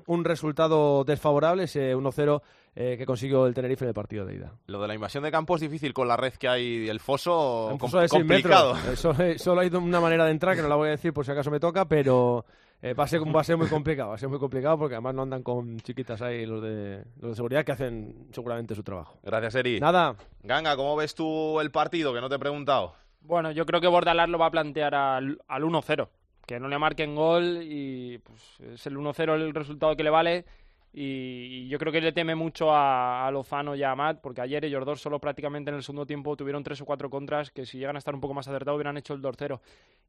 un 0.07 0.25
resultado 0.25 1.03
desfavorable, 1.03 1.63
ese 1.63 1.95
1-0 1.95 2.41
eh, 2.75 2.95
que 2.97 3.05
consiguió 3.05 3.45
el 3.45 3.53
Tenerife 3.53 3.85
en 3.85 3.89
el 3.89 3.93
partido 3.93 4.25
de 4.25 4.35
ida. 4.35 4.53
Lo 4.67 4.81
de 4.81 4.87
la 4.87 4.95
invasión 4.95 5.23
de 5.23 5.31
campo 5.31 5.55
es 5.55 5.61
difícil 5.61 5.93
con 5.93 6.07
la 6.07 6.15
red 6.15 6.33
que 6.33 6.47
hay 6.47 6.87
el 6.87 6.99
foso, 6.99 7.71
el 7.71 7.79
foso 7.79 7.99
complicado. 8.09 8.75
Solo, 8.95 9.61
hay 9.61 9.69
una 9.69 9.99
manera 9.99 10.25
de 10.25 10.31
entrar 10.31 10.55
que 10.55 10.61
no 10.61 10.69
la 10.69 10.75
voy 10.75 10.87
a 10.87 10.91
decir 10.91 11.13
por 11.13 11.25
si 11.25 11.31
acaso 11.31 11.51
me 11.51 11.59
toca, 11.59 11.85
pero 11.85 12.45
eh, 12.81 12.93
va, 12.93 13.03
a 13.03 13.07
ser, 13.07 13.21
va 13.23 13.41
a 13.41 13.43
ser 13.43 13.57
muy 13.57 13.67
complicado. 13.67 14.09
Va 14.09 14.15
a 14.15 14.19
ser 14.19 14.29
muy 14.29 14.39
complicado 14.39 14.77
porque 14.77 14.95
además 14.95 15.15
no 15.15 15.23
andan 15.23 15.43
con 15.43 15.79
chiquitas 15.79 16.21
ahí 16.21 16.45
los 16.45 16.61
de, 16.61 17.03
los 17.19 17.31
de 17.31 17.35
seguridad 17.35 17.65
que 17.65 17.71
hacen 17.71 18.27
seguramente 18.31 18.75
su 18.75 18.83
trabajo. 18.83 19.19
Gracias, 19.23 19.55
Eri. 19.55 19.79
Nada. 19.79 20.15
Ganga, 20.43 20.75
¿cómo 20.75 20.95
ves 20.95 21.15
tú 21.15 21.59
el 21.59 21.71
partido? 21.71 22.13
Que 22.13 22.21
no 22.21 22.29
te 22.29 22.35
he 22.35 22.39
preguntado. 22.39 22.93
Bueno, 23.21 23.51
yo 23.51 23.65
creo 23.65 23.81
que 23.81 23.87
Bordalar 23.87 24.29
lo 24.29 24.37
va 24.37 24.45
a 24.45 24.51
plantear 24.51 24.95
al, 24.95 25.41
al 25.47 25.63
1-0. 25.63 26.07
Que 26.45 26.59
no 26.59 26.67
le 26.67 26.79
marquen 26.79 27.15
gol 27.15 27.59
y 27.61 28.17
pues, 28.19 28.59
es 28.73 28.87
el 28.87 28.97
1-0 28.97 29.35
el 29.35 29.53
resultado 29.53 29.95
que 29.95 30.03
le 30.03 30.09
vale 30.09 30.45
y, 30.91 31.67
yo 31.67 31.77
creo 31.77 31.93
que 31.93 32.01
le 32.01 32.11
teme 32.11 32.35
mucho 32.35 32.69
a, 32.71 33.29
Lozano 33.31 33.75
y 33.75 33.83
a 33.83 33.91
Amat, 33.91 34.21
porque 34.21 34.41
ayer 34.41 34.65
ellos 34.65 34.85
dos 34.85 35.01
solo 35.01 35.19
prácticamente 35.19 35.69
en 35.69 35.77
el 35.77 35.83
segundo 35.83 36.05
tiempo 36.05 36.35
tuvieron 36.35 36.63
tres 36.63 36.81
o 36.81 36.85
cuatro 36.85 37.09
contras 37.09 37.51
que 37.51 37.65
si 37.65 37.77
llegan 37.77 37.95
a 37.95 37.99
estar 37.99 38.15
un 38.15 38.21
poco 38.21 38.33
más 38.33 38.47
acertados 38.47 38.77
hubieran 38.77 38.97
hecho 38.97 39.13
el 39.13 39.21
2-0. 39.21 39.59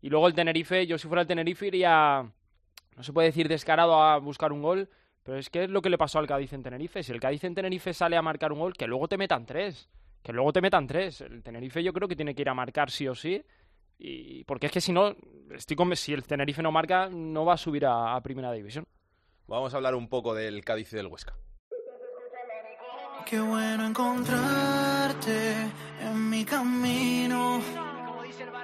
Y 0.00 0.08
luego 0.08 0.26
el 0.26 0.34
Tenerife, 0.34 0.86
yo 0.86 0.96
si 0.96 1.06
fuera 1.06 1.22
el 1.22 1.28
Tenerife 1.28 1.66
iría, 1.66 2.30
no 2.96 3.02
se 3.02 3.12
puede 3.12 3.28
decir 3.28 3.48
descarado 3.48 4.02
a 4.02 4.18
buscar 4.18 4.52
un 4.52 4.62
gol, 4.62 4.88
pero 5.22 5.36
es 5.36 5.50
que 5.50 5.64
es 5.64 5.70
lo 5.70 5.82
que 5.82 5.90
le 5.90 5.98
pasó 5.98 6.18
al 6.18 6.26
Cádiz 6.26 6.52
en 6.54 6.62
Tenerife. 6.62 7.02
Si 7.02 7.12
el 7.12 7.20
Cádiz 7.20 7.44
en 7.44 7.54
Tenerife 7.54 7.92
sale 7.92 8.16
a 8.16 8.22
marcar 8.22 8.52
un 8.52 8.60
gol, 8.60 8.72
que 8.72 8.86
luego 8.86 9.06
te 9.06 9.18
metan 9.18 9.44
tres. 9.44 9.90
Que 10.22 10.32
luego 10.32 10.52
te 10.52 10.62
metan 10.62 10.86
tres. 10.86 11.20
El 11.20 11.42
Tenerife 11.42 11.82
yo 11.82 11.92
creo 11.92 12.08
que 12.08 12.16
tiene 12.16 12.34
que 12.34 12.42
ir 12.42 12.48
a 12.48 12.54
marcar 12.54 12.90
sí 12.90 13.06
o 13.06 13.14
sí. 13.14 13.42
Y 13.98 14.44
porque 14.44 14.66
es 14.66 14.72
que 14.72 14.80
si 14.80 14.92
no, 14.92 15.14
estoy 15.50 15.76
con... 15.76 15.94
si 15.94 16.14
el 16.14 16.24
Tenerife 16.24 16.62
no 16.62 16.72
marca, 16.72 17.10
no 17.10 17.44
va 17.44 17.54
a 17.54 17.58
subir 17.58 17.84
a 17.84 18.18
primera 18.22 18.50
división. 18.50 18.86
Vamos 19.50 19.74
a 19.74 19.78
hablar 19.78 19.96
un 19.96 20.08
poco 20.08 20.32
del 20.32 20.64
Cádiz 20.64 20.92
y 20.92 20.96
del 20.96 21.08
Huesca. 21.08 21.34
Qué 23.26 23.40
bueno 23.40 23.84
encontrarte 23.84 25.54
en 26.02 26.30
mi 26.30 26.44
camino. 26.44 27.60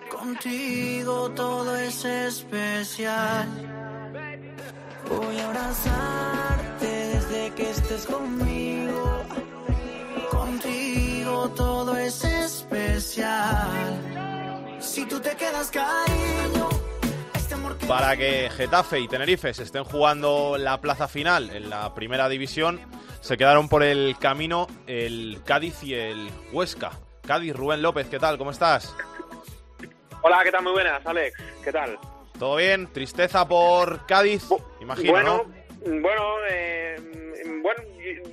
Contigo 0.09 1.29
todo 1.33 1.75
es 1.75 2.05
especial. 2.05 3.49
Voy 5.11 5.37
a 5.40 5.49
abrazarte 5.49 6.87
desde 6.87 7.53
que 7.57 7.70
estés 7.70 8.07
conmigo. 8.07 9.25
Contigo 10.31 11.51
todo 11.57 11.96
es 11.96 12.22
especial. 12.22 13.27
Si 14.79 15.05
tú 15.07 15.18
te 15.18 15.35
quedas 15.35 15.68
cariño 15.68 16.76
para 17.88 18.16
que 18.16 18.51
Getafe 18.51 18.99
y 18.99 19.09
Tenerife 19.09 19.55
se 19.55 19.62
estén 19.62 19.85
jugando 19.85 20.57
la 20.59 20.81
plaza 20.81 21.07
final 21.07 21.51
en 21.51 21.70
la 21.70 21.94
primera 21.94 22.29
división, 22.29 22.81
se 23.20 23.37
quedaron 23.37 23.68
por 23.68 23.83
el 23.83 24.16
camino 24.18 24.66
el 24.87 25.38
Cádiz 25.44 25.83
y 25.85 25.94
el 25.94 26.29
Huesca. 26.53 26.92
Cádiz, 27.27 27.55
Rubén 27.55 27.83
López, 27.83 28.09
¿qué 28.09 28.18
tal? 28.18 28.38
¿Cómo 28.38 28.51
estás? 28.51 28.94
Hola, 30.22 30.40
¿qué 30.42 30.51
tal? 30.51 30.64
Muy 30.64 30.72
buenas, 30.72 31.05
Alex. 31.07 31.40
¿Qué 31.62 31.72
tal? 31.72 31.99
¿Todo 32.38 32.57
bien? 32.57 32.92
¿Tristeza 32.92 33.46
por 33.46 34.05
Cádiz? 34.07 34.49
Imagino, 34.81 35.12
bueno, 35.12 35.44
Bueno, 35.85 36.37
eh, 36.51 36.96
bueno, 37.62 37.83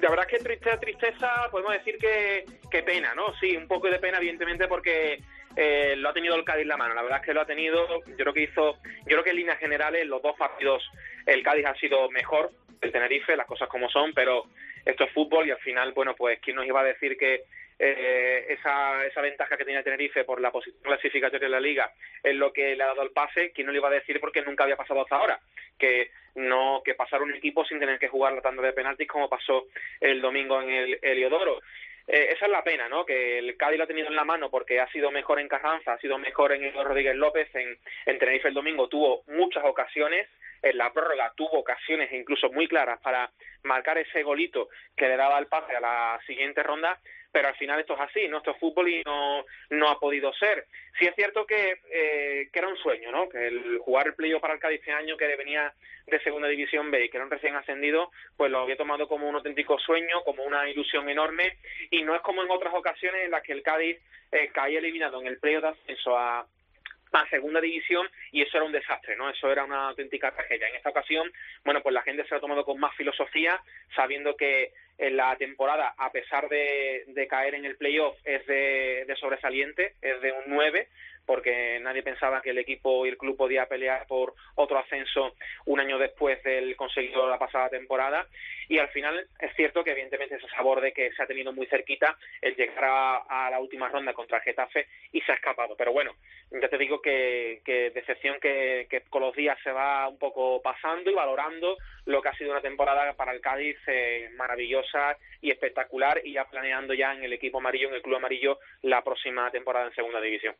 la 0.01 0.09
verdad 0.09 0.25
es 0.29 0.37
que 0.37 0.43
tristeza, 0.43 0.79
tristeza, 0.79 1.29
podemos 1.51 1.73
decir 1.73 1.97
que, 1.99 2.45
que 2.71 2.81
pena, 2.83 3.13
¿no? 3.13 3.33
Sí, 3.39 3.55
un 3.55 3.67
poco 3.67 3.87
de 3.87 3.99
pena, 3.99 4.17
evidentemente, 4.17 4.67
porque 4.67 5.21
eh, 5.55 5.95
lo 5.97 6.09
ha 6.09 6.13
tenido 6.13 6.35
el 6.35 6.43
Cádiz 6.43 6.65
la 6.65 6.77
mano. 6.77 6.93
La 6.93 7.01
verdad 7.01 7.19
es 7.19 7.25
que 7.25 7.33
lo 7.33 7.41
ha 7.41 7.45
tenido. 7.45 8.03
Yo 8.05 8.15
creo 8.17 8.33
que 8.33 8.43
hizo, 8.43 8.77
yo 8.83 9.05
creo 9.05 9.23
que 9.23 9.29
en 9.31 9.37
líneas 9.37 9.59
generales 9.59 10.07
los 10.07 10.21
dos 10.21 10.35
partidos 10.37 10.83
el 11.25 11.43
Cádiz 11.43 11.65
ha 11.65 11.75
sido 11.75 12.09
mejor 12.09 12.51
el 12.81 12.91
Tenerife, 12.91 13.37
las 13.37 13.47
cosas 13.47 13.69
como 13.69 13.89
son, 13.89 14.13
pero 14.13 14.45
esto 14.85 15.05
es 15.05 15.11
fútbol 15.11 15.47
y 15.47 15.51
al 15.51 15.59
final, 15.59 15.93
bueno, 15.93 16.15
pues 16.15 16.39
quién 16.39 16.57
nos 16.57 16.65
iba 16.65 16.81
a 16.81 16.85
decir 16.85 17.17
que 17.17 17.43
eh, 17.79 18.45
esa, 18.49 19.05
esa 19.05 19.21
ventaja 19.21 19.57
que 19.57 19.65
tenía 19.65 19.83
Tenerife 19.83 20.23
por 20.25 20.39
la 20.39 20.51
posición 20.51 20.81
clasificatoria 20.83 21.47
de 21.47 21.51
la 21.51 21.59
liga 21.59 21.91
es 22.21 22.35
lo 22.35 22.53
que 22.53 22.75
le 22.75 22.83
ha 22.83 22.87
dado 22.87 23.01
el 23.01 23.11
pase, 23.11 23.51
quién 23.51 23.67
no 23.67 23.73
le 23.73 23.79
iba 23.79 23.87
a 23.87 23.93
decir 23.93 24.19
porque 24.19 24.41
nunca 24.41 24.63
había 24.63 24.75
pasado 24.75 25.01
hasta 25.01 25.15
ahora, 25.15 25.39
que 25.77 26.11
no 26.35 26.81
que 26.83 26.93
pasar 26.93 27.21
un 27.21 27.33
equipo 27.33 27.65
sin 27.65 27.79
tener 27.79 27.99
que 27.99 28.07
jugar 28.07 28.33
la 28.33 28.41
tanda 28.41 28.61
de 28.61 28.73
penaltis 28.73 29.07
como 29.07 29.29
pasó 29.29 29.65
el 29.99 30.21
domingo 30.21 30.61
en 30.61 30.69
el 30.69 30.99
Heliodoro. 31.01 31.61
Eh, 32.07 32.29
esa 32.31 32.45
es 32.45 32.51
la 32.51 32.63
pena, 32.63 32.89
¿no? 32.89 33.05
Que 33.05 33.39
el 33.39 33.55
Cádiz 33.55 33.77
lo 33.77 33.85
ha 33.85 33.87
tenido 33.87 34.07
en 34.09 34.15
la 34.15 34.25
mano 34.25 34.49
porque 34.49 34.79
ha 34.79 34.91
sido 34.91 35.09
mejor 35.11 35.39
en 35.39 35.47
Carranza, 35.47 35.93
ha 35.93 35.99
sido 35.99 36.17
mejor 36.17 36.51
en 36.51 36.73
Rodríguez 36.73 37.15
López, 37.15 37.53
en, 37.55 37.77
en 38.05 38.19
Tenerife 38.19 38.49
el 38.49 38.53
domingo 38.53 38.89
tuvo 38.89 39.23
muchas 39.27 39.63
ocasiones, 39.63 40.27
en 40.61 40.77
la 40.77 40.91
prórroga 40.91 41.31
tuvo 41.35 41.59
ocasiones 41.59 42.11
incluso 42.11 42.51
muy 42.51 42.67
claras 42.67 42.99
para 43.01 43.29
marcar 43.63 43.97
ese 43.97 44.23
golito 44.23 44.69
que 44.95 45.07
le 45.07 45.17
daba 45.17 45.39
el 45.39 45.47
pase 45.47 45.75
a 45.75 45.79
la 45.79 46.19
siguiente 46.25 46.61
ronda, 46.61 46.99
pero 47.33 47.47
al 47.47 47.55
final 47.55 47.79
esto 47.79 47.95
es 47.95 47.99
así, 47.99 48.27
¿no? 48.27 48.37
Esto 48.37 48.51
es 48.51 48.59
fútbol 48.59 48.87
y 48.87 49.01
no, 49.03 49.43
no 49.71 49.89
ha 49.89 49.99
podido 49.99 50.31
ser. 50.33 50.67
Sí 50.99 51.05
es 51.05 51.15
cierto 51.15 51.47
que, 51.47 51.79
eh, 51.91 52.49
que 52.53 52.59
era 52.59 52.67
un 52.67 52.77
sueño, 52.77 53.11
¿no? 53.11 53.27
Que 53.27 53.47
el 53.47 53.79
jugar 53.79 54.05
el 54.05 54.13
playoff 54.13 54.39
para 54.39 54.53
el 54.53 54.59
Cádiz 54.59 54.79
este 54.79 54.91
año, 54.91 55.17
que 55.17 55.35
venía 55.35 55.73
de 56.05 56.19
Segunda 56.19 56.47
División 56.47 56.91
B 56.91 57.05
y 57.05 57.09
que 57.09 57.17
era 57.17 57.25
un 57.25 57.31
recién 57.31 57.55
ascendido, 57.55 58.11
pues 58.37 58.51
lo 58.51 58.59
había 58.59 58.77
tomado 58.77 59.07
como 59.07 59.27
un 59.27 59.35
auténtico 59.35 59.79
sueño, 59.79 60.21
como 60.23 60.43
una 60.43 60.69
ilusión 60.69 61.09
enorme, 61.09 61.57
y 61.89 62.03
no 62.03 62.15
es 62.15 62.21
como 62.21 62.43
en 62.43 62.51
otras 62.51 62.73
ocasiones 62.75 63.25
en 63.25 63.31
las 63.31 63.41
que 63.41 63.53
el 63.53 63.63
Cádiz 63.63 63.97
eh, 64.31 64.49
caía 64.53 64.77
eliminado 64.77 65.19
en 65.19 65.27
el 65.27 65.39
playoff 65.39 65.63
de 65.63 65.69
ascenso 65.69 66.15
a, 66.15 66.45
a 67.21 67.30
segunda 67.30 67.62
división 67.62 68.08
y 68.32 68.41
eso 68.41 68.58
era 68.58 68.65
un 68.65 68.71
desastre, 68.71 69.15
¿no? 69.15 69.30
Eso 69.30 69.52
era 69.52 69.63
una 69.63 69.89
auténtica 69.89 70.32
tragedia. 70.32 70.67
En 70.67 70.76
esta 70.76 70.89
ocasión, 70.89 71.32
bueno, 71.63 71.82
pues 71.82 71.93
la 71.93 72.02
gente 72.02 72.26
se 72.26 72.36
ha 72.36 72.39
tomado 72.39 72.65
con 72.65 72.80
más 72.80 72.95
filosofía, 72.95 73.62
sabiendo 73.95 74.36
que 74.36 74.71
en 74.97 75.17
la 75.17 75.36
temporada, 75.38 75.93
a 75.97 76.12
pesar 76.12 76.49
de, 76.49 77.04
de 77.08 77.28
caer 77.28 77.56
en 77.56 77.65
el 77.65 77.78
playoff, 77.78 78.15
es 78.23 78.45
de, 78.45 79.06
de 79.08 79.15
sobresaliente, 79.15 79.93
es 80.02 80.21
de 80.21 80.32
un 80.32 80.43
9, 80.47 80.88
porque 81.25 81.79
nadie 81.81 82.03
pensaba 82.03 82.41
que 82.41 82.51
el 82.51 82.57
equipo 82.57 83.05
y 83.05 83.09
el 83.09 83.17
club 83.17 83.38
podía 83.38 83.65
pelear 83.65 84.05
por 84.07 84.33
otro 84.55 84.77
ascenso 84.77 85.36
un 85.65 85.79
año 85.79 85.97
después 85.97 86.41
del 86.43 86.75
conseguido 86.75 87.27
la 87.29 87.39
pasada 87.39 87.69
temporada 87.69 88.27
y 88.69 88.77
al 88.77 88.89
final 88.89 89.27
es 89.39 89.55
cierto 89.55 89.83
que 89.83 89.91
evidentemente 89.91 90.36
ese 90.36 90.47
sabor 90.49 90.81
de 90.81 90.91
que 90.91 91.12
se 91.13 91.23
ha 91.23 91.27
tenido 91.27 91.53
muy 91.53 91.65
cerquita 91.67 92.17
el 92.41 92.55
llegar 92.55 93.23
a, 93.29 93.49
la 93.49 93.59
última 93.59 93.89
ronda 93.89 94.13
contra 94.13 94.39
Getafe 94.41 94.88
y 95.12 95.21
se 95.21 95.31
ha 95.31 95.36
escapado 95.36 95.75
pero 95.77 95.91
bueno 95.91 96.13
ya 96.51 96.69
te 96.69 96.77
digo 96.77 97.01
que, 97.01 97.62
que 97.65 97.91
decepción 97.91 98.39
que, 98.39 98.88
que 98.89 99.01
con 99.01 99.21
los 99.21 99.36
días 99.36 99.57
se 99.63 99.71
va 99.71 100.07
un 100.07 100.17
poco 100.17 100.62
pasando 100.62 101.09
y 101.09 101.13
valorando 101.13 101.77
lo 102.05 102.21
que 102.21 102.29
ha 102.29 102.38
sido 102.38 102.51
una 102.51 102.62
temporada 102.62 103.13
para 103.13 103.31
el 103.31 103.41
Cádiz 103.41 103.77
eh, 103.88 104.29
maravillosa 104.36 105.17
y 105.41 105.51
espectacular 105.51 106.21
y 106.23 106.33
ya 106.33 106.45
planeando 106.45 106.93
ya 106.93 107.13
en 107.13 107.23
el 107.23 107.33
equipo 107.33 107.59
amarillo, 107.59 107.89
en 107.89 107.95
el 107.95 108.01
club 108.01 108.17
amarillo, 108.17 108.59
la 108.81 109.03
próxima 109.03 109.49
temporada 109.51 109.88
en 109.88 109.95
segunda 109.95 110.21
división. 110.21 110.55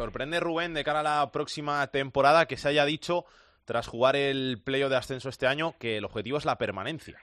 Sorprende 0.00 0.40
Rubén 0.40 0.72
de 0.72 0.82
cara 0.82 1.00
a 1.00 1.02
la 1.02 1.30
próxima 1.30 1.86
temporada 1.90 2.46
que 2.46 2.56
se 2.56 2.68
haya 2.70 2.86
dicho 2.86 3.26
tras 3.66 3.86
jugar 3.86 4.16
el 4.16 4.56
playoff 4.64 4.88
de 4.90 4.96
ascenso 4.96 5.28
este 5.28 5.46
año, 5.46 5.74
que 5.78 5.98
el 5.98 6.06
objetivo 6.06 6.38
es 6.38 6.46
la 6.46 6.56
permanencia. 6.56 7.18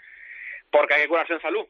Porque 0.70 0.94
hay 0.94 1.02
que 1.02 1.08
curarse 1.08 1.34
en 1.34 1.42
salud. 1.42 1.66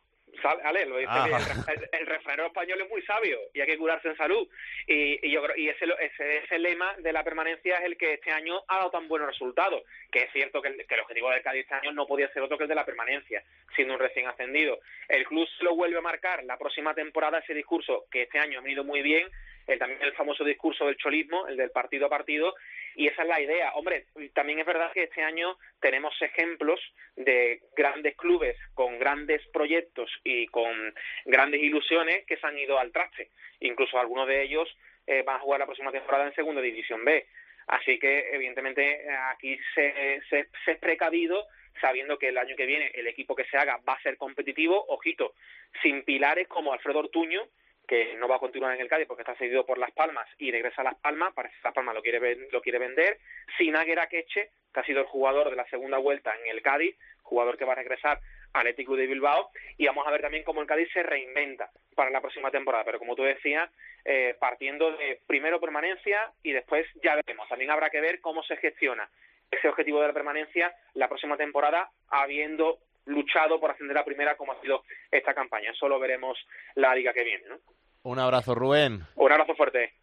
Ale, 0.65 0.86
lo 0.86 0.98
dice 0.98 1.10
Ah. 1.10 1.26
que 1.26 1.34
el, 1.34 1.41
ref- 1.41 1.74
el, 1.93 2.00
el 2.02 2.06
refranero 2.08 2.48
español 2.48 2.82
es 2.82 2.89
muy 2.89 3.02
sabio 3.04 3.39
y 3.54 3.62
hay 3.62 3.67
que 3.67 3.78
curarse 3.78 4.10
en 4.10 4.17
salud. 4.17 4.48
Y, 4.86 5.26
y 5.26 5.32
yo 5.32 5.41
creo, 5.41 5.56
y 5.58 5.70
ese, 5.70 5.86
ese, 6.00 6.38
ese 6.43 6.60
lema 6.60 6.93
de 6.98 7.13
la 7.13 7.24
permanencia 7.24 7.78
es 7.78 7.86
el 7.86 7.98
que 7.98 8.13
este 8.15 8.32
año 8.32 8.62
ha 8.67 8.78
dado 8.80 8.91
tan 8.91 9.08
buenos 9.08 9.30
resultados. 9.30 9.82
Que 10.12 10.20
es 10.24 10.32
cierto 10.34 10.62
que 10.62 10.67
el, 10.67 10.86
que 10.86 10.93
el 10.93 11.00
objetivo 11.02 11.32
del 11.32 11.41
Cádiz 11.41 11.62
este 11.63 11.74
año 11.76 11.93
no 11.93 12.06
podía 12.06 12.32
ser 12.34 12.43
otro 12.43 12.58
que 12.58 12.65
el 12.65 12.70
de 12.70 12.76
la 12.76 12.86
permanencia, 12.86 13.41
siendo 13.76 13.93
un 13.96 14.00
recién 14.00 14.28
ascendido. 14.28 14.78
El 15.08 15.24
club 15.26 15.48
se 15.58 15.63
lo 15.63 15.74
vuelve 15.74 15.98
a 15.98 16.02
marcar 16.02 16.43
la 16.43 16.58
próxima 16.58 16.93
temporada 16.93 17.39
ese 17.39 17.54
discurso 17.56 18.06
que 18.12 18.24
este 18.24 18.38
año 18.38 18.60
ha 18.60 18.63
venido 18.63 18.84
muy 18.84 19.02
bien, 19.02 19.28
el, 19.67 19.80
también 19.80 20.01
el 20.01 20.13
famoso 20.13 20.43
discurso 20.43 20.86
del 20.86 20.97
cholismo, 20.97 21.47
el 21.47 21.58
del 21.58 21.71
partido 21.71 22.08
a 22.08 22.10
partido, 22.10 22.56
y 22.95 23.08
esa 23.08 23.21
es 23.21 23.27
la 23.27 23.41
idea. 23.41 23.73
Hombre, 23.75 24.06
también 24.34 24.60
es 24.60 24.65
verdad 24.65 24.91
que 24.91 25.03
este 25.03 25.21
año 25.21 25.58
tenemos 25.80 26.19
ejemplos 26.21 26.80
de 27.15 27.62
grandes 27.75 28.15
clubes 28.15 28.58
con 28.73 28.97
grandes 28.97 29.45
proyectos 29.49 30.10
y 30.23 30.47
con 30.47 30.93
grandes 31.25 31.62
ilusiones 31.62 32.25
que 32.25 32.38
se 32.38 32.47
han 32.47 32.58
ido 32.58 32.80
al 32.80 32.91
traste. 32.91 33.30
Incluso 33.60 33.99
algunos 33.99 34.27
de 34.27 34.43
ellos 34.43 34.75
eh, 35.06 35.23
van 35.23 35.38
a 35.38 35.39
jugar 35.39 35.60
la 35.60 35.65
próxima 35.65 35.91
temporada 35.91 36.25
en 36.25 36.36
Segunda 36.36 36.62
División 36.62 37.03
B. 37.06 37.27
Así 37.67 37.99
que, 37.99 38.30
evidentemente, 38.32 39.06
aquí 39.32 39.60
se, 39.75 40.21
se, 40.30 40.47
se 40.63 40.71
es 40.71 40.77
precavido 40.80 41.45
sabiendo 41.82 42.17
que 42.17 42.30
el 42.30 42.38
año 42.38 42.56
que 42.56 42.65
viene 42.65 42.91
el 42.93 43.08
equipo 43.08 43.36
que 43.36 43.45
se 43.45 43.58
haga 43.58 43.80
va 43.88 43.93
a 43.93 44.01
ser 44.01 44.17
competitivo, 44.17 44.86
ojito, 44.88 45.34
sin 45.82 46.03
pilares 46.03 46.47
como 46.47 46.73
Alfredo 46.73 46.99
Ortuño, 46.99 47.47
que 47.88 48.15
no 48.15 48.28
va 48.28 48.36
a 48.36 48.39
continuar 48.39 48.76
en 48.76 48.82
el 48.82 48.89
Cádiz 48.89 49.08
porque 49.08 49.21
está 49.21 49.36
cedido 49.36 49.65
por 49.65 49.78
Las 49.78 49.91
Palmas 49.91 50.28
y 50.38 50.52
regresa 50.52 50.82
a 50.82 50.86
Las 50.86 50.95
Palmas, 50.95 51.34
parece 51.34 51.56
que 51.56 51.62
Las 51.63 51.73
Palmas 51.73 51.95
lo 51.95 52.02
quiere, 52.02 52.36
lo 52.52 52.62
quiere 52.62 52.80
vender, 52.80 53.17
sin 53.58 53.76
Águera 53.76 54.08
Queche, 54.08 54.52
que 54.73 54.80
ha 54.80 54.84
sido 54.84 55.02
el 55.02 55.08
jugador 55.08 55.50
de 55.50 55.56
la 55.56 55.65
segunda 55.69 55.97
vuelta 55.97 56.36
en 56.36 56.47
el 56.47 56.62
Cádiz, 56.62 56.97
jugador 57.23 57.58
que 57.58 57.65
va 57.65 57.73
a 57.73 57.78
regresar 57.78 58.19
al 58.54 58.62
Atlético 58.62 58.95
de 58.95 59.08
Bilbao, 59.08 59.52
y 59.78 59.86
vamos 59.86 60.06
a 60.06 60.12
ver 60.12 60.21
también 60.21 60.43
cómo 60.43 60.62
el 60.62 60.67
Cádiz 60.67 60.89
se 60.91 61.04
reinventa 61.04 61.69
para 61.95 62.10
la 62.10 62.21
próxima 62.21 62.52
temporada, 62.52 62.84
pero 62.84 63.00
como 63.00 63.15
tú 63.15 63.23
decías, 63.23 63.69
eh, 64.04 64.36
partiendo 64.39 64.91
de 64.91 65.21
primero 65.26 65.60
permanencia 65.60 66.32
y 66.43 66.52
después 66.52 66.86
ya 67.04 67.15
veremos, 67.15 67.47
también 67.47 67.71
habrá 67.71 67.89
que 67.89 68.02
ver 68.02 68.19
cómo 68.19 68.43
se 68.43 68.58
gestiona 68.58 69.10
ese 69.50 69.69
objetivo 69.69 70.02
de 70.02 70.08
la 70.08 70.13
permanencia 70.13 70.76
la 70.93 71.08
próxima 71.08 71.38
temporada, 71.38 71.89
habiendo 72.10 72.80
luchado 73.08 73.60
por 73.60 73.72
ascender 73.72 73.98
a 73.98 74.06
primera 74.06 74.38
como 74.38 74.52
ha 74.54 74.62
sido 74.62 74.84
esta 75.12 75.34
campaña. 75.34 75.72
Eso 75.72 75.88
lo 75.89 76.00
veremos 76.00 76.38
la 76.76 76.93
liga 76.96 77.12
que 77.13 77.24
viene. 77.24 77.43
¿no? 77.50 77.56
Un 78.04 78.20
abrazo, 78.20 78.54
Rubén. 78.56 79.06
Un 79.15 79.32
abrazo 79.32 79.56
fuerte. 79.56 79.93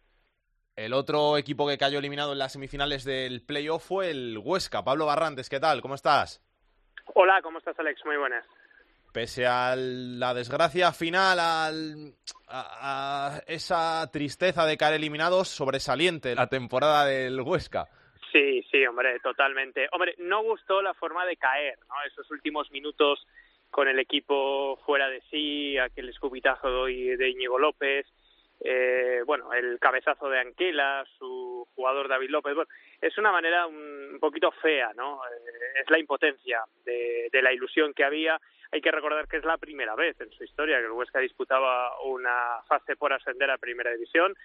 El 0.75 0.91
otro 0.93 1.37
equipo 1.37 1.67
que 1.67 1.77
cayó 1.77 1.99
eliminado 1.99 2.33
en 2.33 2.39
las 2.39 2.51
semifinales 2.51 3.05
del 3.05 3.41
playoff 3.41 3.85
fue 3.85 4.11
el 4.11 4.37
Huesca. 4.43 4.83
Pablo 4.83 5.05
Barrantes, 5.05 5.47
¿qué 5.49 5.59
tal? 5.59 5.81
¿Cómo 5.81 5.95
estás? 5.95 6.41
Hola, 7.13 7.41
¿cómo 7.41 7.59
estás, 7.59 7.79
Alex? 7.79 8.01
Muy 8.05 8.17
buenas. 8.17 8.43
Pese 9.13 9.45
a 9.47 9.75
la 9.77 10.33
desgracia 10.33 10.91
final, 10.91 11.39
al- 11.39 12.13
a, 12.49 13.37
a 13.37 13.39
esa 13.47 14.09
tristeza 14.11 14.65
de 14.65 14.75
caer 14.75 14.95
eliminados, 14.95 15.47
sobresaliente 15.47 16.35
la 16.35 16.47
temporada 16.47 17.05
del 17.05 17.39
Huesca. 17.39 17.87
Sí, 18.35 18.61
sí, 18.69 18.85
hombre, 18.85 19.17
totalmente. 19.21 19.87
Hombre, 19.93 20.13
no 20.17 20.43
gustó 20.43 20.81
la 20.81 20.93
forma 20.93 21.25
de 21.25 21.37
caer, 21.37 21.79
¿no? 21.87 21.95
Esos 22.05 22.29
últimos 22.31 22.69
minutos 22.69 23.25
con 23.71 23.87
el 23.87 23.97
equipo 23.97 24.75
fuera 24.85 25.07
de 25.07 25.21
sí, 25.31 25.77
aquel 25.77 26.09
escupitajo 26.09 26.83
de 26.83 27.29
Íñigo 27.29 27.57
López, 27.57 28.05
eh, 28.59 29.21
bueno, 29.25 29.53
el 29.53 29.79
cabezazo 29.79 30.27
de 30.27 30.41
Anquela, 30.41 31.05
su 31.17 31.65
jugador 31.75 32.09
David 32.09 32.29
López. 32.29 32.55
Bueno, 32.55 32.69
es 32.99 33.17
una 33.17 33.31
manera 33.31 33.67
un 33.67 34.17
poquito 34.19 34.51
fea, 34.51 34.91
¿no? 34.97 35.21
Eh, 35.23 35.79
es 35.81 35.89
la 35.89 35.99
impotencia 35.99 36.59
de, 36.83 37.29
de 37.31 37.41
la 37.41 37.53
ilusión 37.53 37.93
que 37.93 38.03
había. 38.03 38.37
Hay 38.73 38.81
que 38.81 38.91
recordar 38.91 39.29
que 39.29 39.37
es 39.37 39.45
la 39.45 39.57
primera 39.57 39.95
vez 39.95 40.19
en 40.19 40.29
su 40.31 40.43
historia 40.43 40.79
que 40.79 40.87
el 40.87 40.91
Huesca 40.91 41.19
disputaba 41.19 42.01
una 42.01 42.61
fase 42.67 42.97
por 42.97 43.13
ascender 43.13 43.49
a 43.49 43.57
Primera 43.57 43.91
División. 43.91 44.35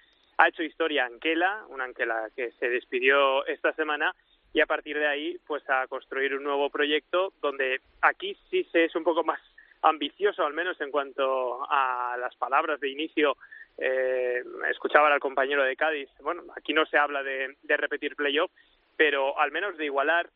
Ha 0.41 0.47
hecho 0.47 0.63
historia 0.63 1.05
Anquela, 1.05 1.65
una 1.69 1.83
Anquela 1.83 2.31
que 2.35 2.51
se 2.53 2.67
despidió 2.67 3.45
esta 3.45 3.73
semana 3.73 4.15
y 4.51 4.59
a 4.59 4.65
partir 4.65 4.97
de 4.97 5.05
ahí 5.05 5.37
pues 5.45 5.61
a 5.69 5.85
construir 5.85 6.33
un 6.33 6.43
nuevo 6.43 6.71
proyecto 6.71 7.31
donde 7.43 7.79
aquí 8.01 8.35
sí 8.49 8.67
se 8.71 8.85
es 8.85 8.95
un 8.95 9.03
poco 9.03 9.23
más 9.23 9.39
ambicioso 9.83 10.43
al 10.43 10.53
menos 10.53 10.81
en 10.81 10.89
cuanto 10.89 11.63
a 11.69 12.17
las 12.19 12.35
palabras 12.37 12.79
de 12.79 12.89
inicio. 12.89 13.37
Eh, 13.77 14.43
escuchaba 14.71 15.13
al 15.13 15.19
compañero 15.19 15.63
de 15.63 15.75
Cádiz 15.75 16.09
bueno 16.21 16.41
aquí 16.57 16.73
no 16.73 16.87
se 16.87 16.97
habla 16.97 17.21
de, 17.21 17.55
de 17.61 17.77
repetir 17.77 18.15
playoff 18.15 18.51
pero 18.97 19.39
al 19.39 19.51
menos 19.51 19.77
de 19.77 19.85
igualar 19.85 20.27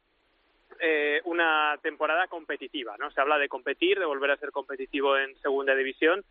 eh, 0.79 1.19
una 1.25 1.77
temporada 1.81 2.27
competitiva 2.27 2.95
no 2.97 3.09
se 3.09 3.21
habla 3.21 3.39
de 3.39 3.49
competir 3.49 3.97
de 3.99 4.05
volver 4.05 4.31
a 4.31 4.37
ser 4.37 4.51
competitivo 4.51 5.17
en 5.17 5.35
segunda 5.41 5.75
división 5.75 6.23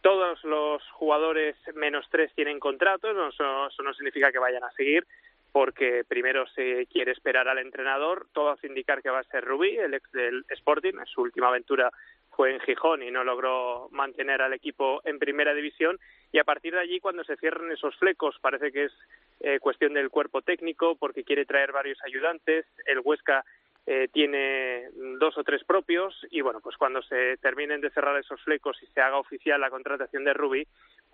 todos 0.00 0.42
los 0.44 0.82
jugadores 0.92 1.56
menos 1.74 2.06
tres 2.10 2.32
tienen 2.34 2.60
contratos, 2.60 3.10
eso, 3.34 3.66
eso 3.68 3.82
no 3.82 3.94
significa 3.94 4.32
que 4.32 4.38
vayan 4.38 4.64
a 4.64 4.70
seguir, 4.72 5.06
porque 5.52 6.04
primero 6.06 6.46
se 6.48 6.86
quiere 6.86 7.12
esperar 7.12 7.48
al 7.48 7.58
entrenador, 7.58 8.26
todo 8.32 8.50
hace 8.50 8.66
indicar 8.66 9.02
que 9.02 9.10
va 9.10 9.20
a 9.20 9.24
ser 9.24 9.44
Rubí, 9.44 9.76
el 9.76 9.94
ex 9.94 10.10
del 10.12 10.44
Sporting, 10.50 10.92
su 11.06 11.22
última 11.22 11.48
aventura 11.48 11.90
fue 12.30 12.54
en 12.54 12.60
Gijón 12.60 13.02
y 13.02 13.10
no 13.10 13.24
logró 13.24 13.88
mantener 13.90 14.42
al 14.42 14.52
equipo 14.52 15.00
en 15.04 15.18
primera 15.18 15.54
división, 15.54 15.98
y 16.30 16.38
a 16.38 16.44
partir 16.44 16.74
de 16.74 16.80
allí 16.80 17.00
cuando 17.00 17.24
se 17.24 17.36
cierran 17.36 17.72
esos 17.72 17.96
flecos 17.96 18.38
parece 18.40 18.70
que 18.70 18.84
es 18.84 18.92
eh, 19.40 19.58
cuestión 19.58 19.94
del 19.94 20.10
cuerpo 20.10 20.42
técnico, 20.42 20.94
porque 20.96 21.24
quiere 21.24 21.46
traer 21.46 21.72
varios 21.72 21.98
ayudantes, 22.04 22.66
el 22.86 23.00
Huesca 23.00 23.44
eh, 23.90 24.06
tiene 24.12 24.90
dos 25.18 25.38
o 25.38 25.44
tres 25.44 25.64
propios 25.64 26.14
y 26.30 26.42
bueno, 26.42 26.60
pues 26.60 26.76
cuando 26.76 27.00
se 27.00 27.38
terminen 27.38 27.80
de 27.80 27.88
cerrar 27.88 28.18
esos 28.18 28.38
flecos 28.42 28.76
y 28.82 28.86
se 28.88 29.00
haga 29.00 29.16
oficial 29.16 29.58
la 29.58 29.70
contratación 29.70 30.24
de 30.24 30.34
Rubí, 30.34 30.66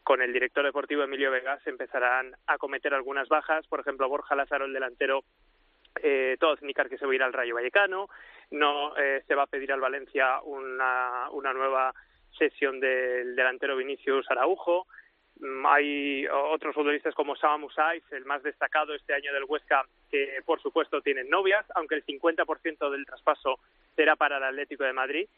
con 0.02 0.20
el 0.20 0.32
director 0.32 0.64
deportivo 0.64 1.04
Emilio 1.04 1.30
Vega 1.30 1.60
se 1.60 1.70
empezarán 1.70 2.34
a 2.48 2.58
cometer 2.58 2.92
algunas 2.92 3.28
bajas, 3.28 3.64
por 3.68 3.78
ejemplo 3.78 4.08
Borja 4.08 4.34
Lázaro, 4.34 4.64
el 4.64 4.72
delantero, 4.72 5.22
eh, 6.02 6.36
todo 6.40 6.56
indicar 6.62 6.88
que 6.88 6.98
se 6.98 7.06
va 7.06 7.12
a 7.12 7.14
ir 7.14 7.22
al 7.22 7.32
Rayo 7.32 7.54
Vallecano, 7.54 8.08
no 8.50 8.96
eh, 8.96 9.22
se 9.28 9.36
va 9.36 9.44
a 9.44 9.46
pedir 9.46 9.70
al 9.70 9.80
Valencia 9.80 10.40
una, 10.42 11.30
una 11.30 11.52
nueva 11.52 11.94
sesión 12.36 12.80
del 12.80 13.36
delantero 13.36 13.76
Vinicius 13.76 14.28
Araujo, 14.32 14.88
hay 15.66 16.26
otros 16.26 16.74
futbolistas 16.74 17.14
como 17.14 17.36
Sama 17.36 17.58
Musais, 17.58 18.02
el 18.12 18.24
más 18.24 18.42
destacado 18.42 18.94
este 18.94 19.14
año 19.14 19.32
del 19.32 19.44
Huesca, 19.44 19.84
que 20.10 20.40
por 20.44 20.60
supuesto 20.60 21.00
tienen 21.02 21.28
novias, 21.28 21.64
aunque 21.74 21.96
el 21.96 22.06
50% 22.06 22.90
del 22.90 23.06
traspaso 23.06 23.58
será 23.96 24.16
para 24.16 24.38
el 24.38 24.44
Atlético 24.44 24.84
de 24.84 24.92
Madrid. 24.92 25.28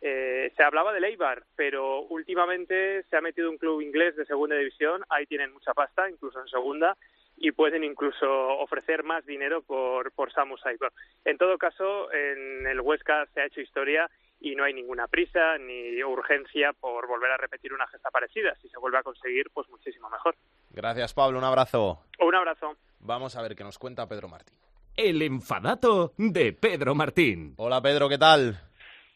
Eh, 0.00 0.52
se 0.56 0.62
hablaba 0.62 0.92
del 0.92 1.04
Eibar, 1.04 1.44
pero 1.54 2.00
últimamente 2.00 3.04
se 3.04 3.16
ha 3.16 3.20
metido 3.20 3.50
un 3.50 3.58
club 3.58 3.82
inglés 3.82 4.16
de 4.16 4.26
segunda 4.26 4.56
división, 4.56 5.04
ahí 5.08 5.26
tienen 5.26 5.52
mucha 5.52 5.74
pasta, 5.74 6.10
incluso 6.10 6.40
en 6.40 6.48
segunda, 6.48 6.96
y 7.36 7.52
pueden 7.52 7.84
incluso 7.84 8.26
ofrecer 8.58 9.04
más 9.04 9.24
dinero 9.26 9.62
por, 9.62 10.12
por 10.12 10.32
Samu 10.32 10.56
Saiber. 10.58 10.90
En 11.24 11.38
todo 11.38 11.56
caso, 11.58 12.12
en 12.12 12.66
el 12.66 12.80
Huesca 12.80 13.26
se 13.34 13.42
ha 13.42 13.46
hecho 13.46 13.60
historia 13.60 14.10
y 14.42 14.56
no 14.56 14.64
hay 14.64 14.74
ninguna 14.74 15.06
prisa 15.06 15.56
ni 15.58 16.02
urgencia 16.02 16.72
por 16.72 17.06
volver 17.06 17.30
a 17.30 17.36
repetir 17.36 17.72
una 17.72 17.86
gesta 17.86 18.10
parecida. 18.10 18.54
Si 18.60 18.68
se 18.68 18.78
vuelve 18.78 18.98
a 18.98 19.02
conseguir, 19.02 19.46
pues 19.54 19.68
muchísimo 19.68 20.10
mejor. 20.10 20.34
Gracias, 20.70 21.14
Pablo. 21.14 21.38
Un 21.38 21.44
abrazo. 21.44 22.00
Un 22.18 22.34
abrazo. 22.34 22.76
Vamos 22.98 23.36
a 23.36 23.42
ver 23.42 23.54
qué 23.54 23.62
nos 23.62 23.78
cuenta 23.78 24.08
Pedro 24.08 24.28
Martín. 24.28 24.56
El 24.96 25.22
enfadato 25.22 26.12
de 26.18 26.52
Pedro 26.52 26.94
Martín. 26.94 27.54
Hola, 27.56 27.80
Pedro, 27.80 28.08
¿qué 28.08 28.18
tal? 28.18 28.58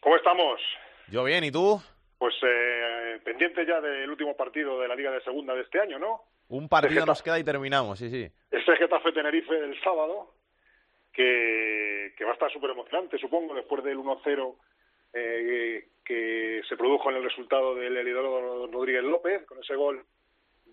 ¿Cómo 0.01 0.17
estamos? 0.17 0.61
Yo 1.09 1.25
bien, 1.25 1.43
¿y 1.43 1.51
tú? 1.51 1.81
Pues 2.19 2.35
eh, 2.43 3.21
pendiente 3.25 3.67
ya 3.67 3.81
del 3.81 4.09
último 4.09 4.37
partido 4.37 4.81
de 4.81 4.89
la 4.89 4.95
Liga 4.95 5.11
de 5.11 5.21
Segunda 5.23 5.55
de 5.55 5.63
este 5.63 5.81
año, 5.81 5.99
¿no? 5.99 6.23
Un 6.49 6.69
partido 6.69 6.95
Getafe. 7.01 7.11
nos 7.11 7.23
queda 7.23 7.39
y 7.41 7.45
terminamos, 7.45 7.99
sí, 7.99 8.09
sí. 8.11 8.31
Ese 8.51 8.77
Getafe 8.77 9.13
Tenerife 9.13 9.53
del 9.55 9.79
sábado, 9.83 10.33
que, 11.13 12.15
que 12.17 12.25
va 12.25 12.31
a 12.31 12.35
estar 12.35 12.53
súper 12.53 12.71
emocionante, 12.71 13.19
supongo, 13.19 13.55
después 13.55 13.83
del 13.83 13.99
1-0 13.99 14.55
eh, 15.13 15.89
que 16.05 16.63
se 16.69 16.77
produjo 16.77 17.11
en 17.11 17.17
el 17.17 17.25
resultado 17.25 17.75
del 17.75 17.97
Elidoro 17.97 18.67
Rodríguez 18.69 19.05
López, 19.05 19.45
con 19.47 19.59
ese 19.59 19.75
gol 19.75 20.05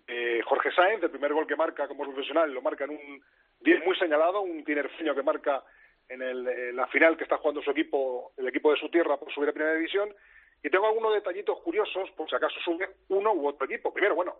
de 0.07 0.41
Jorge 0.43 0.71
Sáenz, 0.71 1.03
el 1.03 1.11
primer 1.11 1.33
gol 1.33 1.47
que 1.47 1.55
marca 1.55 1.87
como 1.87 2.03
profesional, 2.03 2.53
lo 2.53 2.61
marca 2.61 2.83
en 2.83 2.91
un 2.91 3.23
10 3.61 3.85
muy 3.85 3.97
señalado, 3.97 4.41
un 4.41 4.63
tinerfeño 4.63 5.15
que 5.15 5.23
marca 5.23 5.63
en, 6.09 6.21
el, 6.21 6.75
la 6.75 6.87
final 6.87 7.17
que 7.17 7.23
está 7.23 7.37
jugando 7.37 7.61
su 7.61 7.71
equipo, 7.71 8.33
el 8.37 8.47
equipo 8.47 8.71
de 8.71 8.79
su 8.79 8.89
tierra 8.89 9.17
por 9.17 9.33
subir 9.33 9.49
a 9.49 9.53
primera 9.53 9.75
división. 9.75 10.13
Y 10.61 10.69
tengo 10.69 10.87
algunos 10.87 11.13
detallitos 11.13 11.59
curiosos, 11.61 12.09
por 12.11 12.29
si 12.29 12.35
acaso 12.35 12.59
sube 12.63 12.89
uno 13.09 13.33
u 13.33 13.47
otro 13.47 13.65
equipo. 13.65 13.93
Primero, 13.93 14.15
bueno, 14.15 14.35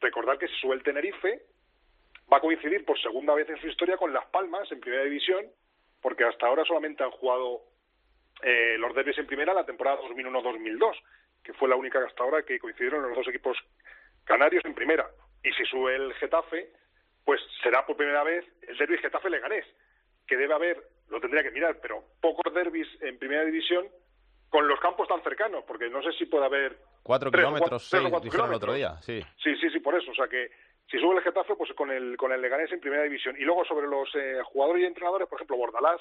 recordar 0.00 0.38
que 0.38 0.48
si 0.48 0.54
sube 0.56 0.74
el 0.74 0.82
Tenerife, 0.82 1.42
va 2.30 2.38
a 2.38 2.40
coincidir 2.40 2.84
por 2.84 3.00
segunda 3.00 3.34
vez 3.34 3.48
en 3.48 3.58
su 3.58 3.68
historia 3.68 3.96
con 3.96 4.12
Las 4.12 4.26
Palmas 4.26 4.70
en 4.72 4.80
primera 4.80 5.04
división, 5.04 5.46
porque 6.00 6.24
hasta 6.24 6.46
ahora 6.46 6.64
solamente 6.64 7.02
han 7.04 7.10
jugado 7.10 7.62
eh, 8.42 8.76
los 8.78 8.94
derbis 8.94 9.18
en 9.18 9.26
primera 9.26 9.54
la 9.54 9.64
temporada 9.64 10.00
2001-2002, 10.02 10.96
que 11.42 11.52
fue 11.54 11.68
la 11.68 11.76
única 11.76 11.98
hasta 12.04 12.22
ahora 12.22 12.42
que 12.42 12.58
coincidieron 12.58 13.02
los 13.02 13.16
dos 13.16 13.28
equipos 13.28 13.56
canarios 14.24 14.64
en 14.64 14.74
primera. 14.74 15.08
Y 15.42 15.52
si 15.52 15.64
sube 15.64 15.94
el 15.96 16.14
Getafe, 16.14 16.70
pues 17.24 17.40
será 17.62 17.84
por 17.86 17.96
primera 17.96 18.22
vez 18.22 18.44
el 18.66 18.76
derbi 18.76 18.98
Getafe-Leganés, 18.98 19.64
que 20.26 20.36
debe 20.36 20.54
haber 20.54 20.82
lo 21.12 21.20
tendría 21.20 21.42
que 21.42 21.50
mirar, 21.50 21.78
pero 21.80 22.02
pocos 22.20 22.52
derbis 22.54 22.88
en 23.02 23.18
primera 23.18 23.44
división 23.44 23.86
con 24.48 24.66
los 24.66 24.80
campos 24.80 25.06
tan 25.08 25.22
cercanos, 25.22 25.62
porque 25.66 25.88
no 25.88 26.02
sé 26.02 26.12
si 26.12 26.26
puede 26.26 26.46
haber... 26.46 26.78
Cuatro 27.02 27.30
tres 27.30 27.44
kilómetros, 27.44 27.84
seis, 27.84 28.02
cuatro 28.08 28.24
dijeron 28.24 28.48
el 28.48 28.54
otro 28.54 28.72
kilómetros. 28.72 29.06
día, 29.06 29.22
sí. 29.22 29.26
Sí, 29.42 29.56
sí, 29.60 29.70
sí, 29.70 29.80
por 29.80 29.94
eso. 29.94 30.10
O 30.10 30.14
sea 30.14 30.28
que 30.28 30.50
si 30.90 30.98
sube 30.98 31.16
el 31.16 31.22
Getafe, 31.22 31.54
pues 31.54 31.72
con 31.74 31.90
el, 31.90 32.16
con 32.16 32.32
el 32.32 32.40
Leganés 32.40 32.72
en 32.72 32.80
primera 32.80 33.02
división. 33.02 33.36
Y 33.38 33.44
luego 33.44 33.64
sobre 33.64 33.86
los 33.86 34.08
eh, 34.14 34.40
jugadores 34.44 34.82
y 34.82 34.86
entrenadores, 34.86 35.28
por 35.28 35.36
ejemplo, 35.38 35.56
Bordalás 35.56 36.00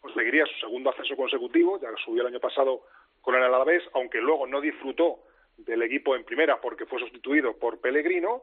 conseguiría 0.00 0.46
su 0.46 0.58
segundo 0.60 0.90
ascenso 0.90 1.16
consecutivo, 1.16 1.78
ya 1.80 1.90
que 1.90 2.02
subió 2.02 2.22
el 2.22 2.28
año 2.28 2.40
pasado 2.40 2.82
con 3.20 3.34
el 3.34 3.42
Alavés, 3.42 3.82
aunque 3.94 4.18
luego 4.18 4.46
no 4.46 4.60
disfrutó 4.60 5.20
del 5.56 5.82
equipo 5.82 6.16
en 6.16 6.24
primera 6.24 6.60
porque 6.60 6.86
fue 6.86 6.98
sustituido 7.00 7.56
por 7.58 7.80
Pellegrino. 7.80 8.42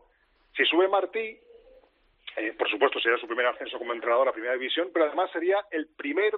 Si 0.55 0.63
sube 0.65 0.87
Martí, 0.87 1.39
eh, 2.35 2.53
por 2.57 2.69
supuesto 2.69 2.99
sería 2.99 3.17
su 3.17 3.27
primer 3.27 3.47
ascenso 3.47 3.77
como 3.79 3.93
entrenador 3.93 4.27
a 4.27 4.33
primera 4.33 4.53
división, 4.53 4.89
pero 4.93 5.05
además 5.05 5.31
sería 5.31 5.65
el 5.71 5.87
primer, 5.87 6.37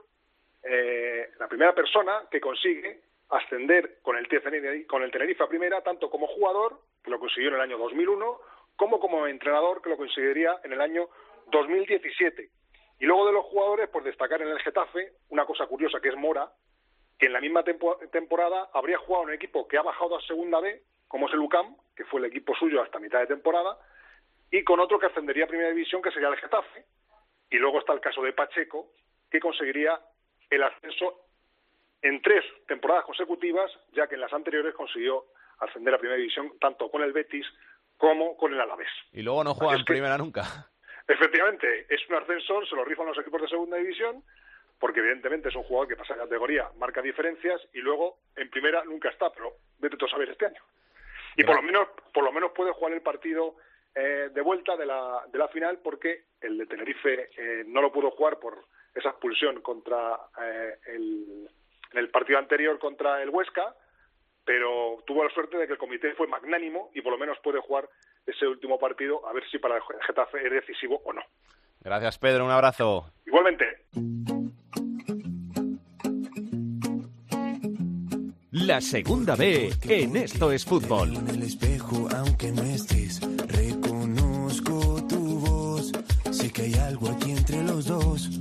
eh, 0.64 1.30
la 1.38 1.48
primera 1.48 1.74
persona 1.74 2.24
que 2.32 2.40
consigue 2.40 3.02
ascender 3.30 4.00
con 4.02 4.18
el, 4.18 4.28
TCN 4.28 4.86
con 4.86 5.04
el 5.04 5.12
Tenerife 5.12 5.44
a 5.44 5.48
primera, 5.48 5.82
tanto 5.82 6.10
como 6.10 6.28
jugador, 6.28 6.80
que 7.04 7.12
lo 7.12 7.20
consiguió 7.20 7.50
en 7.50 7.56
el 7.56 7.62
año 7.62 7.78
2001, 7.78 8.40
como 8.76 9.00
como 9.00 9.28
entrenador, 9.28 9.82
que 9.82 9.90
lo 9.90 9.98
conseguiría 9.98 10.58
en 10.64 10.74
el 10.74 10.82
año 10.82 11.10
2017. 11.52 12.50
Y 13.00 13.06
luego 13.06 13.26
de 13.28 13.34
los 13.34 13.46
jugadores, 13.46 13.90
pues 13.90 14.04
destacar 14.06 14.42
en 14.42 14.50
el 14.50 14.60
Getafe 14.60 15.14
una 15.30 15.46
cosa 15.46 15.66
curiosa 15.68 16.00
que 16.02 16.10
es 16.10 16.16
Mora, 16.18 16.52
que 17.18 17.28
en 17.28 17.34
la 17.34 17.42
misma 17.42 17.64
tempo- 17.64 17.98
temporada 18.12 18.70
habría 18.74 18.98
jugado 18.98 19.24
en 19.24 19.30
un 19.30 19.36
equipo 19.36 19.68
que 19.68 19.78
ha 19.78 19.82
bajado 19.82 20.18
a 20.18 20.22
segunda 20.22 20.60
B, 20.60 20.84
como 21.08 21.28
es 21.28 21.34
el 21.34 21.40
UCAM, 21.40 21.76
que 21.96 22.06
fue 22.06 22.20
el 22.20 22.26
equipo 22.28 22.56
suyo 22.56 22.82
hasta 22.82 23.00
mitad 23.00 23.20
de 23.20 23.28
temporada, 23.28 23.78
y 24.52 24.64
con 24.64 24.80
otro 24.80 25.00
que 25.00 25.06
ascendería 25.08 25.46
a 25.46 25.48
primera 25.48 25.70
división, 25.70 26.02
que 26.02 26.12
sería 26.12 26.28
el 26.30 26.38
Getafe. 26.38 26.86
Y 27.50 27.58
luego 27.58 27.80
está 27.80 27.94
el 27.94 28.00
caso 28.02 28.22
de 28.22 28.34
Pacheco, 28.34 28.92
que 29.30 29.40
conseguiría 29.40 30.00
el 30.50 30.64
ascenso 30.64 31.22
en 32.02 32.22
tres 32.22 32.44
temporadas 32.68 33.06
consecutivas, 33.06 33.72
ya 33.92 34.08
que 34.08 34.16
en 34.16 34.22
las 34.22 34.34
anteriores 34.34 34.74
consiguió 34.74 35.26
ascender 35.60 35.94
a 35.94 35.98
primera 35.98 36.18
división 36.18 36.58
tanto 36.60 36.90
con 36.90 37.02
el 37.04 37.12
Betis 37.12 37.46
como 37.98 38.38
con 38.38 38.54
el 38.54 38.62
Alavés. 38.62 38.88
Y 39.12 39.22
luego 39.22 39.44
no 39.44 39.54
juega 39.54 39.74
en 39.74 39.80
que- 39.80 39.94
primera 39.94 40.18
nunca. 40.18 40.44
Efectivamente, 41.10 41.88
es 41.90 42.08
un 42.08 42.18
ascensor, 42.18 42.70
se 42.70 42.76
lo 42.76 42.86
rifan 42.86 43.08
los 43.08 43.18
equipos 43.18 43.42
de 43.42 43.48
segunda 43.48 43.78
división, 43.78 44.24
porque 44.80 45.00
evidentemente 45.00 45.50
es 45.50 45.56
un 45.56 45.64
jugador 45.64 45.88
que 45.88 45.96
pasa 45.96 46.14
de 46.14 46.20
categoría, 46.20 46.70
marca 46.78 47.02
diferencias 47.02 47.60
y 47.74 47.80
luego 47.80 48.20
en 48.36 48.48
primera 48.52 48.84
nunca 48.84 49.10
está, 49.10 49.32
pero 49.32 49.56
vete 49.80 49.98
tú 49.98 50.06
a 50.06 50.10
saber 50.10 50.30
este 50.30 50.46
año. 50.46 50.62
Y 51.36 51.44
por 51.44 51.56
lo 51.56 51.64
menos, 51.64 51.88
por 52.14 52.24
lo 52.24 52.32
menos 52.32 52.52
puede 52.52 52.74
jugar 52.74 52.94
el 52.94 53.02
partido 53.02 53.56
eh, 53.96 54.30
de 54.32 54.42
vuelta 54.42 54.78
de 54.78 54.86
la, 54.86 55.24
de 55.32 55.40
la 55.40 55.48
final 55.48 55.80
porque 55.84 56.26
el 56.42 56.60
de 56.60 56.68
Tenerife 56.68 57.32
eh, 57.36 57.64
no 57.66 57.82
lo 57.82 57.92
pudo 57.92 58.12
jugar 58.12 58.38
por 58.38 58.66
esa 58.94 59.10
expulsión 59.10 59.62
contra 59.62 60.16
eh, 60.40 60.78
el, 60.86 61.50
en 61.92 61.98
el 61.98 62.10
partido 62.10 62.38
anterior 62.38 62.78
contra 62.78 63.24
el 63.24 63.30
Huesca, 63.30 63.74
pero 64.50 64.98
tuvo 65.06 65.24
la 65.24 65.30
suerte 65.30 65.60
de 65.60 65.68
que 65.68 65.74
el 65.74 65.78
comité 65.78 66.12
fue 66.16 66.26
magnánimo 66.26 66.90
y 66.96 67.02
por 67.02 67.12
lo 67.12 67.20
menos 67.20 67.38
puede 67.44 67.60
jugar 67.60 67.88
ese 68.26 68.48
último 68.48 68.80
partido 68.80 69.24
a 69.30 69.32
ver 69.32 69.44
si 69.52 69.60
para 69.60 69.76
el 69.76 69.82
Getafe 70.08 70.44
es 70.44 70.52
decisivo 70.52 71.00
o 71.06 71.14
no. 71.14 71.22
Gracias, 71.82 72.18
Pedro, 72.18 72.46
un 72.46 72.50
abrazo. 72.50 73.14
Igualmente. 73.28 73.86
La 78.50 78.82
segunda 78.82 79.36
B 79.36 79.70
en 79.88 80.16
Esto 80.16 80.52
es 80.52 80.66
Fútbol. 80.66 81.16
En 81.16 81.28
el 81.28 81.44
espejo, 81.44 82.08
aunque 82.18 82.52
no 82.52 82.64
estés, 82.64 83.22
reconozco 83.54 84.98
tu 85.08 85.40
voz. 85.42 85.92
Sé 86.32 86.52
que 86.52 86.64
hay 86.64 86.74
algo 86.74 87.08
aquí 87.12 87.34
entre 87.34 87.62
los 87.62 87.86
dos. 87.86 88.32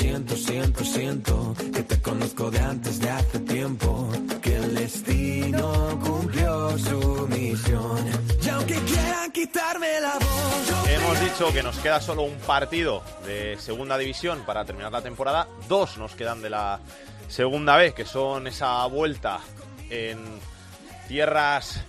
Siento, 0.00 0.34
siento, 0.34 0.82
siento 0.82 1.54
que 1.74 1.82
te 1.82 2.00
conozco 2.00 2.50
de 2.50 2.58
antes 2.58 3.00
de 3.00 3.10
hace 3.10 3.38
tiempo. 3.40 4.08
Que 4.40 4.56
el 4.56 4.74
destino 4.74 6.00
cumplió 6.02 6.78
su 6.78 7.28
misión. 7.28 8.10
Y 8.42 8.48
aunque 8.48 8.76
quieran 8.76 9.30
quitarme 9.30 10.00
la 10.00 10.14
voz, 10.14 10.88
Hemos 10.88 11.20
dicho 11.20 11.52
que 11.52 11.62
nos 11.62 11.78
queda 11.80 12.00
solo 12.00 12.22
un 12.22 12.38
partido 12.38 13.02
de 13.26 13.58
segunda 13.58 13.98
división 13.98 14.42
para 14.46 14.64
terminar 14.64 14.90
la 14.90 15.02
temporada. 15.02 15.46
Dos 15.68 15.98
nos 15.98 16.14
quedan 16.14 16.40
de 16.40 16.48
la 16.48 16.80
segunda 17.28 17.76
B, 17.76 17.92
que 17.92 18.06
son 18.06 18.46
esa 18.46 18.86
vuelta 18.86 19.40
en 19.90 20.18
tierras 21.08 21.84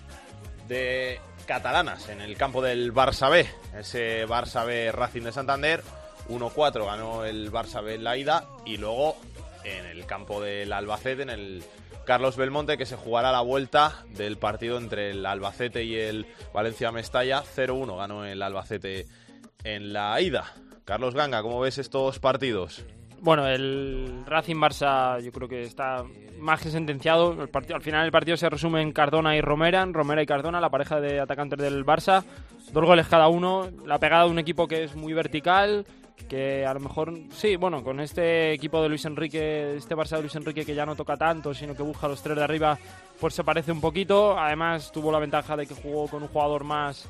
de 0.68 1.22
catalanas, 1.46 2.10
en 2.10 2.20
el 2.20 2.36
campo 2.36 2.62
del 2.62 2.94
Barça 2.94 3.32
B. 3.32 3.48
Ese 3.80 4.28
Barça 4.28 4.66
B 4.66 4.92
Racing 4.92 5.22
de 5.22 5.32
Santander. 5.32 6.01
1-4 6.32 6.86
ganó 6.86 7.26
el 7.26 7.52
Barça 7.52 7.84
B 7.84 7.98
la 7.98 8.18
ida 8.18 8.48
y 8.66 8.78
luego 8.78 9.16
en 9.64 9.86
el 9.86 10.06
campo 10.06 10.42
del 10.42 10.74
Albacete, 10.74 11.24
en 11.24 11.30
el 11.30 11.64
Carlos 12.06 12.36
Belmonte, 12.36 12.78
que 12.78 12.86
se 12.86 12.96
jugará 12.96 13.32
la 13.32 13.42
vuelta 13.42 14.04
del 14.10 14.38
partido 14.38 14.78
entre 14.78 15.12
el 15.12 15.26
Albacete 15.26 15.84
y 15.84 15.96
el 15.96 16.26
Valencia 16.54 16.92
Mestalla. 16.92 17.44
0-1 17.44 17.98
ganó 17.98 18.26
el 18.26 18.42
Albacete 18.42 19.06
en 19.64 19.94
la 19.94 20.20
ida. 20.20 20.54
Carlos 20.86 21.14
Ganga, 21.14 21.42
¿cómo 21.42 21.60
ves 21.60 21.78
estos 21.78 22.20
partidos? 22.20 22.84
Bueno, 23.22 23.48
el 23.48 24.24
Racing 24.26 24.56
Barça 24.56 25.22
yo 25.22 25.32
creo 25.32 25.48
que 25.48 25.62
está 25.62 26.04
más 26.40 26.60
que 26.60 26.72
sentenciado. 26.72 27.38
Al 27.72 27.82
final 27.84 28.06
el 28.06 28.12
partido 28.12 28.36
se 28.36 28.50
resume 28.50 28.82
en 28.82 28.92
Cardona 28.92 29.38
y 29.38 29.42
Romera, 29.42 29.86
Romera 29.86 30.24
y 30.24 30.26
Cardona, 30.26 30.60
la 30.60 30.72
pareja 30.72 31.00
de 31.00 31.20
atacantes 31.20 31.60
del 31.60 31.86
Barça. 31.86 32.24
Dos 32.74 32.84
goles 32.84 33.08
cada 33.08 33.28
uno. 33.28 33.70
La 33.86 34.00
pegada 34.00 34.26
de 34.26 34.32
un 34.32 34.40
equipo 34.40 34.68
que 34.68 34.86
es 34.86 34.96
muy 34.96 35.14
vertical, 35.14 35.86
que 36.28 36.66
a 36.66 36.74
lo 36.74 36.80
mejor, 36.80 37.14
sí, 37.32 37.56
bueno, 37.56 37.84
con 37.84 38.00
este 38.00 38.54
equipo 38.54 38.82
de 38.82 38.90
Luis 38.90 39.06
Enrique, 39.06 39.76
este 39.76 39.96
Barça 39.96 40.16
de 40.16 40.22
Luis 40.22 40.36
Enrique 40.36 40.66
que 40.66 40.76
ya 40.76 40.86
no 40.86 40.96
toca 40.96 41.18
tanto, 41.18 41.54
sino 41.54 41.76
que 41.76 41.84
busca 41.84 42.08
los 42.08 42.22
tres 42.22 42.38
de 42.38 42.44
arriba, 42.44 42.78
pues 43.20 43.34
se 43.34 43.44
parece 43.44 43.72
un 43.72 43.82
poquito. 43.82 44.38
Además 44.38 44.92
tuvo 44.92 45.12
la 45.12 45.20
ventaja 45.20 45.56
de 45.56 45.68
que 45.68 45.76
jugó 45.76 46.08
con 46.08 46.24
un 46.24 46.30
jugador 46.30 46.64
más 46.64 47.08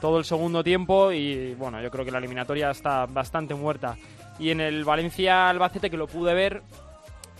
todo 0.00 0.18
el 0.18 0.24
segundo 0.24 0.62
tiempo 0.62 1.12
y 1.12 1.54
bueno, 1.54 1.82
yo 1.82 1.90
creo 1.90 2.04
que 2.04 2.10
la 2.10 2.18
eliminatoria 2.18 2.70
está 2.70 3.06
bastante 3.06 3.54
muerta. 3.54 3.96
Y 4.38 4.50
en 4.50 4.60
el 4.60 4.84
Valencia-Albacete, 4.84 5.90
que 5.90 5.96
lo 5.96 6.06
pude 6.06 6.32
ver, 6.32 6.62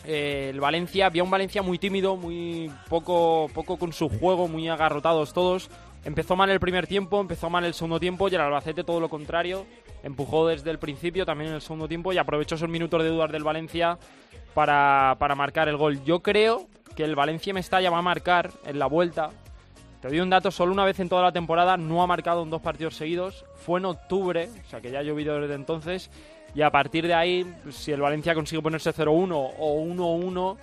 eh, 0.05 0.49
el 0.51 0.61
Valencia, 0.61 1.07
había 1.07 1.23
un 1.23 1.31
Valencia 1.31 1.63
muy 1.63 1.79
tímido, 1.79 2.17
muy 2.17 2.71
poco, 2.89 3.49
poco 3.55 3.77
con 3.77 3.93
su 3.93 4.09
juego, 4.09 4.49
muy 4.49 4.69
agarrotados 4.69 5.33
todos. 5.33 5.71
Empezó 6.05 6.37
mal 6.37 6.49
el 6.51 6.61
primer 6.61 6.87
tiempo, 6.87 7.21
empezó 7.21 7.51
mal 7.51 7.65
el 7.65 7.75
segundo 7.75 8.01
tiempo 8.01 8.29
y 8.29 8.35
el 8.35 8.41
Albacete 8.41 8.85
todo 8.85 9.01
lo 9.01 9.09
contrario. 9.09 9.67
Empujó 10.03 10.47
desde 10.47 10.71
el 10.71 10.79
principio, 10.79 11.27
también 11.27 11.51
en 11.51 11.57
el 11.57 11.63
segundo 11.63 11.89
tiempo 11.89 12.13
y 12.13 12.19
aprovechó 12.19 12.55
esos 12.55 12.69
minutos 12.69 13.03
de 13.03 13.09
dudas 13.09 13.33
del 13.33 13.45
Valencia 13.45 13.99
para, 14.55 15.17
para 15.19 15.35
marcar 15.35 15.69
el 15.69 15.77
gol. 15.77 16.03
Yo 16.05 16.21
creo 16.21 16.67
que 16.97 17.05
el 17.05 17.15
Valencia 17.15 17.53
Mestalla 17.53 17.91
va 17.91 17.99
a 17.99 18.03
marcar 18.03 18.51
en 18.65 18.79
la 18.79 18.87
vuelta. 18.87 19.31
Te 20.01 20.09
doy 20.09 20.21
un 20.21 20.31
dato, 20.31 20.51
solo 20.53 20.73
una 20.73 20.85
vez 20.85 21.01
en 21.01 21.09
toda 21.09 21.23
la 21.23 21.33
temporada 21.33 21.77
no 21.77 22.03
ha 22.03 22.07
marcado 22.07 22.45
en 22.45 22.51
dos 22.51 22.63
partidos 22.63 22.95
seguidos. 22.95 23.45
Fue 23.57 23.81
en 23.81 23.87
octubre, 23.87 24.49
o 24.65 24.71
sea 24.71 24.81
que 24.81 24.93
ya 24.93 25.01
ha 25.01 25.03
llovido 25.03 25.41
desde 25.41 25.55
entonces. 25.55 26.11
Y 26.55 26.63
a 26.63 26.71
partir 26.71 27.07
de 27.07 27.15
ahí, 27.15 27.55
si 27.71 27.93
el 27.93 28.01
Valencia 28.01 28.35
consigue 28.35 28.63
ponerse 28.63 28.95
0-1 28.95 29.33
o 29.59 29.85
1-1, 29.85 30.57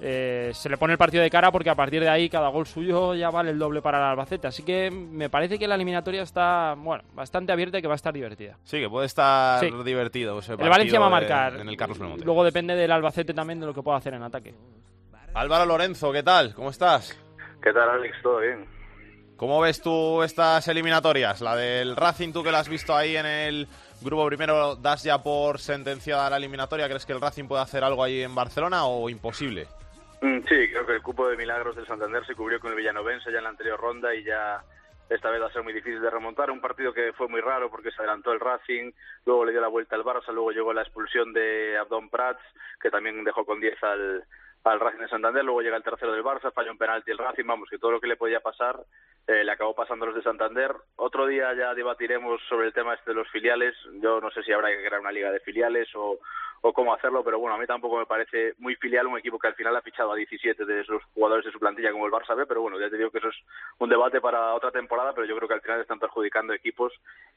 eh, 0.00 0.50
se 0.54 0.68
le 0.68 0.76
pone 0.76 0.92
el 0.92 0.98
partido 0.98 1.22
de 1.22 1.30
cara 1.30 1.50
porque 1.52 1.70
a 1.70 1.74
partir 1.74 2.02
de 2.02 2.08
ahí 2.08 2.28
cada 2.28 2.48
gol 2.48 2.66
suyo 2.66 3.14
ya 3.14 3.30
vale 3.30 3.50
el 3.50 3.58
doble 3.58 3.80
para 3.80 3.98
el 3.98 4.04
Albacete. 4.04 4.46
Así 4.48 4.62
que 4.62 4.90
me 4.90 5.30
parece 5.30 5.58
que 5.58 5.68
la 5.68 5.76
eliminatoria 5.76 6.22
está 6.22 6.74
bueno 6.76 7.04
bastante 7.14 7.52
abierta 7.52 7.78
y 7.78 7.82
que 7.82 7.88
va 7.88 7.94
a 7.94 7.96
estar 7.96 8.12
divertida. 8.12 8.58
Sí, 8.64 8.80
que 8.80 8.88
puede 8.88 9.06
estar 9.06 9.60
Sí. 9.60 9.70
divertido 9.84 10.38
ese 10.38 10.52
El 10.54 10.68
Valencia 10.68 10.98
va 11.00 11.06
a 11.06 11.10
marcar. 11.10 11.56
en 11.56 11.68
el 11.68 11.76
Carlos 11.76 11.98
Belmonte. 11.98 12.24
Luego 12.24 12.44
depende 12.44 12.74
del 12.74 12.90
Albacete 12.90 13.32
también 13.34 13.60
de 13.60 13.66
lo 13.66 13.74
que 13.74 13.82
pueda 13.82 13.98
hacer 13.98 14.14
en 14.14 14.22
ataque. 14.22 14.54
Álvaro 15.34 15.66
Lorenzo, 15.66 16.12
¿qué 16.12 16.22
tal? 16.22 16.54
¿Cómo 16.54 16.70
estás? 16.70 17.18
¿Qué 17.62 17.72
tal, 17.72 17.88
Alex? 17.88 18.16
¿Todo 18.22 18.38
bien? 18.40 18.66
¿Cómo 19.36 19.60
ves 19.60 19.82
tú 19.82 20.22
estas 20.22 20.68
eliminatorias? 20.68 21.40
La 21.40 21.56
del 21.56 21.96
Racing, 21.96 22.32
tú 22.32 22.44
que 22.44 22.52
la 22.52 22.60
has 22.60 22.68
visto 22.68 22.94
ahí 22.94 23.16
en 23.16 23.26
el 23.26 23.68
grupo 24.00 24.24
primero, 24.26 24.76
¿das 24.76 25.02
ya 25.02 25.22
por 25.22 25.58
sentenciada 25.58 26.30
la 26.30 26.36
eliminatoria? 26.36 26.86
¿Crees 26.86 27.04
que 27.04 27.12
el 27.14 27.20
Racing 27.20 27.46
puede 27.46 27.62
hacer 27.62 27.82
algo 27.82 28.04
ahí 28.04 28.22
en 28.22 28.32
Barcelona 28.34 28.84
o 28.84 29.08
imposible? 29.10 29.66
Mm, 30.24 30.40
Sí, 30.48 30.70
creo 30.70 30.86
que 30.86 30.94
el 30.94 31.02
cupo 31.02 31.28
de 31.28 31.36
milagros 31.36 31.76
del 31.76 31.86
Santander 31.86 32.24
se 32.24 32.34
cubrió 32.34 32.58
con 32.58 32.70
el 32.70 32.78
Villanovense 32.78 33.30
ya 33.30 33.38
en 33.38 33.44
la 33.44 33.50
anterior 33.50 33.78
ronda 33.78 34.14
y 34.14 34.24
ya 34.24 34.64
esta 35.10 35.30
vez 35.30 35.42
va 35.42 35.48
a 35.48 35.52
ser 35.52 35.62
muy 35.62 35.74
difícil 35.74 36.00
de 36.00 36.08
remontar. 36.08 36.50
Un 36.50 36.62
partido 36.62 36.94
que 36.94 37.12
fue 37.12 37.28
muy 37.28 37.42
raro 37.42 37.70
porque 37.70 37.90
se 37.90 37.98
adelantó 37.98 38.32
el 38.32 38.40
Racing, 38.40 38.92
luego 39.26 39.44
le 39.44 39.52
dio 39.52 39.60
la 39.60 39.68
vuelta 39.68 39.96
al 39.96 40.02
Barça, 40.02 40.32
luego 40.32 40.50
llegó 40.50 40.72
la 40.72 40.80
expulsión 40.80 41.34
de 41.34 41.76
Abdón 41.76 42.08
Prats, 42.08 42.40
que 42.80 42.90
también 42.90 43.22
dejó 43.22 43.44
con 43.44 43.60
10 43.60 43.84
al, 43.84 44.24
al 44.64 44.80
Racing 44.80 45.00
de 45.00 45.08
Santander, 45.08 45.44
luego 45.44 45.60
llega 45.60 45.76
el 45.76 45.82
tercero 45.82 46.12
del 46.12 46.24
Barça, 46.24 46.50
falló 46.54 46.72
un 46.72 46.78
penalti 46.78 47.10
el 47.10 47.18
Racing, 47.18 47.44
vamos, 47.44 47.68
que 47.68 47.78
todo 47.78 47.90
lo 47.90 48.00
que 48.00 48.06
le 48.08 48.16
podía 48.16 48.40
pasar 48.40 48.80
eh, 49.26 49.44
le 49.44 49.52
acabó 49.52 49.74
pasando 49.74 50.06
a 50.06 50.08
los 50.08 50.16
de 50.16 50.22
Santander. 50.22 50.72
Otro 50.96 51.26
día 51.26 51.52
ya 51.52 51.74
debatiremos 51.74 52.40
sobre 52.48 52.68
el 52.68 52.72
tema 52.72 52.94
este 52.94 53.10
de 53.10 53.16
los 53.16 53.28
filiales. 53.28 53.74
Yo 54.00 54.22
no 54.22 54.30
sé 54.30 54.42
si 54.42 54.52
habrá 54.52 54.70
que 54.70 54.78
crear 54.86 55.00
una 55.00 55.12
liga 55.12 55.30
de 55.30 55.40
filiales 55.40 55.88
o, 55.94 56.18
o 56.66 56.72
cómo 56.72 56.94
hacerlo, 56.94 57.22
pero 57.22 57.38
bueno, 57.38 57.56
a 57.56 57.58
mí 57.58 57.66
tampoco 57.66 57.98
me 57.98 58.06
parece 58.06 58.54
muy 58.56 58.74
filial 58.76 59.06
un 59.06 59.18
equipo 59.18 59.38
que 59.38 59.48
al 59.48 59.54
final 59.54 59.76
ha 59.76 59.82
fichado 59.82 60.12
a 60.12 60.16
17 60.16 60.64
de 60.64 60.80
esos 60.80 61.04
jugadores 61.12 61.44
de 61.44 61.52
su 61.52 61.58
plantilla 61.58 61.92
como 61.92 62.06
el 62.06 62.12
Barça 62.12 62.34
B, 62.34 62.46
pero 62.46 62.62
bueno, 62.62 62.80
ya 62.80 62.88
te 62.88 62.96
digo 62.96 63.10
que 63.10 63.18
eso 63.18 63.28
es 63.28 63.36
un 63.80 63.90
debate 63.90 64.18
para 64.22 64.54
otra 64.54 64.70
temporada, 64.70 65.12
pero 65.12 65.26
yo 65.26 65.36
creo 65.36 65.46
que 65.46 65.56
al 65.56 65.60
final 65.60 65.82
están 65.82 65.98
perjudicando 65.98 66.54
equipos 66.54 66.90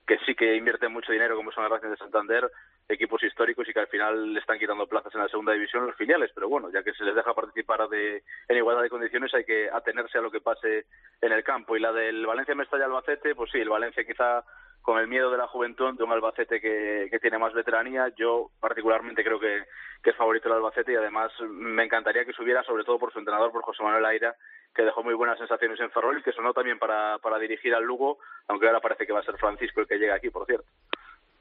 que 0.08 0.18
sí 0.20 0.34
que 0.34 0.56
invierten 0.56 0.94
mucho 0.94 1.12
dinero 1.12 1.36
como 1.36 1.52
son 1.52 1.66
el 1.66 1.72
Racing 1.72 1.90
de 1.90 1.98
Santander, 1.98 2.50
equipos 2.88 3.22
históricos 3.22 3.68
y 3.68 3.74
que 3.74 3.82
al 3.82 3.88
final 3.88 4.34
le 4.34 4.40
están 4.40 4.60
quitando 4.60 4.88
plazas 4.88 5.14
en 5.14 5.20
la 5.20 5.28
segunda 5.28 5.52
división 5.52 5.86
los 5.86 5.98
filiales, 5.98 6.32
pero 6.34 6.48
bueno, 6.48 6.72
ya 6.72 6.82
que 6.82 6.94
se 6.94 7.04
les 7.04 7.14
deja 7.14 7.34
participar 7.34 7.90
de, 7.90 8.24
en 8.48 8.58
igualdad 8.58 8.84
de 8.84 8.90
condiciones 8.90 9.34
hay 9.34 9.44
que 9.44 9.70
atenerse 9.70 10.20
a 10.20 10.22
lo 10.22 10.32
que 10.32 10.40
pase 10.40 10.86
en 11.20 11.34
el 11.34 11.44
campo. 11.44 11.76
Y 11.76 11.82
la 11.82 11.92
del 11.92 12.26
Valencia 12.26 12.56
Mestalla 12.56 12.86
Albacete, 12.86 13.36
pues 13.36 13.52
sí, 13.52 13.58
el 13.58 13.68
Valencia 13.68 14.06
quizá 14.06 14.46
con 14.88 15.00
el 15.00 15.10
miedo 15.10 15.30
de 15.30 15.38
la 15.38 15.50
juventud 15.50 15.98
de 15.98 16.04
un 16.06 16.14
Albacete 16.14 16.62
que, 16.62 17.10
que 17.12 17.20
tiene 17.20 17.38
más 17.38 17.52
veteranía, 17.52 18.08
yo 18.16 18.52
particularmente 18.62 19.22
creo 19.22 19.38
que, 19.38 19.66
que 20.02 20.12
es 20.12 20.16
favorito 20.16 20.48
el 20.48 20.54
Albacete 20.54 20.94
y 20.94 20.96
además 20.96 21.30
me 21.42 21.84
encantaría 21.84 22.24
que 22.24 22.32
subiera, 22.32 22.64
sobre 22.64 22.86
todo 22.86 22.98
por 22.98 23.12
su 23.12 23.20
entrenador, 23.20 23.52
por 23.52 23.64
José 23.64 23.84
Manuel 23.84 24.06
Aira, 24.06 24.34
que 24.74 24.84
dejó 24.84 25.04
muy 25.04 25.14
buenas 25.14 25.38
sensaciones 25.40 25.78
en 25.82 25.92
Ferrol 25.92 26.18
y 26.18 26.24
que 26.24 26.32
sonó 26.32 26.54
también 26.54 26.80
para, 26.80 27.18
para 27.18 27.38
dirigir 27.38 27.76
al 27.76 27.84
Lugo, 27.84 28.20
aunque 28.48 28.66
ahora 28.66 28.80
parece 28.80 29.06
que 29.06 29.12
va 29.12 29.20
a 29.20 29.24
ser 29.24 29.36
Francisco 29.38 29.82
el 29.82 29.88
que 29.88 29.98
llega 29.98 30.16
aquí, 30.16 30.30
por 30.30 30.46
cierto. 30.46 30.70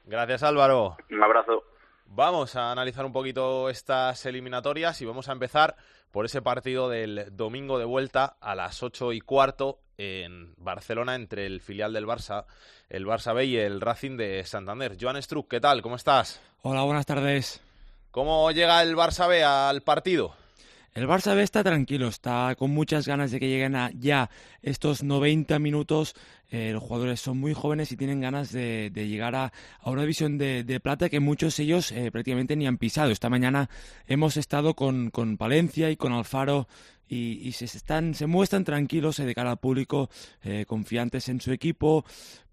Gracias 0.03 0.43
Álvaro. 0.43 0.97
Un 1.09 1.23
abrazo. 1.23 1.63
Vamos 2.07 2.53
a 2.57 2.73
analizar 2.73 3.05
un 3.05 3.13
poquito 3.13 3.69
estas 3.69 4.25
eliminatorias 4.25 5.01
y 5.01 5.05
vamos 5.05 5.29
a 5.29 5.31
empezar 5.31 5.77
por 6.11 6.25
ese 6.25 6.41
partido 6.41 6.89
del 6.89 7.29
domingo 7.31 7.79
de 7.79 7.85
vuelta 7.85 8.35
a 8.41 8.55
las 8.55 8.83
ocho 8.83 9.13
y 9.13 9.21
cuarto 9.21 9.79
en 9.97 10.53
Barcelona 10.57 11.15
entre 11.15 11.45
el 11.45 11.61
filial 11.61 11.93
del 11.93 12.05
Barça, 12.05 12.45
el 12.89 13.05
Barça 13.05 13.33
B 13.33 13.45
y 13.45 13.57
el 13.57 13.81
Racing 13.81 14.17
de 14.17 14.43
Santander. 14.45 14.97
Joan 14.99 15.21
Struck, 15.21 15.49
¿qué 15.49 15.59
tal? 15.59 15.81
¿Cómo 15.81 15.95
estás? 15.95 16.39
Hola, 16.61 16.83
buenas 16.83 17.05
tardes. 17.05 17.61
¿Cómo 18.11 18.51
llega 18.51 18.81
el 18.81 18.95
Barça 18.95 19.27
B 19.27 19.43
al 19.43 19.81
partido? 19.81 20.33
El 20.97 21.07
Barça 21.07 21.35
B 21.35 21.43
está 21.43 21.63
tranquilo, 21.63 22.07
está 22.07 22.55
con 22.57 22.71
muchas 22.71 23.07
ganas 23.07 23.29
de 23.29 23.39
que 23.39 23.47
lleguen 23.47 23.75
a 23.75 23.91
ya 23.91 24.31
estos 24.63 25.03
90 25.03 25.59
minutos. 25.59 26.15
Eh, 26.49 26.71
los 26.73 26.81
jugadores 26.81 27.21
son 27.21 27.37
muy 27.37 27.53
jóvenes 27.53 27.91
y 27.91 27.97
tienen 27.97 28.19
ganas 28.19 28.51
de, 28.51 28.89
de 28.89 29.07
llegar 29.07 29.35
a, 29.35 29.53
a, 29.79 29.91
una 29.91 30.01
división 30.01 30.39
de, 30.39 30.63
de, 30.63 30.79
plata 30.79 31.09
que 31.09 31.19
muchos 31.19 31.55
de 31.57 31.63
ellos 31.63 31.91
eh, 31.91 32.09
prácticamente 32.09 32.55
ni 32.55 32.65
han 32.65 32.79
pisado. 32.79 33.11
Esta 33.11 33.29
mañana 33.29 33.69
hemos 34.07 34.37
estado 34.37 34.73
con, 34.73 35.11
con 35.11 35.37
Palencia 35.37 35.91
y 35.91 35.97
con 35.97 36.13
Alfaro 36.13 36.67
y, 37.07 37.51
se, 37.53 37.65
están, 37.65 38.13
se 38.13 38.27
muestran 38.27 38.63
tranquilos 38.63 39.19
eh, 39.19 39.25
de 39.25 39.35
cara 39.35 39.51
al 39.51 39.57
público, 39.57 40.09
eh, 40.43 40.65
confiantes 40.67 41.29
en 41.29 41.41
su 41.41 41.51
equipo, 41.51 42.05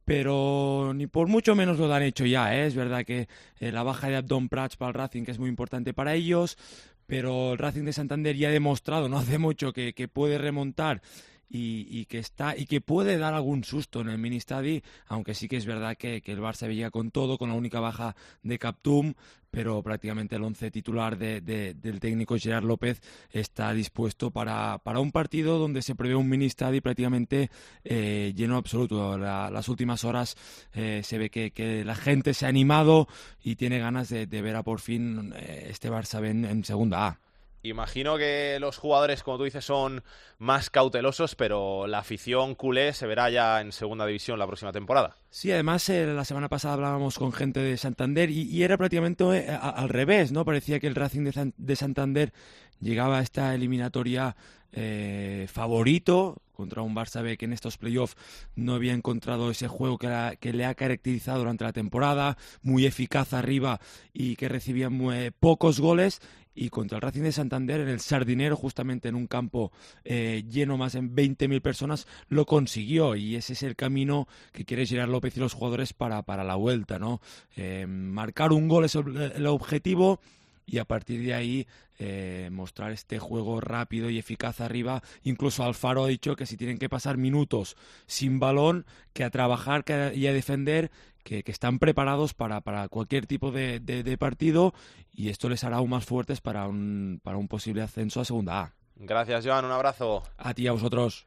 pero 0.05 0.93
ni 0.95 1.07
por 1.07 1.29
mucho 1.29 1.55
menos 1.55 1.79
lo 1.79 1.93
han 1.93 2.03
hecho 2.03 2.27
ya. 2.27 2.55
¿eh? 2.55 2.67
Es 2.67 2.75
verdad 2.75 3.05
que 3.05 3.29
la 3.61 3.83
baja 3.83 4.09
de 4.09 4.17
Abdon 4.17 4.49
Prats 4.49 4.77
para 4.77 4.89
el 4.89 4.95
Racing 4.95 5.25
que 5.25 5.31
es 5.31 5.39
muy 5.39 5.49
importante 5.49 5.95
para 5.95 6.15
ellos, 6.15 6.59
pero 7.07 7.53
el 7.53 7.59
Racing 7.59 7.85
de 7.85 7.93
Santander 7.93 8.37
ya 8.37 8.49
ha 8.49 8.53
demostrado 8.53 9.09
no 9.09 9.19
hace 9.19 9.39
mucho 9.39 9.73
que, 9.73 9.95
que 9.95 10.09
puede 10.09 10.39
remontar 10.39 11.03
y, 11.49 11.87
y, 11.91 12.07
que 12.07 12.19
está 12.19 12.57
y 12.57 12.67
que 12.67 12.81
puede 12.81 13.19
dar 13.19 13.35
algún 13.35 13.65
susto 13.65 14.01
en 14.01 14.09
el 14.09 14.19
mini 14.19 14.41
stadi, 14.41 14.83
aunque 15.07 15.35
sí 15.35 15.49
que 15.49 15.57
es 15.57 15.67
verdad 15.67 15.97
que, 15.97 16.21
que 16.23 16.33
el 16.33 16.41
Barça 16.41 16.67
veía 16.67 16.91
con 16.91 17.11
todo, 17.11 17.39
con 17.39 17.51
la 17.51 17.55
única 17.55 17.81
baja 17.81 18.17
de 18.43 18.59
Captum, 18.59 19.15
pero 19.55 19.83
prácticamente 19.83 20.35
el 20.35 20.43
once 20.43 20.71
titular 20.71 21.17
de, 21.17 21.41
de, 21.41 21.75
del 21.75 22.01
técnico 22.01 22.37
Gerard 22.37 22.65
López 22.65 23.01
está 23.31 23.73
dispuesto 23.73 24.33
para, 24.33 24.79
para, 24.79 24.99
un 24.99 25.13
partido 25.13 25.59
donde 25.59 25.81
se 25.81 25.95
prevé 25.95 26.17
un 26.17 26.29
mini 26.29 26.51
stadi 26.51 26.81
prácticamente 26.81 27.51
eh, 27.85 28.33
lleno 28.35 28.57
absoluto. 28.57 29.17
La, 29.17 29.51
las 29.51 29.69
últimas 29.69 30.03
horas 30.03 30.37
eh, 30.73 31.03
se 31.05 31.19
ve 31.19 31.31
que, 31.31 31.85
la 31.85 31.95
gente 31.95 32.35
se 32.35 32.47
ha 32.47 32.49
animado 32.49 33.07
y 33.43 33.55
tiene 33.55 33.79
ganas 33.79 34.09
de, 34.09 34.27
de 34.27 34.43
ver 34.43 34.57
a 34.57 34.65
por 34.65 34.81
fin 34.81 35.33
eh, 35.37 35.69
este 35.71 35.89
Barça 35.89 36.25
en, 36.27 36.45
en 36.45 36.65
segunda 36.65 37.07
A. 37.07 37.24
Imagino 37.65 38.19
que 38.19 38.59
los 38.61 38.77
jugadores, 38.77 39.23
como 39.23 39.39
tú 39.39 39.45
dices, 39.45 39.65
son 39.65 40.05
más 40.37 40.69
cautelosos, 40.69 41.35
pero 41.35 41.87
la 41.87 42.01
afición 42.01 42.55
culé 42.55 42.93
se 42.93 43.07
verá 43.07 43.31
ya 43.31 43.63
en 43.63 43.73
segunda 43.73 44.05
división 44.05 44.39
la 44.39 44.47
próxima 44.47 44.71
temporada. 44.71 45.17
Sí, 45.31 45.51
además 45.51 45.89
eh, 45.89 46.05
la 46.05 46.27
semana 46.27 46.51
pasada 46.51 46.75
hablábamos 46.75 47.19
con 47.19 47.33
gente 47.33 47.61
de 47.61 47.79
Santander 47.79 48.29
y, 48.29 48.63
era 48.63 48.77
prácticamente 48.77 49.25
eh, 49.25 49.49
al 49.51 49.89
revés, 49.89 50.31
¿no? 50.31 50.45
Parecía 50.45 50.79
que 50.79 50.89
el 50.89 50.95
Racing 50.95 51.25
de, 51.25 51.33
San, 51.33 51.55
de 51.57 51.75
Santander 51.75 52.35
llegaba 52.81 53.19
a 53.19 53.23
esta 53.23 53.55
eliminatoria 53.55 54.37
eh, 54.73 55.47
favorito 55.51 56.43
contra 56.53 56.83
un 56.83 56.95
Barça 56.95 57.23
B 57.23 57.37
que 57.37 57.45
en 57.45 57.53
estos 57.53 57.79
playoffs 57.79 58.17
no 58.57 58.75
había 58.75 58.93
encontrado 58.93 59.51
ese 59.51 59.69
juego 59.69 59.99
que, 59.99 60.53
le 60.53 60.65
ha 60.65 60.75
caracterizado 60.75 61.39
durante 61.39 61.65
la 61.65 61.73
temporada, 61.73 62.37
muy 62.63 62.87
eficaz 62.87 63.33
arriba 63.33 63.81
y 64.13 64.37
que 64.37 64.49
recibía 64.49 64.91
muy, 64.91 65.31
pocos 65.31 65.81
goles 65.81 66.21
y 66.55 66.69
contra 66.69 66.97
el 66.97 67.03
Racing 67.03 67.23
de 67.23 67.33
Santander 67.33 67.81
en 67.81 67.89
el 67.89 68.01
Sardinero, 68.01 68.57
justamente 68.57 69.09
en 69.09 69.15
un 69.15 69.27
campo 69.27 69.73
eh, 70.05 70.45
lleno 70.49 70.77
más 70.77 70.95
en 70.95 71.15
20.000 71.15 71.61
personas, 71.61 72.07
lo 72.29 72.47
consiguió 72.47 73.17
y 73.17 73.37
ese 73.37 73.55
es 73.55 73.63
el 73.63 73.77
camino 73.77 74.29
que 74.53 74.65
quiere 74.65 74.87
Gerard 74.87 75.11
López 75.11 75.37
y 75.37 75.41
los 75.41 75.55
jugadores 75.55 75.93
para, 75.93 76.23
para 76.23 76.45
la 76.45 76.55
vuelta, 76.55 76.99
¿no? 76.99 77.21
Eh, 77.57 77.87
marcar 77.87 78.53
un 78.53 78.69
gol 78.69 78.85
es 78.85 78.95
el 78.95 79.47
objetivo 79.47 80.21
y 80.67 80.79
a 80.79 80.85
partir 80.85 81.23
de 81.23 81.35
ahí 81.35 81.67
eh, 81.99 82.49
mostrar 82.51 82.91
este 82.91 83.19
juego 83.19 83.61
rápido 83.61 84.11
y 84.11 84.19
eficaz 84.19 84.61
arriba. 84.61 85.03
Incluso 85.23 85.63
Alfaro 85.63 86.05
ha 86.05 86.09
dicho 86.09 86.37
que 86.37 86.47
si 86.47 86.57
tienen 86.57 86.79
que 86.79 86.89
pasar 86.89 87.17
minutos 87.17 87.77
sin 88.07 88.41
balón, 88.41 88.87
que 89.13 89.25
a 89.25 89.31
trabajar 89.31 89.85
y 90.15 90.27
a 90.27 90.33
defender, 90.33 90.91
que, 91.25 91.43
que 91.43 91.51
están 91.51 91.79
preparados 91.79 92.35
para, 92.35 92.61
para 92.61 92.89
cualquier 92.89 93.27
tipo 93.27 93.51
de, 93.51 93.81
de, 93.81 94.03
de, 94.03 94.19
partido 94.19 94.73
y 95.13 95.31
esto 95.31 95.49
les 95.49 95.65
hará 95.65 95.79
aún 95.79 95.91
más 95.91 96.05
fuertes 96.05 96.41
para 96.41 96.69
un, 96.69 97.21
para 97.25 97.39
un 97.39 97.49
posible 97.49 97.83
ascenso 97.83 98.21
a 98.21 98.25
Segunda 98.25 98.61
A. 98.61 98.73
Gracias, 98.97 99.45
Joan. 99.45 99.65
Un 99.65 99.73
abrazo. 99.73 100.23
A 100.39 100.55
ti 100.55 100.63
y 100.63 100.69
a 100.69 100.73
vosotros. 100.73 101.27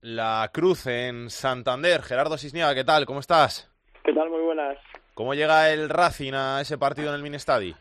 La 0.00 0.48
Cruz 0.52 0.86
en 0.86 1.28
Santander. 1.28 2.02
Gerardo 2.02 2.38
Cisniega, 2.38 2.74
¿qué 2.74 2.84
tal? 2.84 3.04
¿Cómo 3.04 3.20
estás? 3.20 3.70
¿Qué 4.04 4.12
tal? 4.12 4.30
Muy 4.30 4.40
buenas. 4.40 4.78
¿Cómo 5.14 5.34
llega 5.34 5.70
el 5.70 5.88
Racing 5.88 6.32
a 6.32 6.60
ese 6.60 6.78
partido 6.78 7.08
en 7.08 7.16
el 7.16 7.22
Minestadi? 7.22 7.74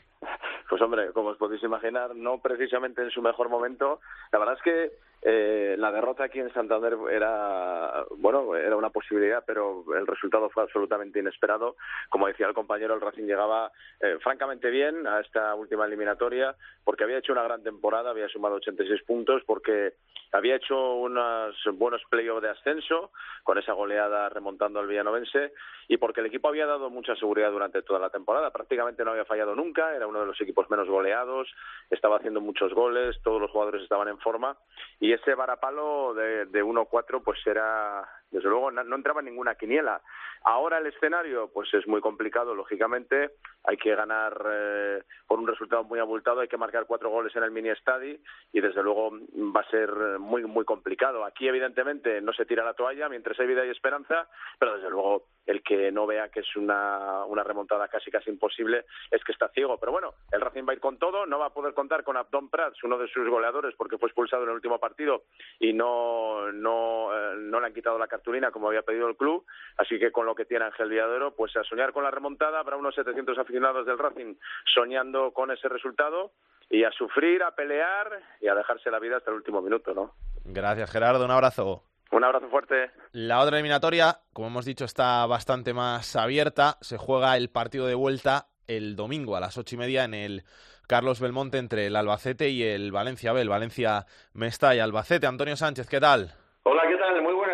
Pues 0.68 0.82
hombre, 0.82 1.12
como 1.14 1.30
os 1.30 1.38
podéis 1.38 1.64
imaginar, 1.64 2.16
no 2.16 2.40
precisamente 2.40 3.02
en 3.02 3.12
su 3.12 3.22
mejor 3.22 3.50
momento. 3.50 4.00
La 4.32 4.40
verdad 4.40 4.56
es 4.56 4.62
que 4.64 4.92
eh, 5.22 5.76
la 5.78 5.92
derrota 5.92 6.26
aquí 6.26 6.40
en 6.40 6.54
Santander 6.54 6.96
era 7.12 8.06
bueno 8.18 8.56
era 8.56 8.76
una 8.76 8.92
posibilidad 8.92 9.44
pero 9.46 9.84
el 9.96 10.06
resultado 10.06 10.50
fue 10.50 10.64
absolutamente 10.64 11.20
inesperado. 11.20 11.76
Como 12.10 12.28
decía 12.28 12.48
el 12.48 12.54
compañero 12.54 12.94
el 12.94 13.02
Racing 13.02 13.26
llegaba 13.26 13.72
eh, 14.00 14.18
francamente 14.22 14.70
bien 14.70 15.08
a 15.08 15.20
esta 15.20 15.56
última 15.56 15.86
eliminatoria 15.86 16.56
porque 16.84 17.04
había 17.04 17.18
hecho 17.18 17.34
una 17.34 17.44
gran 17.44 17.64
temporada 17.64 18.12
había 18.12 18.30
sumado 18.30 18.56
86 18.56 19.04
puntos 19.04 19.42
porque 19.46 19.94
había 20.32 20.58
hecho 20.58 20.96
unos 20.96 21.56
buenos 21.74 22.02
playoffs 22.10 22.42
de 22.42 22.50
ascenso 22.50 23.12
con 23.44 23.58
esa 23.58 23.74
goleada 23.74 24.30
remontando 24.30 24.80
al 24.80 24.88
Villanovense 24.88 25.54
y 25.88 25.98
porque 25.98 26.20
el 26.20 26.28
equipo 26.28 26.50
había 26.50 26.66
dado 26.66 26.90
mucha 26.90 27.16
seguridad 27.16 27.50
durante 27.50 27.82
toda 27.82 28.00
la 28.00 28.10
temporada. 28.10 28.52
Prácticamente 28.52 29.06
no 29.06 29.12
había 29.12 29.26
fallado 29.26 29.56
nunca 29.56 29.96
era 29.96 30.06
uno 30.06 30.20
de 30.20 30.26
los 30.26 30.40
equipos 30.42 30.70
menos 30.70 30.88
goleados 30.88 31.48
estaba 31.90 32.18
haciendo 32.18 32.42
muchos 32.42 32.74
goles 32.74 33.20
todos 33.24 33.42
los 33.42 33.52
jugadores 33.52 33.82
estaban 33.84 34.10
en 34.10 34.20
forma 34.20 34.58
y 35.00 35.07
ese 35.14 35.36
varapalo 35.36 36.14
de, 36.14 36.46
de 36.48 36.64
1-4 36.64 37.22
pues 37.24 37.40
era 37.46 38.08
desde 38.32 38.50
luego 38.50 38.72
no, 38.72 38.96
entraba 38.96 39.22
en 39.22 39.28
ninguna 39.28 39.56
quiniela. 39.56 40.02
Ahora 40.44 40.78
el 40.78 40.88
escenario 40.88 41.50
pues 41.54 41.74
es 41.74 41.88
muy 41.88 42.02
complicado 42.02 42.54
lógicamente. 42.54 43.32
Hay 43.64 43.78
que 43.78 43.96
ganar 43.96 44.40
eh, 44.50 45.04
por 45.26 45.40
un 45.40 45.48
resultado 45.48 45.84
muy 45.84 46.00
abultado 46.00 46.42
hay 46.42 46.48
que 46.48 46.58
marcar 46.58 46.86
cuatro 46.86 47.10
goles 47.10 47.36
en 47.36 47.44
el 47.44 47.52
mini 47.52 47.70
estadi 47.70 48.20
y 48.52 48.62
desde 48.62 48.84
luego 48.84 49.12
va 49.12 49.62
a 49.62 49.70
ser 49.70 49.90
muy 50.20 50.44
muy 50.44 50.66
complicado. 50.66 51.26
Aquí 51.26 51.48
evidentemente 51.48 52.22
no 52.22 52.34
se 52.34 52.46
tira 52.46 52.64
la 52.64 52.74
toalla 52.74 53.10
mientras 53.10 53.40
hay 53.40 53.48
vida 53.48 53.66
y 53.66 53.70
esperanza 53.70 54.30
pero 54.60 54.76
desde 54.76 54.90
luego 54.90 55.28
el 55.46 55.64
que 55.64 55.92
no 55.92 56.06
vea 56.06 56.30
que 56.30 56.42
es 56.42 56.56
una, 56.56 57.26
una 57.26 57.44
remontada 57.44 57.88
casi 57.88 58.12
casi 58.12 58.30
imposible 58.30 58.86
es 59.12 59.24
que 59.24 59.32
está 59.32 59.50
ciego. 59.50 59.78
Pero 59.80 59.92
bueno 59.92 60.14
el 60.32 60.42
Racing 60.42 60.66
va 60.68 60.72
a 60.72 60.76
ir 60.76 60.82
con 60.82 60.98
todo 60.98 61.26
no 61.26 61.40
va 61.40 61.48
a 61.48 61.54
poder 61.54 61.74
contar 61.74 62.04
con 62.04 62.18
Abdon 62.18 62.50
Prats 62.50 62.84
uno 62.84 62.98
de 62.98 63.08
sus 63.08 63.28
goleadores 63.30 63.76
porque 63.76 63.98
fue 63.98 64.10
expulsado 64.10 64.44
en 64.44 64.50
el 64.50 64.56
último 64.56 64.80
partido 64.80 65.24
y 65.60 65.74
no 65.74 66.52
no 66.52 67.10
eh, 67.14 67.36
no 67.38 67.60
le 67.60 67.68
han 67.68 67.74
quitado 67.74 67.98
la 67.98 68.08
cartulina 68.18 68.52
como 68.52 68.68
había 68.68 68.82
pedido 68.82 69.08
el 69.08 69.16
club 69.16 69.46
así 69.78 70.00
que 70.00 70.12
con 70.12 70.26
lo 70.26 70.36
que 70.36 70.46
tiene 70.46 70.66
Ángel 70.66 70.90
Villadero 70.90 71.36
pues 71.36 71.56
a 71.56 71.64
soñar 71.64 71.94
con 71.94 72.04
la 72.04 72.12
remontada 72.12 72.60
habrá 72.60 72.76
unos 72.76 72.96
700 72.96 73.38
aficionados 73.38 73.86
del 73.86 73.98
Racing 73.98 74.36
soñando 74.74 75.32
con 75.32 75.52
ese 75.52 75.70
resultado 75.70 76.32
y 76.70 76.84
a 76.84 76.92
sufrir, 76.92 77.44
a 77.44 77.52
pelear 77.52 78.22
y 78.42 78.48
a 78.48 78.56
dejarse 78.56 78.92
la 78.92 79.00
vida 79.00 79.18
hasta 79.18 79.32
el 79.32 79.38
último 79.38 79.62
minuto, 79.62 79.94
¿no? 79.94 80.12
Gracias, 80.44 80.92
Gerardo. 80.92 81.24
Un 81.24 81.32
abrazo. 81.32 81.84
Un 82.12 82.24
abrazo 82.24 82.50
fuerte. 82.50 82.92
La 83.12 83.40
otra 83.42 83.58
eliminatoria, 83.58 84.20
como 84.34 84.48
hemos 84.48 84.66
dicho, 84.66 84.86
está 84.86 85.26
bastante 85.26 85.74
más 85.74 86.16
abierta. 86.16 86.78
Se 86.82 86.98
juega 86.98 87.36
el 87.38 87.50
partido 87.50 87.88
de 87.88 87.96
vuelta 87.96 88.48
el 88.68 88.96
domingo 88.96 89.36
a 89.36 89.40
las 89.40 89.58
ocho 89.58 89.76
y 89.76 89.78
media 89.78 90.04
en 90.04 90.14
el 90.14 90.44
Carlos 90.88 91.20
Belmonte 91.20 91.58
entre 91.58 91.88
el 91.88 91.96
Albacete 91.96 92.50
y 92.50 92.64
el 92.64 92.92
Valencia 92.92 93.34
B. 93.34 93.42
El 93.42 93.50
Valencia 93.50 94.06
Mesta 94.34 94.76
y 94.76 94.80
Albacete. 94.80 95.28
Antonio 95.28 95.56
Sánchez, 95.56 95.88
¿qué 95.90 96.00
tal? 96.00 96.32
Hola, 96.64 96.84
¿qué 96.88 96.98
tal? 96.98 97.22
Muy 97.22 97.34
buenas. 97.34 97.47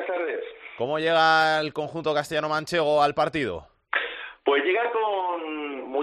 ¿Cómo 0.77 0.97
llega 0.97 1.59
el 1.59 1.71
conjunto 1.71 2.13
castellano-manchego 2.13 3.03
al 3.03 3.13
partido? 3.13 3.67
Pues 4.43 4.63
llega 4.63 4.91
con 4.91 5.02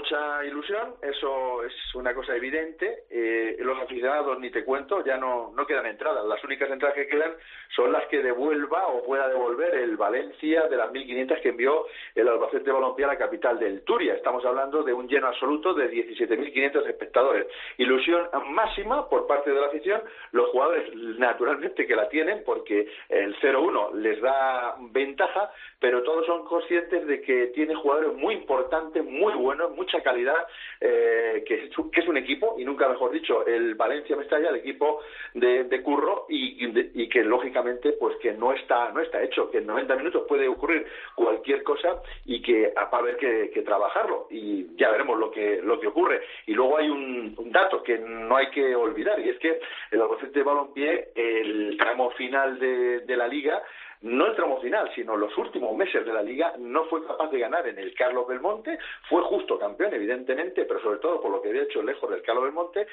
mucha 0.01 0.44
ilusión, 0.46 0.94
eso 1.03 1.62
es 1.62 1.74
una 1.94 2.14
cosa 2.14 2.34
evidente. 2.34 3.05
Eh, 3.11 3.57
los 3.61 3.78
aficionados, 3.82 4.38
ni 4.38 4.51
te 4.51 4.64
cuento, 4.64 5.05
ya 5.05 5.18
no, 5.18 5.53
no 5.55 5.66
quedan 5.66 5.86
entradas. 5.86 6.24
Las 6.24 6.42
únicas 6.42 6.70
entradas 6.70 6.96
que 6.96 7.07
quedan 7.07 7.32
son 7.76 7.92
las 7.92 8.07
que 8.07 8.22
devuelva 8.22 8.86
o 8.86 9.05
pueda 9.05 9.28
devolver 9.28 9.74
el 9.74 9.96
Valencia 9.98 10.68
de 10.68 10.76
las 10.76 10.90
1.500 10.90 11.40
que 11.42 11.51
envió 11.51 11.86
el 12.14 12.28
Albacete 12.28 12.72
Balompié 12.72 13.05
a 13.05 13.09
la 13.09 13.18
capital 13.18 13.59
del 13.59 13.82
Turia. 13.82 14.14
Estamos 14.14 14.44
hablando 14.46 14.82
de 14.82 14.94
un 14.94 15.07
lleno 15.07 15.26
absoluto 15.26 15.74
de 15.74 15.90
17.500 15.90 16.88
espectadores. 16.88 17.46
Ilusión 17.76 18.28
máxima 18.48 19.07
por 19.09 19.26
parte 19.26 19.51
de 19.51 19.61
la 19.61 19.66
afición. 19.66 20.03
Los 20.32 20.48
jugadores, 20.48 20.94
naturalmente, 20.94 21.86
que 21.86 21.94
la 21.94 22.09
tienen 22.09 22.42
porque 22.44 22.88
el 23.11 23.36
0-1 23.40 23.92
les 23.96 24.20
da 24.22 24.76
ventaja, 24.92 25.51
pero 25.81 26.03
todos 26.03 26.26
son 26.26 26.45
conscientes 26.45 27.07
de 27.07 27.22
que 27.22 27.47
tiene 27.49 27.74
jugadores 27.74 28.12
muy 28.14 28.35
importantes, 28.35 29.03
muy 29.03 29.33
buenos, 29.33 29.74
mucha 29.74 30.03
calidad, 30.03 30.37
eh, 30.78 31.43
que, 31.47 31.64
es, 31.64 31.70
que 31.91 32.01
es 32.01 32.07
un 32.07 32.18
equipo, 32.18 32.57
y 32.59 32.64
nunca 32.64 32.87
mejor 32.87 33.11
dicho, 33.11 33.47
el 33.47 33.74
Valencia 33.74 34.14
Mestalla, 34.14 34.51
el 34.51 34.57
equipo 34.57 35.01
de, 35.33 35.64
de 35.64 35.83
Curro, 35.83 36.26
y, 36.28 36.66
y, 36.95 37.09
que 37.09 37.24
lógicamente 37.24 37.93
pues 37.93 38.16
que 38.18 38.33
no 38.33 38.53
está, 38.53 38.93
no 38.93 39.01
está 39.01 39.22
hecho, 39.22 39.51
que 39.51 39.59
en 39.59 39.66
90 39.66 39.97
minutos 39.97 40.24
puede 40.28 40.47
ocurrir 40.47 40.87
cualquier 41.14 41.62
cosa 41.62 42.03
y 42.26 42.43
que 42.43 42.72
va 42.76 42.89
a 42.93 42.99
haber 42.99 43.16
que, 43.16 43.62
trabajarlo, 43.62 44.26
y 44.31 44.76
ya 44.76 44.91
veremos 44.91 45.18
lo 45.18 45.31
que, 45.31 45.61
lo 45.62 45.81
que 45.81 45.87
ocurre. 45.87 46.22
Y 46.47 46.55
luego 46.55 46.76
hay 46.78 46.89
un, 46.89 47.35
dato 47.51 47.83
que 47.83 47.99
no 47.99 48.37
hay 48.37 48.51
que 48.51 48.74
olvidar, 48.74 49.18
y 49.20 49.31
es 49.31 49.39
que 49.39 49.61
el 49.91 50.01
Albacete 50.01 50.41
de 50.41 50.45
Balompié, 50.45 51.09
el 51.14 51.76
tramo 51.78 52.11
final 52.11 52.59
de, 52.59 53.01
de 53.01 53.16
la 53.16 53.26
liga, 53.26 53.62
no 54.03 54.26
el 54.26 54.36
tramo 54.36 54.61
final, 54.61 54.90
sino 54.94 55.16
los 55.16 55.36
últimos 55.36 55.76
meses 55.76 56.07
de 56.07 56.12
la 56.12 56.22
liga, 56.22 56.55
no 56.59 56.84
fue 56.86 57.07
capaz 57.07 57.30
de 57.30 57.38
ganar 57.38 57.66
en 57.68 57.78
el 57.78 57.94
Carlos 57.94 58.26
Belmonte, 58.26 58.78
fue 59.09 59.22
justo 59.22 59.59
campeón, 59.59 59.92
evidentemente, 59.94 60.64
pero 60.64 60.80
sobre 60.80 60.98
todo 61.01 61.20
por 61.20 61.30
lo 61.30 61.42
que 61.42 61.51
había 61.51 61.62
hecho 61.62 61.82
lejos 61.82 62.11
del 62.11 62.22
Carlos 62.22 62.44
Belmonte, 62.44 62.86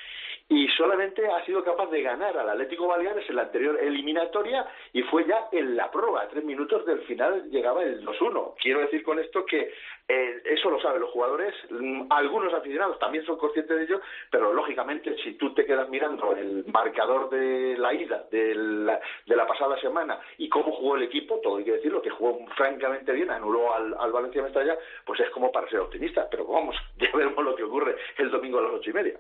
y 0.49 0.67
solamente 0.69 1.25
ha 1.27 1.45
sido 1.45 1.63
capaz 1.63 1.89
de 1.91 2.01
ganar 2.01 2.37
al 2.37 2.49
Atlético 2.49 2.87
Baleares 2.87 3.29
en 3.29 3.35
la 3.37 3.43
anterior 3.43 3.79
eliminatoria 3.81 4.65
y 4.93 5.01
fue 5.03 5.25
ya 5.25 5.47
en 5.51 5.75
la 5.75 5.89
prueba, 5.91 6.21
a 6.21 6.27
tres 6.27 6.43
minutos 6.43 6.85
del 6.85 6.99
final 7.01 7.49
llegaba 7.49 7.83
el 7.83 8.05
2-1. 8.05 8.55
Quiero 8.61 8.81
decir 8.81 9.03
con 9.03 9.19
esto 9.19 9.45
que 9.45 9.71
eh, 10.09 10.41
eso 10.45 10.69
lo 10.69 10.79
saben 10.79 11.01
los 11.01 11.11
jugadores, 11.11 11.53
mm, 11.69 12.03
algunos 12.09 12.53
aficionados 12.53 12.97
también 12.97 13.25
son 13.25 13.37
conscientes 13.37 13.75
de 13.75 13.83
ello, 13.83 14.01
pero 14.31 14.53
lógicamente 14.53 15.13
si 15.21 15.33
tú 15.33 15.53
te 15.53 15.65
quedas 15.65 15.89
mirando 15.89 16.33
el 16.33 16.63
marcador 16.67 17.29
de 17.29 17.77
la 17.77 17.93
ida 17.93 18.25
de 18.31 18.55
la, 18.55 19.01
de 19.25 19.35
la 19.35 19.45
pasada 19.45 19.77
semana 19.81 20.17
y 20.37 20.47
cómo 20.47 20.71
jugó 20.71 20.95
el 20.95 21.03
equipo, 21.03 21.41
todo 21.43 21.57
hay 21.57 21.65
que 21.65 21.73
decirlo, 21.73 22.01
que 22.01 22.09
jugó 22.09 22.39
francamente 22.55 23.11
bien, 23.11 23.29
anuló 23.31 23.73
al, 23.73 23.93
al 23.99 24.11
Valencia 24.13 24.41
Mestalla, 24.41 24.77
pues 25.05 25.19
es 25.19 25.29
como 25.31 25.51
para 25.51 25.69
ser 25.69 25.81
optimista, 25.81 26.25
pero 26.31 26.47
vamos, 26.47 26.75
ya 26.97 27.09
veremos 27.13 27.43
lo 27.43 27.55
que 27.55 27.63
ocurre 27.63 27.97
el 28.17 28.31
domingo 28.31 28.59
a 28.59 28.61
las 28.61 28.71
ocho 28.75 28.89
y 28.89 28.93
media. 28.93 29.19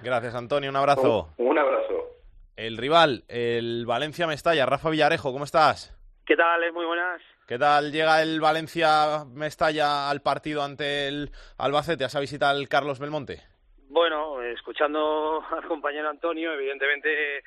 Gracias, 0.00 0.34
Antonio, 0.34 0.68
un 0.68 0.76
abrazo. 0.76 1.30
Un, 1.38 1.48
un 1.48 1.58
abrazo. 1.58 2.06
El 2.54 2.76
rival, 2.76 3.24
el 3.28 3.86
Valencia 3.86 4.26
Mestalla, 4.26 4.66
Rafa 4.66 4.90
Villarejo, 4.90 5.32
¿cómo 5.32 5.44
estás? 5.44 5.96
¿Qué 6.26 6.36
tal? 6.36 6.70
Muy 6.72 6.84
buenas. 6.84 7.22
¿Qué 7.48 7.58
tal 7.58 7.90
llega 7.90 8.20
el 8.20 8.42
Valencia 8.42 9.24
Mestalla 9.24 10.10
al 10.10 10.20
partido 10.20 10.62
ante 10.62 11.08
el 11.08 11.30
Albacete? 11.56 12.04
¿Has 12.04 12.20
visitado 12.20 12.54
al 12.54 12.68
Carlos 12.68 12.98
Belmonte? 12.98 13.40
Bueno, 13.88 14.42
escuchando 14.42 15.42
al 15.50 15.64
compañero 15.66 16.10
Antonio, 16.10 16.52
evidentemente 16.52 17.38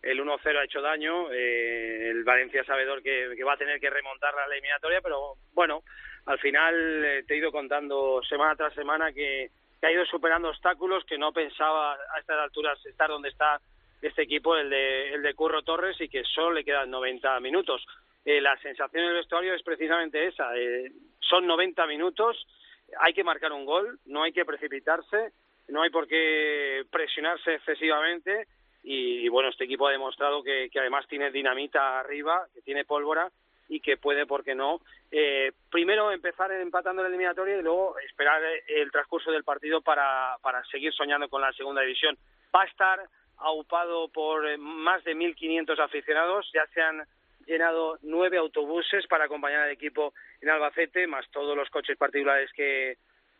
el 0.00 0.18
1-0 0.18 0.58
ha 0.58 0.64
hecho 0.64 0.80
daño, 0.80 1.30
eh, 1.30 2.08
el 2.08 2.24
Valencia 2.24 2.64
sabedor 2.64 3.02
que, 3.02 3.36
va 3.44 3.52
a 3.52 3.58
tener 3.58 3.78
que 3.78 3.90
remontar 3.90 4.32
la 4.32 4.46
eliminatoria, 4.46 5.02
pero 5.02 5.34
bueno, 5.52 5.82
al 6.24 6.38
final 6.38 7.04
eh, 7.04 7.24
te 7.28 7.34
he 7.34 7.36
ido 7.36 7.52
contando 7.52 8.22
semana 8.26 8.56
tras 8.56 8.72
semana 8.72 9.12
que, 9.12 9.50
que, 9.78 9.86
ha 9.86 9.92
ido 9.92 10.06
superando 10.06 10.48
obstáculos, 10.48 11.04
que 11.04 11.18
no 11.18 11.34
pensaba 11.34 11.92
a 11.92 12.18
estas 12.18 12.38
alturas 12.38 12.78
estar 12.86 13.10
donde 13.10 13.28
está 13.28 13.60
este 14.00 14.22
equipo, 14.22 14.56
el 14.56 14.70
de, 14.70 15.12
el 15.12 15.22
de 15.22 15.34
Curro 15.34 15.60
Torres, 15.60 16.00
y 16.00 16.08
que 16.08 16.24
solo 16.24 16.52
le 16.52 16.64
quedan 16.64 16.90
90 16.90 17.38
minutos. 17.40 17.84
Eh, 18.24 18.40
la 18.40 18.56
sensación 18.58 19.04
del 19.04 19.14
vestuario 19.14 19.54
es 19.54 19.62
precisamente 19.62 20.26
esa, 20.26 20.56
eh, 20.56 20.92
son 21.20 21.46
90 21.46 21.86
minutos, 21.86 22.46
hay 22.98 23.14
que 23.14 23.24
marcar 23.24 23.52
un 23.52 23.64
gol, 23.64 23.98
no 24.06 24.22
hay 24.22 24.32
que 24.32 24.44
precipitarse, 24.44 25.32
no 25.68 25.82
hay 25.82 25.90
por 25.90 26.06
qué 26.06 26.84
presionarse 26.90 27.54
excesivamente, 27.54 28.46
y, 28.82 29.28
bueno, 29.28 29.50
este 29.50 29.64
equipo 29.64 29.86
ha 29.86 29.92
demostrado 29.92 30.42
que, 30.42 30.70
además 30.74 31.06
tiene 31.06 31.30
dinamita 31.30 32.00
arriba, 32.00 32.46
que 32.54 32.62
tiene 32.62 32.84
pólvora 32.84 33.30
y 33.68 33.80
que 33.80 33.98
puede, 33.98 34.26
¿por 34.26 34.42
qué 34.42 34.54
no? 34.54 34.80
Eh, 35.10 35.52
primero 35.70 36.10
empezar 36.10 36.50
empatando 36.50 37.02
la 37.02 37.08
eliminatoria 37.08 37.58
y 37.58 37.62
luego 37.62 37.98
esperar 38.00 38.42
el 38.66 38.90
transcurso 38.90 39.30
del 39.30 39.44
partido 39.44 39.80
para, 39.80 40.36
para 40.42 40.64
seguir 40.64 40.92
soñando 40.92 41.28
con 41.28 41.42
la 41.42 41.52
segunda 41.52 41.82
división. 41.82 42.16
Va 42.54 42.62
a 42.62 42.66
estar 42.66 43.00
aupado 43.36 44.08
por 44.08 44.58
más 44.58 45.04
de 45.04 45.14
1.500 45.14 45.78
aficionados, 45.78 46.50
ya 46.52 46.66
se 46.74 46.80
han 46.80 47.06
llenado 47.50 47.98
nueve 48.02 48.38
autobuses 48.38 49.06
para 49.08 49.24
acompañar 49.24 49.62
al 49.62 49.70
equipo 49.72 50.14
en 50.40 50.50
Albacete, 50.50 51.06
más 51.06 51.28
todos 51.30 51.56
los 51.56 51.68
coches 51.68 51.98
particulares 51.98 52.50
que, 52.54 52.96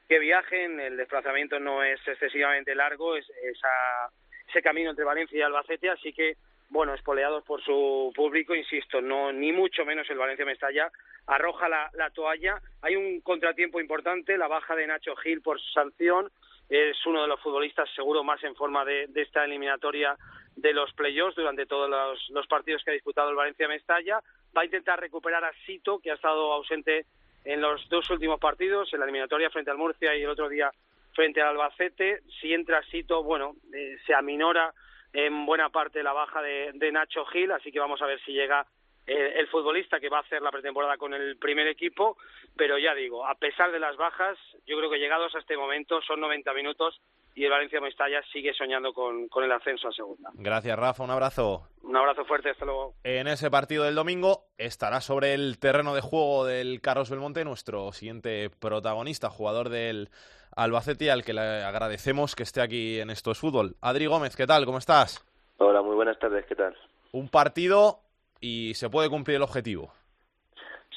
que 0.09 0.19
viajen. 0.19 0.81
El 0.81 0.97
desplazamiento 0.97 1.61
no 1.61 1.83
es 1.83 2.01
excesivamente 2.07 2.75
largo, 2.75 3.17
es, 3.17 3.31
esa 3.43 4.11
ese 4.49 4.63
camino 4.63 4.91
entre 4.91 5.05
Valencia 5.05 5.39
y 5.39 5.43
Albacete, 5.43 5.91
así 5.91 6.13
que, 6.13 6.35
bueno, 6.71 6.93
espoleados 6.93 7.45
por 7.45 7.63
su 7.63 8.13
público, 8.17 8.53
insisto, 8.53 9.01
no 9.01 9.33
ni 9.33 9.53
mucho 9.53 9.85
menos 9.85 10.11
el 10.11 10.19
Valencia 10.19 10.45
Mestalla 10.45 10.91
arroja 11.29 11.69
la, 11.69 11.89
la 11.95 12.11
toalla. 12.11 12.61
Hay 12.83 12.97
un 12.97 13.21
contratiempo 13.21 13.81
importante, 13.81 14.37
la 14.37 14.49
baja 14.49 14.75
de 14.75 14.89
Nacho 14.89 15.15
Gil 15.17 15.41
por 15.41 15.61
sanción, 15.73 16.33
es 16.69 16.97
uno 17.07 17.23
de 17.23 17.29
los 17.29 17.41
futbolistas 17.41 17.89
seguro 17.95 18.25
más 18.25 18.43
en 18.43 18.57
forma 18.57 18.85
de, 18.85 19.07
de 19.09 19.23
esta 19.23 19.45
eliminatoria 19.45 20.17
de 20.61 20.73
los 20.73 20.93
playoffs 20.93 21.37
durante 21.37 21.67
todos 21.67 21.89
los, 22.31 22.47
partidos 22.47 22.83
que 22.85 22.91
ha 22.91 22.95
disputado 22.95 23.31
el 23.31 23.37
Valencia 23.37 23.69
Mestalla. 23.69 24.21
Va 24.57 24.63
a 24.63 24.65
intentar 24.65 25.01
recuperar 25.01 25.45
a 25.45 25.53
Sito, 25.65 25.99
que 25.99 26.11
ha 26.11 26.15
estado 26.15 26.53
ausente 26.53 27.07
en 27.45 27.61
los 27.61 27.89
dos 27.89 28.09
últimos 28.11 28.39
partidos, 28.39 28.93
en 28.93 29.01
la 29.01 29.07
eliminatoria 29.07 29.51
frente 29.51 29.71
al 29.71 29.79
Murcia 29.79 30.15
y 30.15 30.23
el 30.23 30.31
otro 30.31 30.49
día 30.49 30.71
frente 31.15 31.41
al 31.41 31.49
Albacete. 31.49 32.21
Si 32.41 32.53
entra 32.53 32.83
Sito, 32.85 33.23
bueno, 33.23 33.55
eh, 33.73 33.97
se 34.07 34.15
aminora 34.15 34.73
en 35.13 35.47
buena 35.47 35.71
parte 35.71 36.03
la 36.03 36.13
baja 36.13 36.43
de, 36.43 36.71
de, 36.75 36.93
Nacho 36.93 37.25
Gil, 37.27 37.51
así 37.53 37.73
que 37.73 37.81
vamos 37.81 38.01
a 38.03 38.07
ver 38.07 38.21
si 38.25 38.33
llega 38.33 38.67
eh, 39.07 39.35
el 39.39 39.49
futbolista 39.49 39.99
que 39.99 40.09
va 40.09 40.19
a 40.19 40.23
hacer 40.23 40.41
la 40.41 40.53
pretemporada 40.53 40.97
con 40.97 41.15
el 41.15 41.37
primer 41.37 41.67
equipo, 41.67 42.17
pero 42.57 42.79
ya 42.79 42.95
digo, 42.95 43.27
a 43.27 43.35
pesar 43.35 43.73
de 43.73 43.81
las 43.81 43.97
bajas, 43.97 44.39
yo 44.67 44.77
creo 44.79 44.91
que 44.91 44.99
llegados 44.99 45.35
a 45.35 45.41
este 45.41 45.57
momento 45.57 46.01
son 46.03 46.21
90 46.21 46.53
minutos 46.55 47.01
y 47.35 47.45
el 47.45 47.51
Valencia 47.51 47.81
Mestalla 47.81 48.23
sigue 48.33 48.53
soñando 48.55 48.93
con, 48.93 49.29
con, 49.29 49.45
el 49.45 49.53
ascenso 49.53 49.89
a 49.89 49.93
segunda. 49.93 50.31
Gracias, 50.35 50.79
Rafa. 50.79 51.05
Un 51.05 51.11
abrazo. 51.11 51.63
Un 51.83 51.97
abrazo 51.97 52.25
fuerte. 52.25 52.51
Hasta 52.51 52.65
luego. 52.65 52.95
En 53.05 53.29
ese 53.29 53.51
partido 53.51 53.85
del 53.85 53.95
domingo 53.95 54.45
estará 54.59 55.01
sobre 55.01 55.35
el 55.35 55.59
terreno 55.59 55.95
de 55.95 56.01
juego 56.01 56.45
del 56.45 56.81
Carlos 56.81 57.11
Belmonte 57.11 57.45
nuestro 57.45 57.93
siguiente 57.93 58.51
protagonista, 58.51 59.31
jugador 59.31 59.69
del 59.69 60.09
Albacete, 60.57 61.11
al 61.11 61.25
que 61.25 61.33
le 61.33 61.41
agradecemos 61.41 62.35
que 62.35 62.43
esté 62.43 62.61
aquí 62.61 63.01
en 63.01 63.11
Esto 63.11 63.31
es 63.31 63.39
Fútbol. 63.39 63.77
Adri 63.81 64.07
Gómez, 64.07 64.37
¿qué 64.37 64.47
tal? 64.47 64.67
¿Cómo 64.67 64.79
estás? 64.79 65.25
Hola, 65.59 65.83
muy 65.83 65.95
buenas 65.95 66.19
tardes. 66.19 66.45
¿Qué 66.47 66.57
tal? 66.57 66.77
Un 67.13 67.29
partido 67.29 68.01
y 68.41 68.75
se 68.75 68.91
puede 68.91 69.09
cumplir 69.09 69.37
el 69.37 69.43
objetivo. 69.43 69.93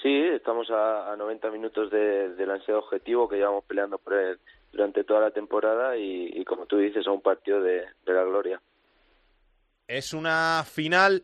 Sí, 0.02 0.14
estamos 0.34 0.70
a, 0.70 1.14
a 1.14 1.16
90 1.16 1.50
minutos 1.52 1.90
de, 1.92 2.30
del 2.34 2.52
ansiado 2.52 2.82
objetivo 2.82 3.30
que 3.30 3.38
llevamos 3.38 3.64
peleando 3.64 3.98
por 3.98 4.14
él 4.14 4.40
durante 4.74 5.04
toda 5.04 5.22
la 5.22 5.32
temporada 5.32 5.96
y, 5.96 6.32
y 6.34 6.44
como 6.44 6.66
tú 6.66 6.78
dices, 6.78 7.08
a 7.08 7.12
un 7.12 7.22
partido 7.22 7.62
de, 7.62 7.86
de, 8.06 8.14
la 8.14 8.24
gloria. 8.24 8.62
Es 9.88 10.14
una 10.14 10.64
final, 10.66 11.24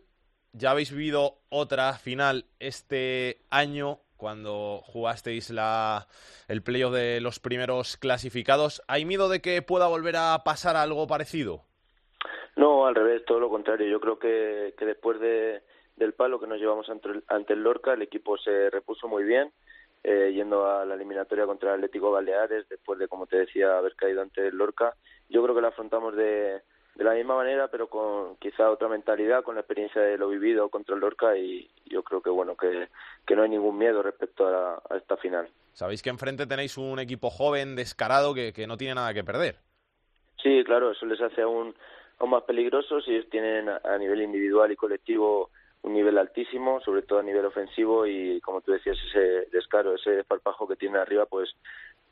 ya 0.53 0.71
habéis 0.71 0.91
vivido 0.91 1.39
otra 1.49 1.93
final 1.93 2.45
este 2.59 3.41
año 3.49 3.99
cuando 4.17 4.81
jugasteis 4.85 5.49
la, 5.49 6.07
el 6.47 6.61
playoff 6.61 6.93
de 6.93 7.21
los 7.21 7.39
primeros 7.39 7.97
clasificados. 7.97 8.83
¿Hay 8.87 9.05
miedo 9.05 9.29
de 9.29 9.41
que 9.41 9.61
pueda 9.63 9.87
volver 9.87 10.15
a 10.17 10.43
pasar 10.43 10.75
algo 10.75 11.07
parecido? 11.07 11.63
No, 12.55 12.85
al 12.85 12.93
revés, 12.93 13.25
todo 13.25 13.39
lo 13.39 13.49
contrario. 13.49 13.87
Yo 13.87 13.99
creo 13.99 14.19
que, 14.19 14.75
que 14.77 14.85
después 14.85 15.19
de, 15.19 15.63
del 15.95 16.13
palo 16.13 16.39
que 16.39 16.47
nos 16.47 16.59
llevamos 16.59 16.87
ante 16.89 17.09
el, 17.09 17.23
ante 17.27 17.53
el 17.53 17.63
Lorca, 17.63 17.93
el 17.93 18.01
equipo 18.03 18.37
se 18.37 18.69
repuso 18.69 19.07
muy 19.07 19.23
bien 19.23 19.51
eh, 20.03 20.31
yendo 20.33 20.65
a 20.65 20.85
la 20.85 20.95
eliminatoria 20.95 21.45
contra 21.45 21.69
el 21.69 21.75
Atlético 21.75 22.11
Baleares, 22.11 22.67
después 22.69 22.99
de, 22.99 23.07
como 23.07 23.27
te 23.27 23.37
decía, 23.37 23.77
haber 23.77 23.95
caído 23.95 24.21
ante 24.21 24.47
el 24.47 24.55
Lorca. 24.55 24.95
Yo 25.29 25.43
creo 25.43 25.55
que 25.55 25.61
la 25.61 25.69
afrontamos 25.69 26.15
de, 26.15 26.61
de 26.95 27.03
la 27.03 27.13
misma 27.13 27.35
manera, 27.35 27.67
pero 27.67 27.87
con 27.87 28.35
quizá 28.37 28.69
otra 28.69 28.87
mentalidad, 28.87 29.43
con 29.43 29.55
la 29.55 29.61
experiencia 29.61 30.01
de 30.01 30.17
lo 30.17 30.29
vivido 30.29 30.69
contra 30.69 30.95
el 30.95 31.01
Lorca 31.01 31.37
y 31.37 31.69
yo 31.85 32.03
creo 32.03 32.21
que 32.21 32.29
bueno 32.29 32.55
que, 32.55 32.87
que 33.25 33.35
no 33.35 33.43
hay 33.43 33.49
ningún 33.49 33.77
miedo 33.77 34.01
respecto 34.01 34.47
a, 34.47 34.81
a, 34.89 34.97
esta 34.97 35.17
final. 35.17 35.47
Sabéis 35.73 36.01
que 36.01 36.09
enfrente 36.09 36.45
tenéis 36.45 36.77
un 36.77 36.99
equipo 36.99 37.29
joven, 37.29 37.75
descarado, 37.75 38.33
que, 38.33 38.53
que 38.53 38.67
no 38.67 38.77
tiene 38.77 38.95
nada 38.95 39.13
que 39.13 39.23
perder. 39.23 39.57
Sí, 40.41 40.63
claro, 40.65 40.91
eso 40.91 41.05
les 41.05 41.21
hace 41.21 41.41
aún, 41.41 41.75
aún 42.19 42.29
más 42.29 42.43
peligrosos 42.43 43.07
ellos 43.07 43.29
tienen 43.29 43.69
a 43.69 43.97
nivel 43.97 44.21
individual 44.21 44.71
y 44.71 44.75
colectivo 44.75 45.51
un 45.83 45.93
nivel 45.93 46.17
altísimo, 46.17 46.81
sobre 46.81 47.03
todo 47.03 47.19
a 47.19 47.23
nivel 47.23 47.45
ofensivo 47.45 48.05
y 48.05 48.41
como 48.41 48.61
tú 48.61 48.71
decías, 48.71 48.97
ese 49.07 49.47
descaro, 49.51 49.95
ese 49.95 50.11
desparpajo 50.11 50.67
que 50.67 50.75
tiene 50.75 50.99
arriba, 50.99 51.25
pues 51.25 51.49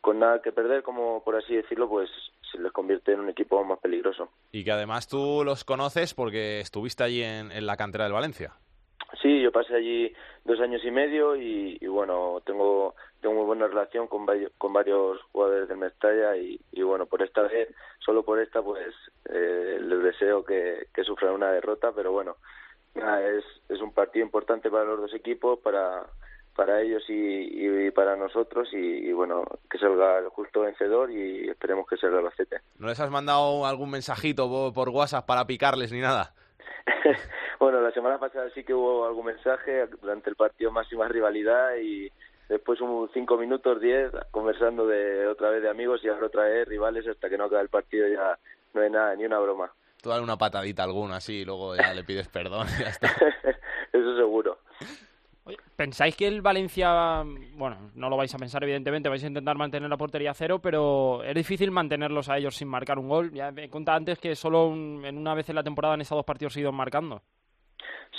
con 0.01 0.19
nada 0.19 0.41
que 0.41 0.51
perder, 0.51 0.83
como 0.83 1.23
por 1.23 1.35
así 1.35 1.55
decirlo, 1.55 1.89
pues 1.89 2.09
se 2.51 2.59
les 2.59 2.71
convierte 2.71 3.11
en 3.11 3.19
un 3.19 3.29
equipo 3.29 3.61
más 3.63 3.79
peligroso. 3.79 4.29
Y 4.51 4.63
que 4.63 4.71
además 4.71 5.07
tú 5.07 5.43
los 5.43 5.63
conoces 5.63 6.13
porque 6.13 6.59
estuviste 6.59 7.03
allí 7.03 7.23
en, 7.23 7.51
en 7.51 7.65
la 7.65 7.75
cantera 7.75 8.05
del 8.05 8.13
Valencia. 8.13 8.53
Sí, 9.21 9.41
yo 9.41 9.51
pasé 9.51 9.75
allí 9.75 10.13
dos 10.45 10.59
años 10.59 10.81
y 10.83 10.91
medio 10.91 11.35
y, 11.35 11.77
y 11.79 11.87
bueno, 11.87 12.41
tengo 12.45 12.95
tengo 13.21 13.35
muy 13.35 13.45
buena 13.45 13.67
relación 13.67 14.07
con 14.07 14.25
varios, 14.25 14.51
con 14.57 14.73
varios 14.73 15.21
jugadores 15.31 15.67
del 15.67 15.77
Mestalla 15.77 16.37
y, 16.37 16.59
y 16.71 16.81
bueno, 16.83 17.05
por 17.07 17.23
esta 17.23 17.41
vez, 17.41 17.69
solo 17.99 18.23
por 18.23 18.39
esta, 18.39 18.61
pues 18.61 18.93
eh, 19.29 19.79
les 19.81 20.03
deseo 20.03 20.45
que, 20.45 20.87
que 20.93 21.03
sufran 21.03 21.33
una 21.33 21.51
derrota, 21.51 21.91
pero 21.95 22.11
bueno, 22.11 22.35
nada, 22.97 23.27
es, 23.27 23.43
es 23.69 23.81
un 23.81 23.93
partido 23.93 24.25
importante 24.25 24.69
para 24.69 24.83
los 24.83 24.99
dos 24.99 25.13
equipos, 25.13 25.59
para 25.59 26.05
para 26.57 26.81
ellos 26.81 27.03
y, 27.07 27.13
y 27.15 27.91
para 27.91 28.15
nosotros 28.15 28.67
y, 28.73 28.77
y, 28.77 29.13
bueno, 29.13 29.43
que 29.69 29.77
salga 29.77 30.17
el 30.17 30.29
justo 30.29 30.61
vencedor 30.61 31.11
y 31.11 31.47
esperemos 31.47 31.85
que 31.87 31.97
salga 31.97 32.17
el 32.17 32.25
Albacete. 32.25 32.57
¿No 32.79 32.87
les 32.87 32.99
has 32.99 33.11
mandado 33.11 33.63
algún 33.67 33.91
mensajito 33.91 34.49
por, 34.49 34.73
por 34.73 34.89
WhatsApp 34.89 35.27
para 35.27 35.45
picarles 35.45 35.91
ni 35.91 36.01
nada? 36.01 36.33
bueno, 37.59 37.79
la 37.79 37.91
semana 37.91 38.17
pasada 38.17 38.49
sí 38.55 38.63
que 38.63 38.73
hubo 38.73 39.05
algún 39.05 39.27
mensaje 39.27 39.85
durante 40.01 40.31
el 40.31 40.35
partido 40.35 40.71
máxima 40.71 41.07
rivalidad 41.07 41.75
y 41.77 42.11
después 42.49 42.81
un 42.81 43.07
cinco 43.13 43.37
minutos, 43.37 43.79
diez, 43.79 44.11
conversando 44.31 44.87
de 44.87 45.27
otra 45.27 45.51
vez 45.51 45.61
de 45.61 45.69
amigos 45.69 46.03
y 46.03 46.07
ahora 46.07 46.25
otra 46.25 46.43
vez 46.45 46.67
rivales 46.67 47.07
hasta 47.07 47.29
que 47.29 47.37
no 47.37 47.45
acaba 47.45 47.61
el 47.61 47.69
partido 47.69 48.07
ya 48.07 48.35
no 48.73 48.81
hay 48.81 48.89
nada, 48.89 49.15
ni 49.15 49.25
una 49.25 49.37
broma. 49.37 49.71
Tú 50.01 50.09
dale 50.09 50.23
una 50.23 50.37
patadita 50.37 50.83
alguna 50.83 51.17
así 51.17 51.41
y 51.41 51.45
luego 51.45 51.75
ya 51.75 51.93
le 51.93 52.03
pides 52.03 52.27
perdón 52.27 52.67
y 52.77 52.83
ya 52.83 52.89
está. 52.89 53.07
Eso 53.93 54.15
seguro. 54.17 54.59
¿Pensáis 55.75 56.15
que 56.17 56.27
el 56.27 56.41
Valencia, 56.41 57.23
bueno, 57.53 57.91
no 57.95 58.09
lo 58.09 58.17
vais 58.17 58.33
a 58.33 58.37
pensar 58.37 58.63
evidentemente, 58.63 59.09
vais 59.09 59.23
a 59.23 59.27
intentar 59.27 59.55
mantener 59.55 59.89
la 59.89 59.97
portería 59.97 60.31
a 60.31 60.33
cero, 60.33 60.59
pero 60.61 61.23
es 61.23 61.35
difícil 61.35 61.71
mantenerlos 61.71 62.29
a 62.29 62.37
ellos 62.37 62.55
sin 62.55 62.67
marcar 62.67 62.99
un 62.99 63.07
gol? 63.07 63.31
Ya 63.31 63.51
me 63.51 63.69
contaba 63.69 63.97
antes 63.97 64.19
que 64.19 64.35
solo 64.35 64.67
un, 64.67 65.03
en 65.05 65.17
una 65.17 65.33
vez 65.35 65.49
en 65.49 65.55
la 65.55 65.63
temporada 65.63 65.95
en 65.95 66.01
esos 66.01 66.17
dos 66.17 66.25
partidos 66.25 66.53
se 66.53 66.61
ido 66.61 66.71
marcando. 66.71 67.21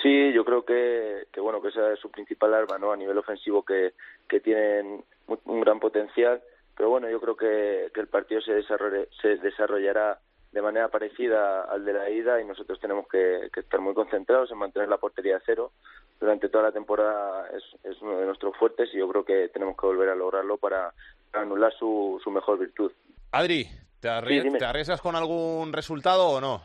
Sí, 0.02 0.32
yo 0.32 0.44
creo 0.44 0.64
que, 0.64 1.26
que 1.32 1.40
bueno 1.40 1.60
que 1.60 1.68
esa 1.68 1.92
es 1.92 1.98
su 1.98 2.10
principal 2.10 2.54
arma, 2.54 2.78
¿no? 2.78 2.92
A 2.92 2.96
nivel 2.96 3.18
ofensivo 3.18 3.64
que, 3.64 3.94
que 4.28 4.40
tienen 4.40 5.04
un, 5.26 5.40
un 5.44 5.60
gran 5.60 5.80
potencial, 5.80 6.40
pero 6.76 6.90
bueno, 6.90 7.10
yo 7.10 7.20
creo 7.20 7.36
que, 7.36 7.90
que 7.92 8.00
el 8.00 8.06
partido 8.06 8.40
se, 8.40 8.52
desarrolle, 8.52 9.08
se 9.20 9.36
desarrollará 9.36 10.20
de 10.52 10.62
manera 10.62 10.88
parecida 10.88 11.62
al 11.62 11.84
de 11.84 11.92
la 11.92 12.10
ida 12.10 12.40
y 12.40 12.44
nosotros 12.44 12.80
tenemos 12.80 13.06
que, 13.08 13.50
que, 13.52 13.60
estar 13.60 13.80
muy 13.80 13.94
concentrados 13.94 14.50
en 14.50 14.58
mantener 14.58 14.88
la 14.88 14.96
portería 14.96 15.36
a 15.36 15.42
cero. 15.44 15.72
Durante 16.18 16.48
toda 16.48 16.64
la 16.64 16.72
temporada 16.72 17.48
es, 17.48 17.62
es 17.84 18.00
uno 18.00 18.18
de 18.18 18.26
nuestros 18.26 18.56
fuertes 18.56 18.88
y 18.92 18.98
yo 18.98 19.08
creo 19.08 19.24
que 19.24 19.48
tenemos 19.48 19.76
que 19.76 19.86
volver 19.86 20.08
a 20.08 20.14
lograrlo 20.14 20.56
para, 20.56 20.92
anular 21.32 21.72
su, 21.78 22.20
su 22.22 22.30
mejor 22.30 22.58
virtud. 22.58 22.90
Adri, 23.32 23.68
¿te, 24.00 24.08
arries 24.08 24.42
Sí, 24.42 24.48
dime. 24.48 24.58
¿te 24.58 24.64
arriesgas 24.64 25.00
con 25.00 25.16
algún 25.16 25.72
resultado 25.72 26.28
o 26.28 26.40
no? 26.40 26.62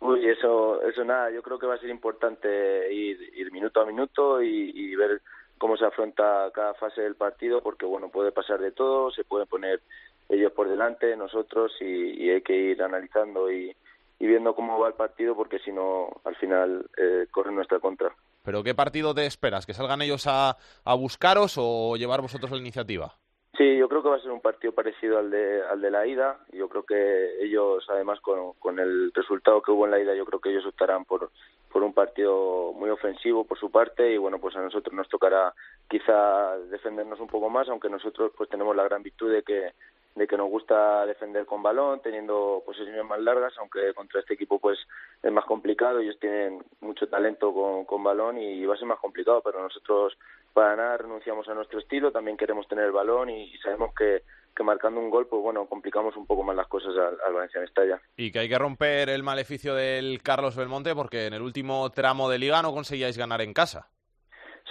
Uy, 0.00 0.28
eso, 0.28 0.82
eso 0.82 1.04
nada, 1.04 1.30
yo 1.30 1.42
creo 1.42 1.58
que 1.58 1.66
va 1.66 1.74
a 1.74 1.78
ser 1.78 1.90
importante 1.90 2.92
ir, 2.92 3.32
ir 3.34 3.52
minuto 3.52 3.80
a 3.80 3.86
minuto 3.86 4.42
y, 4.42 4.72
y 4.74 4.94
ver 4.94 5.22
cómo 5.58 5.76
se 5.76 5.86
afronta 5.86 6.50
cada 6.52 6.74
fase 6.74 7.02
del 7.02 7.14
partido, 7.14 7.62
porque 7.62 7.86
bueno, 7.86 8.10
puede 8.10 8.30
pasar 8.32 8.60
de 8.60 8.72
todo, 8.72 9.10
se 9.10 9.24
pueden 9.24 9.48
poner 9.48 9.80
ellos 10.28 10.52
por 10.52 10.68
delante, 10.68 11.16
nosotros, 11.16 11.72
y, 11.80 12.24
y 12.24 12.30
hay 12.30 12.42
que 12.42 12.54
ir 12.54 12.82
analizando 12.82 13.50
y, 13.50 13.74
y 14.18 14.26
viendo 14.26 14.54
cómo 14.54 14.78
va 14.78 14.88
el 14.88 14.94
partido, 14.94 15.34
porque 15.36 15.58
si 15.60 15.72
no, 15.72 16.08
al 16.24 16.36
final 16.36 16.86
eh, 16.96 17.26
corre 17.30 17.52
nuestra 17.52 17.78
contra. 17.78 18.14
¿Pero 18.44 18.62
qué 18.62 18.74
partido 18.74 19.14
te 19.14 19.26
esperas? 19.26 19.66
¿Que 19.66 19.74
salgan 19.74 20.02
ellos 20.02 20.26
a, 20.26 20.56
a 20.84 20.94
buscaros 20.94 21.56
o 21.58 21.96
llevar 21.96 22.20
vosotros 22.20 22.50
la 22.50 22.58
iniciativa? 22.58 23.12
Sí, 23.56 23.76
yo 23.78 23.88
creo 23.88 24.02
que 24.02 24.10
va 24.10 24.16
a 24.16 24.20
ser 24.20 24.30
un 24.30 24.42
partido 24.42 24.72
parecido 24.72 25.18
al 25.18 25.30
de, 25.30 25.62
al 25.62 25.80
de 25.80 25.90
la 25.90 26.06
ida. 26.06 26.38
Yo 26.52 26.68
creo 26.68 26.84
que 26.84 27.42
ellos, 27.42 27.86
además, 27.88 28.20
con, 28.20 28.52
con 28.54 28.78
el 28.78 29.10
resultado 29.14 29.62
que 29.62 29.70
hubo 29.70 29.86
en 29.86 29.92
la 29.92 29.98
ida, 29.98 30.14
yo 30.14 30.26
creo 30.26 30.40
que 30.40 30.50
ellos 30.50 30.66
optarán 30.66 31.06
por, 31.06 31.30
por 31.72 31.82
un 31.82 31.94
partido 31.94 32.72
muy 32.74 32.90
ofensivo 32.90 33.44
por 33.44 33.58
su 33.58 33.70
parte 33.70 34.12
y 34.12 34.18
bueno, 34.18 34.38
pues 34.38 34.54
a 34.56 34.60
nosotros 34.60 34.94
nos 34.94 35.08
tocará 35.08 35.54
quizá 35.88 36.58
defendernos 36.70 37.18
un 37.18 37.28
poco 37.28 37.48
más, 37.48 37.68
aunque 37.68 37.88
nosotros 37.88 38.32
pues 38.36 38.50
tenemos 38.50 38.76
la 38.76 38.84
gran 38.84 39.02
virtud 39.02 39.32
de 39.32 39.42
que 39.42 39.72
de 40.16 40.26
que 40.26 40.36
nos 40.36 40.48
gusta 40.48 41.04
defender 41.06 41.44
con 41.44 41.62
balón, 41.62 42.00
teniendo 42.00 42.62
posesiones 42.64 43.04
más 43.04 43.20
largas, 43.20 43.52
aunque 43.58 43.92
contra 43.94 44.20
este 44.20 44.34
equipo 44.34 44.58
pues 44.58 44.78
es 45.22 45.30
más 45.30 45.44
complicado, 45.44 46.00
ellos 46.00 46.18
tienen 46.18 46.64
mucho 46.80 47.06
talento 47.08 47.52
con, 47.52 47.84
con 47.84 48.02
balón 48.02 48.38
y 48.38 48.64
va 48.64 48.74
a 48.74 48.78
ser 48.78 48.88
más 48.88 48.98
complicado, 48.98 49.42
pero 49.44 49.62
nosotros 49.62 50.16
para 50.54 50.74
nada 50.74 50.96
renunciamos 50.96 51.46
a 51.48 51.54
nuestro 51.54 51.78
estilo, 51.78 52.10
también 52.10 52.38
queremos 52.38 52.66
tener 52.66 52.86
el 52.86 52.92
balón 52.92 53.28
y, 53.28 53.44
y 53.44 53.58
sabemos 53.58 53.94
que, 53.94 54.22
que 54.56 54.62
marcando 54.62 55.00
un 55.00 55.10
gol, 55.10 55.26
pues 55.28 55.42
bueno, 55.42 55.66
complicamos 55.66 56.16
un 56.16 56.26
poco 56.26 56.42
más 56.42 56.56
las 56.56 56.66
cosas 56.66 56.96
al, 56.96 57.18
al 57.26 57.34
Valencia 57.34 57.60
Mestalla. 57.60 58.00
Y 58.16 58.32
que 58.32 58.38
hay 58.38 58.48
que 58.48 58.58
romper 58.58 59.10
el 59.10 59.22
maleficio 59.22 59.74
del 59.74 60.22
Carlos 60.22 60.56
Belmonte 60.56 60.94
porque 60.94 61.26
en 61.26 61.34
el 61.34 61.42
último 61.42 61.90
tramo 61.90 62.30
de 62.30 62.38
liga 62.38 62.62
no 62.62 62.72
conseguíais 62.72 63.18
ganar 63.18 63.42
en 63.42 63.52
casa. 63.52 63.90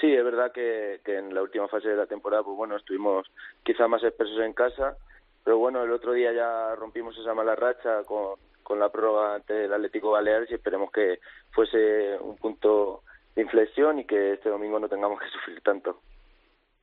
Sí, 0.02 0.12
es 0.12 0.24
verdad 0.24 0.52
que, 0.52 1.02
que 1.06 1.18
en 1.18 1.34
la 1.34 1.42
última 1.42 1.68
fase 1.68 1.90
de 1.90 1.96
la 1.96 2.06
temporada, 2.06 2.44
pues 2.44 2.58
bueno, 2.58 2.76
estuvimos 2.76 3.28
quizá 3.64 3.88
más 3.88 4.04
expresos 4.04 4.40
en 4.40 4.54
casa, 4.54 4.98
pero 5.46 5.60
bueno, 5.60 5.84
el 5.84 5.92
otro 5.92 6.12
día 6.12 6.34
ya 6.34 6.76
rompimos 6.76 7.16
esa 7.18 7.36
mala 7.36 7.56
racha 7.56 8.04
con, 8.04 8.40
con 8.64 8.80
la 8.80 8.90
prórroga 8.90 9.36
ante 9.36 9.66
el 9.66 9.74
Atlético 9.74 10.12
Baleares 10.12 10.50
y 10.50 10.56
esperemos 10.56 10.92
que 10.92 11.20
fuese 11.52 12.18
un 12.20 12.36
punto 12.36 13.04
de 13.36 13.44
inflexión 13.44 14.00
y 14.00 14.06
que 14.06 14.34
este 14.34 14.50
domingo 14.50 14.80
no 14.80 14.90
tengamos 14.90 15.20
que 15.20 15.30
sufrir 15.32 15.62
tanto. 15.62 16.02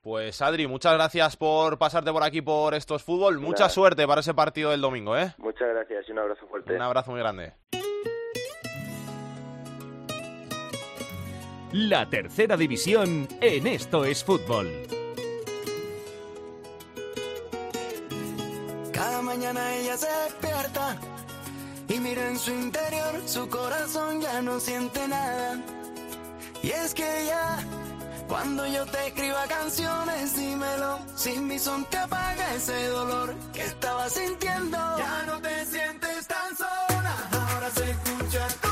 Pues 0.01 0.41
Adri, 0.43 0.69
muchas 0.69 0.95
gracias 0.95 1.37
por 1.37 1.77
pasarte 1.77 2.13
por 2.13 2.23
aquí 2.23 2.41
por 2.41 2.75
estos 2.75 3.03
fútbol. 3.03 3.39
Mucha 3.39 3.69
suerte 3.69 4.07
para 4.07 4.21
ese 4.21 4.33
partido 4.33 4.71
del 4.71 4.81
domingo, 4.81 5.17
¿eh? 5.17 5.35
Muchas 5.39 5.69
gracias 5.69 6.09
y 6.09 6.13
un 6.13 6.21
abrazo 6.21 6.47
fuerte. 6.47 6.75
Un 6.75 6.83
abrazo 6.83 7.11
muy 7.11 7.21
grande. 7.21 7.53
La 11.73 12.09
tercera 12.09 12.57
división 12.57 13.27
en 13.41 13.67
Esto 13.67 14.05
es 14.05 14.23
Fútbol. 14.23 14.69
Cada 19.03 19.21
mañana 19.21 19.75
ella 19.75 19.97
se 19.97 20.07
despierta 20.07 20.97
y 21.89 21.99
mira 21.99 22.29
en 22.29 22.39
su 22.39 22.53
interior, 22.53 23.21
su 23.27 23.49
corazón 23.49 24.21
ya 24.21 24.41
no 24.43 24.61
siente 24.61 25.09
nada. 25.09 25.61
Y 26.63 26.71
es 26.71 26.95
que 26.95 27.27
ya, 27.27 27.59
cuando 28.29 28.65
yo 28.65 28.87
te 28.87 29.09
escriba 29.09 29.45
canciones, 29.49 30.37
dímelo, 30.37 31.01
sin 31.17 31.49
mi 31.49 31.59
son 31.59 31.85
te 31.87 31.99
apaga 31.99 32.55
ese 32.55 32.87
dolor 32.91 33.35
que 33.53 33.65
estaba 33.65 34.09
sintiendo. 34.09 34.79
Ya 34.97 35.25
no 35.27 35.41
te 35.41 35.67
sientes 35.67 36.29
tan 36.29 36.57
sola, 36.57 37.29
ahora 37.33 37.71
se 37.71 37.91
escucha 37.91 38.72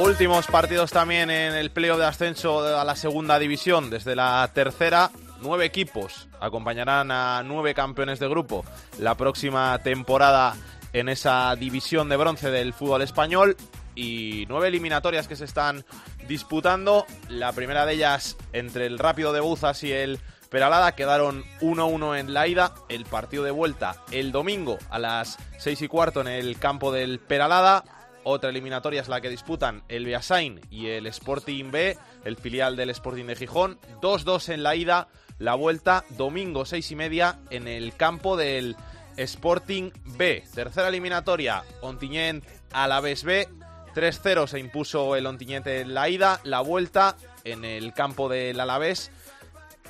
Últimos 0.00 0.46
partidos 0.46 0.92
también 0.92 1.28
en 1.28 1.54
el 1.54 1.72
playoff 1.72 1.98
de 1.98 2.06
ascenso 2.06 2.60
a 2.78 2.84
la 2.84 2.94
segunda 2.94 3.36
división. 3.40 3.90
Desde 3.90 4.14
la 4.14 4.48
tercera, 4.54 5.10
nueve 5.40 5.64
equipos 5.64 6.28
acompañarán 6.40 7.10
a 7.10 7.42
nueve 7.44 7.74
campeones 7.74 8.20
de 8.20 8.28
grupo 8.28 8.64
la 9.00 9.16
próxima 9.16 9.76
temporada 9.80 10.54
en 10.92 11.08
esa 11.08 11.52
división 11.56 12.08
de 12.08 12.16
bronce 12.16 12.48
del 12.52 12.74
fútbol 12.74 13.02
español. 13.02 13.56
Y 13.96 14.46
nueve 14.48 14.68
eliminatorias 14.68 15.26
que 15.26 15.34
se 15.34 15.44
están 15.44 15.84
disputando. 16.28 17.04
La 17.28 17.52
primera 17.52 17.84
de 17.84 17.94
ellas 17.94 18.36
entre 18.52 18.86
el 18.86 19.00
Rápido 19.00 19.32
de 19.32 19.40
Buzas 19.40 19.82
y 19.82 19.92
el 19.92 20.20
Peralada 20.48 20.94
quedaron 20.94 21.42
1-1 21.60 22.20
en 22.20 22.32
la 22.32 22.46
ida. 22.46 22.72
El 22.88 23.04
partido 23.04 23.42
de 23.42 23.50
vuelta 23.50 23.96
el 24.12 24.30
domingo 24.30 24.78
a 24.90 25.00
las 25.00 25.38
6 25.58 25.82
y 25.82 25.88
cuarto 25.88 26.20
en 26.20 26.28
el 26.28 26.56
campo 26.56 26.92
del 26.92 27.18
Peralada. 27.18 27.82
Otra 28.30 28.50
eliminatoria 28.50 29.00
es 29.00 29.08
la 29.08 29.22
que 29.22 29.30
disputan 29.30 29.82
el 29.88 30.04
Beasain 30.04 30.60
y 30.70 30.88
el 30.88 31.06
Sporting 31.06 31.70
B, 31.70 31.96
el 32.26 32.36
filial 32.36 32.76
del 32.76 32.90
Sporting 32.90 33.24
de 33.24 33.36
Gijón. 33.36 33.78
2-2 34.02 34.52
en 34.52 34.62
la 34.62 34.76
ida, 34.76 35.08
la 35.38 35.54
vuelta 35.54 36.04
domingo 36.10 36.66
6 36.66 36.90
y 36.90 36.94
media 36.94 37.38
en 37.48 37.66
el 37.66 37.96
campo 37.96 38.36
del 38.36 38.76
Sporting 39.16 39.92
B. 40.04 40.44
Tercera 40.54 40.88
eliminatoria, 40.88 41.64
Ontinyent 41.80 42.44
Alavés 42.70 43.24
B. 43.24 43.48
3-0 43.94 44.46
se 44.46 44.58
impuso 44.58 45.16
el 45.16 45.24
Ontinyent 45.24 45.66
en 45.66 45.94
la 45.94 46.10
ida, 46.10 46.38
la 46.44 46.60
vuelta 46.60 47.16
en 47.44 47.64
el 47.64 47.94
campo 47.94 48.28
del 48.28 48.60
Alavés 48.60 49.10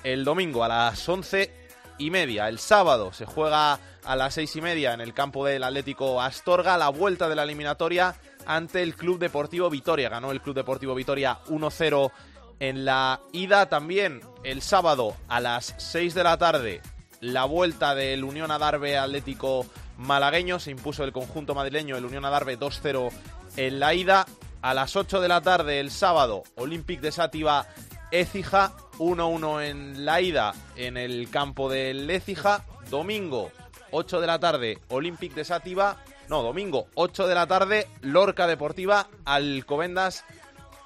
el 0.05 0.25
domingo 0.25 0.63
a 0.63 0.69
las 0.69 1.09
11 1.09 1.53
y 1.99 2.11
media. 2.13 2.49
El 2.49 2.61
sábado 2.61 3.13
se 3.13 3.27
juega 3.27 3.81
a 4.05 4.17
las 4.17 4.35
seis 4.35 4.55
y 4.57 4.61
media 4.61 4.95
en 4.95 5.01
el 5.01 5.13
campo 5.13 5.45
del 5.45 5.65
Atlético 5.65 6.23
Astorga 6.23 6.79
la 6.79 6.89
vuelta 6.89 7.29
de 7.29 7.35
la 7.35 7.43
eliminatoria 7.43 8.15
ante 8.49 8.83
el 8.83 8.97
Club 8.97 9.21
Deportivo 9.21 9.71
Vitoria. 9.71 10.09
Ganó 10.09 10.33
el 10.33 10.41
Club 10.41 10.57
Deportivo 10.57 10.97
Vitoria 10.97 11.39
1-0 11.47 12.11
en 12.59 12.85
la 12.85 13.21
ida 13.33 13.69
también 13.69 14.21
el 14.43 14.63
sábado 14.63 15.15
a 15.29 15.39
las 15.39 15.77
6 15.79 16.15
de 16.15 16.25
la 16.25 16.37
tarde 16.37 16.83
la 17.21 17.45
vuelta 17.45 17.95
del 17.95 18.25
Unión 18.25 18.51
Adarve 18.51 18.97
Atlético 18.97 19.67
Malagueño. 19.97 20.59
Se 20.59 20.71
impuso 20.71 21.05
el 21.05 21.13
conjunto 21.13 21.55
madrileño, 21.55 21.97
el 21.97 22.05
Unión 22.05 22.25
Adarve 22.25 22.59
2-0 22.59 23.11
en 23.57 23.81
la 23.81 23.95
ida. 23.95 24.27
A 24.61 24.75
las 24.75 24.97
8 24.97 25.21
de 25.21 25.29
la 25.29 25.41
tarde 25.41 25.79
el 25.79 25.91
sábado, 25.91 26.43
Olympic 26.57 27.01
de 27.01 27.13
Sátiva 27.13 27.69
Écija, 28.11 28.73
1-1 28.99 29.63
en 29.65 30.05
la 30.05 30.21
ida 30.21 30.53
en 30.75 30.97
el 30.97 31.31
campo 31.31 31.69
del 31.69 32.11
Écija. 32.11 32.65
Domingo, 32.91 33.53
8 33.93 34.21
de 34.21 34.27
la 34.27 34.41
tarde, 34.41 34.79
Olympic 34.89 35.35
de 35.35 35.45
Sátiva. 35.45 36.03
No, 36.29 36.43
domingo, 36.43 36.89
8 36.95 37.27
de 37.27 37.35
la 37.35 37.47
tarde, 37.47 37.89
Lorca 38.03 38.47
Deportiva, 38.47 39.09
Alcobendas 39.25 40.25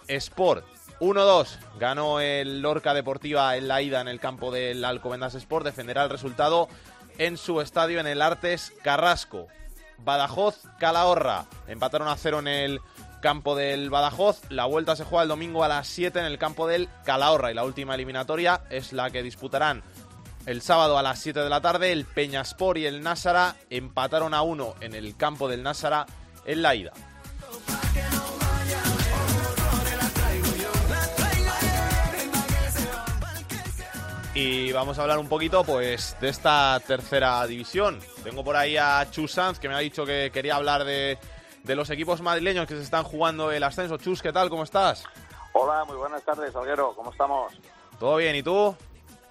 Sport. 0.06 0.64
1-2 1.00 1.58
ganó 1.80 2.20
el 2.20 2.62
Lorca 2.62 2.94
Deportiva 2.94 3.56
en 3.56 3.66
la 3.66 3.82
ida 3.82 4.00
en 4.00 4.06
el 4.06 4.20
campo 4.20 4.52
del 4.52 4.84
Alcobendas 4.84 5.34
Sport. 5.34 5.64
Defenderá 5.64 6.04
el 6.04 6.10
resultado 6.10 6.68
en 7.18 7.36
su 7.36 7.60
estadio 7.60 7.98
en 7.98 8.06
el 8.06 8.22
Artes 8.22 8.72
Carrasco. 8.84 9.48
Badajoz, 9.98 10.60
Calahorra. 10.78 11.46
Empataron 11.66 12.06
a 12.06 12.16
cero 12.16 12.38
en 12.38 12.46
el 12.46 12.80
campo 13.20 13.56
del 13.56 13.90
Badajoz. 13.90 14.42
La 14.48 14.66
vuelta 14.66 14.94
se 14.94 15.04
juega 15.04 15.24
el 15.24 15.28
domingo 15.28 15.64
a 15.64 15.68
las 15.68 15.88
7 15.88 16.20
en 16.20 16.26
el 16.26 16.38
campo 16.38 16.68
del 16.68 16.88
Calahorra. 17.04 17.50
Y 17.50 17.54
la 17.54 17.64
última 17.64 17.96
eliminatoria 17.96 18.62
es 18.70 18.92
la 18.92 19.10
que 19.10 19.24
disputarán 19.24 19.82
el 20.46 20.62
sábado 20.62 20.98
a 20.98 21.02
las 21.02 21.18
7 21.20 21.40
de 21.40 21.48
la 21.48 21.60
tarde. 21.60 21.92
El 21.92 22.04
Peñaspor 22.04 22.78
y 22.78 22.86
el 22.86 23.02
Násara 23.02 23.56
empataron 23.70 24.34
a 24.34 24.42
uno 24.42 24.74
en 24.80 24.94
el 24.94 25.16
campo 25.16 25.48
del 25.48 25.62
Násara 25.62 26.06
en 26.44 26.62
la 26.62 26.74
ida. 26.74 26.92
Y 34.34 34.72
vamos 34.72 34.98
a 34.98 35.02
hablar 35.02 35.18
un 35.18 35.28
poquito 35.28 35.62
pues 35.62 36.16
de 36.20 36.30
esta 36.30 36.80
tercera 36.86 37.46
división. 37.46 38.00
Tengo 38.24 38.42
por 38.42 38.56
ahí 38.56 38.78
a 38.78 39.06
Chus 39.10 39.32
Sanz 39.32 39.58
que 39.58 39.68
me 39.68 39.74
ha 39.74 39.78
dicho 39.78 40.06
que 40.06 40.30
quería 40.32 40.56
hablar 40.56 40.84
de, 40.84 41.18
de 41.62 41.76
los 41.76 41.90
equipos 41.90 42.22
madrileños 42.22 42.66
que 42.66 42.74
se 42.74 42.82
están 42.82 43.04
jugando 43.04 43.52
el 43.52 43.62
ascenso. 43.62 43.98
Chus, 43.98 44.22
¿qué 44.22 44.32
tal? 44.32 44.48
¿Cómo 44.48 44.62
estás? 44.62 45.04
Hola, 45.52 45.84
muy 45.84 45.96
buenas 45.96 46.22
tardes, 46.22 46.56
Alguero. 46.56 46.94
¿Cómo 46.96 47.10
estamos? 47.10 47.52
¿Todo 47.98 48.16
bien? 48.16 48.34
¿Y 48.34 48.42
tú? 48.42 48.74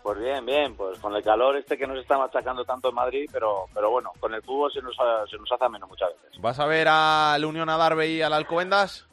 Pues 0.03 0.19
bien, 0.19 0.45
bien. 0.45 0.75
Pues 0.75 0.99
con 0.99 1.15
el 1.15 1.23
calor 1.23 1.55
este 1.57 1.77
que 1.77 1.85
nos 1.87 1.99
está 1.99 2.17
machacando 2.17 2.65
tanto 2.65 2.89
en 2.89 2.95
Madrid, 2.95 3.29
pero, 3.31 3.65
pero 3.73 3.91
bueno, 3.91 4.11
con 4.19 4.33
el 4.33 4.41
fútbol 4.41 4.71
se 4.71 4.81
nos, 4.81 4.99
ha- 4.99 5.25
se 5.27 5.37
nos 5.37 5.51
hace 5.51 5.69
menos 5.69 5.87
muchas 5.89 6.09
veces. 6.21 6.41
¿Vas 6.41 6.59
a 6.59 6.65
ver 6.65 6.87
al 6.89 7.43
Unión 7.45 7.69
Adarve 7.69 8.07
y 8.07 8.21
al 8.21 8.33
Alcobendas? 8.33 9.07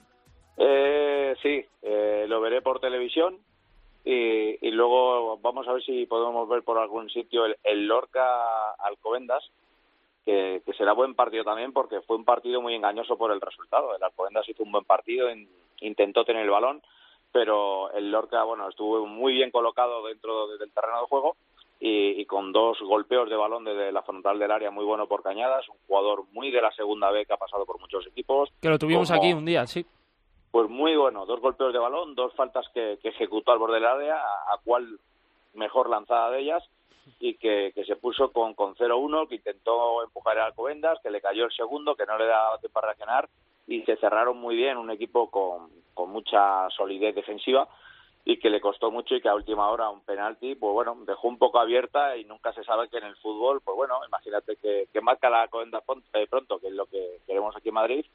Eh, 0.56 1.34
sí, 1.42 1.64
eh, 1.82 2.24
lo 2.28 2.40
veré 2.40 2.62
por 2.62 2.80
televisión 2.80 3.38
y, 4.04 4.66
y 4.66 4.70
luego 4.70 5.36
vamos 5.38 5.68
a 5.68 5.72
ver 5.72 5.82
si 5.82 6.06
podemos 6.06 6.48
ver 6.48 6.62
por 6.62 6.78
algún 6.78 7.10
sitio 7.10 7.44
el, 7.44 7.56
el 7.64 7.86
Lorca 7.86 8.72
Alcobendas, 8.78 9.44
que, 10.24 10.62
que 10.64 10.72
será 10.72 10.92
buen 10.94 11.14
partido 11.14 11.44
también 11.44 11.72
porque 11.72 12.00
fue 12.00 12.16
un 12.16 12.24
partido 12.24 12.60
muy 12.62 12.74
engañoso 12.74 13.16
por 13.18 13.30
el 13.30 13.40
resultado. 13.40 13.94
El 13.94 14.02
Alcobendas 14.02 14.48
hizo 14.48 14.62
un 14.62 14.72
buen 14.72 14.84
partido, 14.84 15.30
in- 15.30 15.48
intentó 15.80 16.24
tener 16.24 16.42
el 16.44 16.50
balón, 16.50 16.82
pero 17.32 17.90
el 17.92 18.10
Lorca, 18.10 18.42
bueno, 18.44 18.68
estuvo 18.68 19.06
muy 19.06 19.32
bien 19.34 19.50
colocado 19.50 20.04
dentro 20.06 20.48
de- 20.48 20.58
del 20.58 20.72
terreno 20.72 21.00
de 21.02 21.06
juego 21.06 21.36
y, 21.80 22.20
y 22.20 22.24
con 22.26 22.52
dos 22.52 22.78
golpeos 22.80 23.28
de 23.30 23.36
balón 23.36 23.64
desde 23.64 23.92
la 23.92 24.02
frontal 24.02 24.38
del 24.38 24.50
área 24.50 24.70
muy 24.70 24.84
bueno 24.84 25.06
por 25.06 25.22
Cañadas, 25.22 25.68
un 25.68 25.76
jugador 25.86 26.24
muy 26.32 26.50
de 26.50 26.60
la 26.62 26.72
segunda 26.72 27.10
B 27.10 27.24
que 27.26 27.32
ha 27.34 27.36
pasado 27.36 27.64
por 27.66 27.78
muchos 27.78 28.06
equipos. 28.06 28.50
Que 28.60 28.68
lo 28.68 28.78
tuvimos 28.78 29.08
Como- 29.08 29.20
aquí 29.20 29.32
un 29.32 29.44
día, 29.44 29.66
sí. 29.66 29.84
pues 30.50 30.68
muy 30.68 30.96
bueno, 30.96 31.26
dos 31.26 31.40
golpeos 31.40 31.72
de 31.72 31.78
balón, 31.78 32.14
dos 32.14 32.34
faltas 32.34 32.66
que, 32.74 32.98
que 33.02 33.10
ejecutó 33.10 33.52
al 33.52 33.58
borde 33.58 33.74
del 33.74 33.86
área, 33.86 34.16
a, 34.16 34.54
a 34.54 34.58
cuál 34.64 34.98
mejor 35.54 35.88
lanzada 35.90 36.30
de 36.30 36.40
ellas, 36.40 36.64
y 37.20 37.34
que, 37.34 37.72
que 37.74 37.84
se 37.84 37.96
puso 37.96 38.32
con, 38.32 38.54
con 38.54 38.74
0-1, 38.74 39.28
que 39.28 39.36
intentó 39.36 40.02
empujar 40.02 40.38
a 40.38 40.46
Alcobendas, 40.46 40.98
que 41.02 41.10
le 41.10 41.20
cayó 41.20 41.44
el 41.44 41.52
segundo, 41.52 41.94
que 41.96 42.06
no 42.06 42.18
le 42.18 42.26
daba 42.26 42.58
tiempo 42.58 42.74
para 42.74 42.88
reaccionar, 42.88 43.28
y 43.66 43.82
se 43.82 43.96
cerraron 43.96 44.38
muy 44.38 44.56
bien, 44.56 44.76
un 44.78 44.90
equipo 44.90 45.30
con, 45.30 45.70
con 45.98 46.10
mucha 46.10 46.70
solidez 46.70 47.12
defensiva, 47.16 47.66
y 48.24 48.38
que 48.38 48.50
le 48.50 48.60
costó 48.60 48.90
mucho 48.92 49.16
y 49.16 49.20
que 49.20 49.28
a 49.28 49.34
última 49.34 49.68
hora 49.68 49.90
un 49.90 50.02
penalti, 50.02 50.54
pues 50.54 50.72
bueno, 50.72 50.96
dejó 51.04 51.26
un 51.26 51.38
poco 51.38 51.58
abierta 51.58 52.16
y 52.16 52.24
nunca 52.24 52.52
se 52.52 52.62
sabe 52.62 52.88
que 52.88 52.98
en 52.98 53.04
el 53.06 53.16
fútbol, 53.16 53.60
pues 53.64 53.74
bueno, 53.76 53.94
imagínate 54.06 54.54
que, 54.56 54.86
marca 55.00 55.28
la 55.28 55.48
pon- 55.48 56.04
eh, 56.12 56.26
pronto, 56.30 56.60
que 56.60 56.68
es 56.68 56.74
lo 56.74 56.86
que 56.86 57.18
queremos 57.26 57.56
aquí 57.56 57.68
en 57.70 57.74
Madrid, 57.74 58.06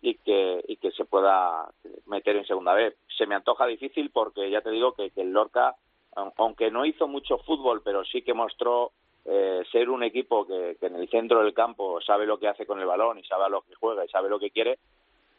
y 0.00 0.14
que, 0.16 0.62
y 0.68 0.76
que 0.76 0.92
se 0.92 1.04
pueda 1.06 1.66
meter 2.06 2.36
en 2.36 2.46
segunda 2.46 2.74
vez. 2.74 2.94
Se 3.18 3.26
me 3.26 3.34
antoja 3.34 3.66
difícil 3.66 4.10
porque 4.10 4.48
ya 4.50 4.60
te 4.60 4.70
digo 4.70 4.92
que, 4.92 5.10
que 5.10 5.22
el 5.22 5.32
Lorca, 5.32 5.74
aun- 6.14 6.32
aunque 6.36 6.70
no 6.70 6.84
hizo 6.84 7.08
mucho 7.08 7.38
fútbol, 7.38 7.80
pero 7.82 8.04
sí 8.04 8.22
que 8.22 8.34
mostró 8.34 8.92
eh, 9.24 9.62
ser 9.72 9.88
un 9.88 10.02
equipo 10.02 10.46
que, 10.46 10.76
que 10.78 10.86
en 10.86 10.96
el 10.96 11.08
centro 11.08 11.42
del 11.42 11.54
campo 11.54 12.00
sabe 12.02 12.26
lo 12.26 12.38
que 12.38 12.48
hace 12.48 12.66
con 12.66 12.78
el 12.80 12.86
balón 12.86 13.18
y 13.18 13.24
sabe 13.24 13.44
a 13.44 13.48
lo 13.48 13.62
que 13.62 13.74
juega 13.74 14.04
y 14.04 14.08
sabe 14.08 14.28
lo 14.28 14.38
que 14.38 14.50
quiere, 14.50 14.78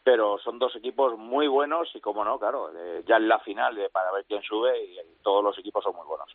pero 0.06 0.38
son 0.38 0.60
dos 0.60 0.76
equipos 0.76 1.18
muy 1.18 1.48
buenos 1.48 1.88
y 1.96 2.00
como 2.00 2.24
no, 2.24 2.38
claro, 2.38 2.70
eh, 2.78 3.02
ya 3.08 3.16
en 3.16 3.26
la 3.26 3.40
final 3.40 3.74
de, 3.74 3.90
para 3.90 4.12
ver 4.12 4.24
quién 4.28 4.40
sube 4.40 4.70
y, 4.84 4.92
y 5.00 5.16
todos 5.20 5.42
los 5.42 5.58
equipos 5.58 5.82
son 5.82 5.96
muy 5.96 6.06
buenos. 6.06 6.28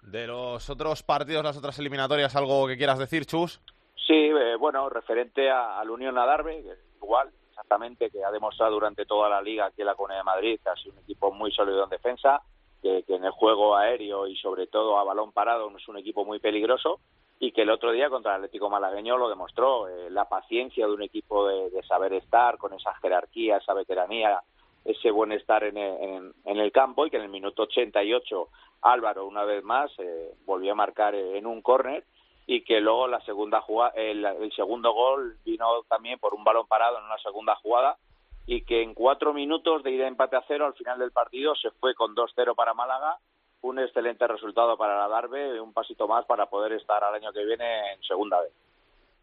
De 0.00 0.26
los 0.26 0.70
otros 0.70 1.02
partidos, 1.02 1.44
las 1.44 1.58
otras 1.58 1.78
eliminatorias, 1.78 2.34
¿algo 2.34 2.66
que 2.66 2.78
quieras 2.78 2.98
decir, 2.98 3.26
Chus? 3.26 3.60
Sí, 4.06 4.14
eh, 4.14 4.56
bueno, 4.58 4.88
referente 4.88 5.50
a- 5.50 5.78
al 5.78 5.90
Unión 5.90 6.16
Adarve, 6.16 6.62
que 6.62 6.72
igual, 7.04 7.28
exactamente, 7.50 8.08
que 8.10 8.24
ha 8.24 8.30
demostrado 8.30 8.72
durante 8.72 9.04
toda 9.04 9.28
la 9.28 9.42
liga 9.42 9.70
que 9.76 9.84
la 9.84 9.94
Comunidad 9.94 10.20
de 10.20 10.24
Madrid 10.24 10.60
ha 10.64 10.74
sido 10.76 10.94
un 10.94 11.00
equipo 11.00 11.30
muy 11.30 11.52
sólido 11.52 11.84
en 11.84 11.90
defensa, 11.90 12.40
que, 12.80 13.02
que 13.06 13.14
en 13.16 13.26
el 13.26 13.32
juego 13.32 13.76
aéreo 13.76 14.26
y 14.26 14.36
sobre 14.38 14.68
todo 14.68 14.98
a 14.98 15.04
balón 15.04 15.32
parado 15.32 15.70
es 15.76 15.86
un 15.86 15.98
equipo 15.98 16.24
muy 16.24 16.38
peligroso 16.38 16.98
y 17.40 17.52
que 17.52 17.62
el 17.62 17.70
otro 17.70 17.92
día 17.92 18.10
contra 18.10 18.32
el 18.32 18.36
Atlético 18.38 18.68
Malagueño 18.70 19.16
lo 19.16 19.28
demostró, 19.28 19.88
eh, 19.88 20.10
la 20.10 20.28
paciencia 20.28 20.86
de 20.86 20.92
un 20.92 21.02
equipo 21.02 21.46
de, 21.46 21.82
saber 21.84 22.12
estar 22.14 22.58
con 22.58 22.72
esa 22.74 22.92
jerarquía, 22.94 23.58
esa 23.58 23.74
veteranía, 23.74 24.42
ese 24.84 25.10
buen 25.10 25.32
estar 25.32 25.62
en 25.64 25.76
el, 25.76 26.32
en- 26.44 26.56
el 26.58 26.72
campo 26.72 27.06
y 27.06 27.10
que 27.10 27.16
en 27.16 27.22
el 27.24 27.28
minuto 27.28 27.62
88 27.62 28.48
Álvaro 28.82 29.26
una 29.26 29.44
vez 29.44 29.62
más 29.64 29.90
eh, 29.98 30.34
volvió 30.46 30.72
a 30.72 30.76
marcar 30.76 31.14
en 31.14 31.46
un 31.46 31.62
córner 31.62 32.04
y 32.46 32.62
que 32.62 32.80
luego 32.80 33.06
la 33.08 33.20
segunda 33.20 33.60
jugada, 33.60 33.92
el, 33.96 34.52
segundo 34.56 34.92
gol 34.92 35.36
vino 35.44 35.82
también 35.88 36.18
por 36.18 36.34
un 36.34 36.44
balón 36.44 36.66
parado 36.66 36.98
en 36.98 37.04
una 37.04 37.18
segunda 37.18 37.54
jugada 37.56 37.98
y 38.46 38.62
que 38.62 38.82
en 38.82 38.94
cuatro 38.94 39.34
minutos 39.34 39.82
de 39.82 39.90
ida 39.90 40.04
de 40.04 40.08
empate 40.08 40.36
a 40.36 40.44
cero 40.48 40.64
al 40.66 40.74
final 40.74 40.98
del 40.98 41.12
partido 41.12 41.54
se 41.54 41.70
fue 41.72 41.94
con 41.94 42.14
2-0 42.16 42.54
para 42.54 42.72
Málaga, 42.72 43.18
un 43.62 43.78
excelente 43.78 44.26
resultado 44.26 44.76
para 44.76 44.98
la 44.98 45.08
Darbe, 45.08 45.60
un 45.60 45.72
pasito 45.72 46.06
más 46.06 46.24
para 46.26 46.46
poder 46.46 46.72
estar 46.72 47.02
al 47.02 47.14
año 47.14 47.32
que 47.32 47.44
viene 47.44 47.92
en 47.92 48.02
segunda 48.02 48.40
vez. 48.40 48.52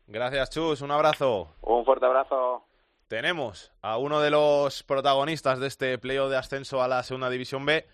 Gracias, 0.08 0.50
Chus. 0.52 0.82
Un 0.82 0.92
abrazo. 0.92 1.48
Un 1.62 1.86
fuerte 1.86 2.06
abrazo. 2.06 2.64
Tenemos 3.08 3.72
a 3.82 3.98
uno 3.98 4.20
de 4.20 4.32
los 4.32 4.84
protagonistas 4.84 5.60
de 5.60 5.68
este 5.68 5.98
playoff 5.98 6.30
de 6.30 6.38
ascenso 6.38 6.82
a 6.82 6.88
la 6.88 7.04
segunda 7.04 7.30
división 7.30 7.66
B, 7.66 7.86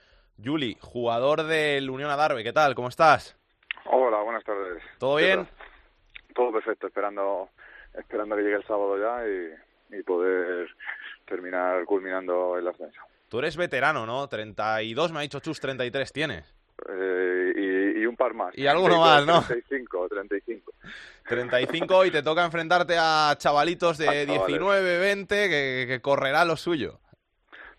Juli, 0.44 0.78
jugador 0.82 1.44
del 1.44 1.90
Unión 1.90 2.10
Adarve. 2.10 2.44
¿Qué 2.44 2.54
tal? 2.54 2.76
¿Cómo 2.76 2.88
estás? 2.88 3.38
Hola, 3.86 4.22
buenas 4.22 4.44
tardes. 4.44 4.82
¿Todo 5.00 5.18
¿Qué 5.18 5.26
bien? 5.26 5.46
tal? 5.46 5.56
Todo 6.34 6.52
perfecto, 6.54 6.88
esperando 6.88 7.50
esperando 7.94 8.36
que 8.38 8.42
llegue 8.44 8.56
el 8.56 8.66
sábado 8.66 8.98
ya 8.98 9.28
y, 9.28 10.00
y 10.00 10.04
poder 10.04 10.70
terminar 11.26 11.84
culminando 11.86 12.58
el 12.58 12.68
ascenso. 12.68 13.02
Tú 13.32 13.40
eres 13.40 13.56
veterano, 13.56 14.06
¿no? 14.06 14.28
32, 14.28 15.14
me 15.14 15.20
ha 15.20 15.22
dicho 15.22 15.40
Chus, 15.40 15.62
33 15.62 16.12
tienes. 16.12 16.54
Eh, 16.90 17.54
y, 17.56 18.02
y 18.02 18.06
un 18.06 18.18
par 18.18 18.34
más. 18.34 18.58
Y 18.58 18.68
alguno 18.68 19.00
más, 19.00 19.26
¿no? 19.26 19.42
35, 19.42 20.10
35. 20.10 20.74
35 21.30 22.06
y 22.08 22.12
te 22.12 22.24
toca 22.24 22.44
enfrentarte 22.44 22.98
a 23.00 23.34
chavalitos 23.38 23.98
de 23.98 24.10
A 24.10 24.26
chavales. 24.26 24.48
19, 24.48 24.98
20 25.00 25.48
que, 25.48 25.86
que 25.88 26.02
correrá 26.02 26.44
lo 26.44 26.58
suyo. 26.58 27.00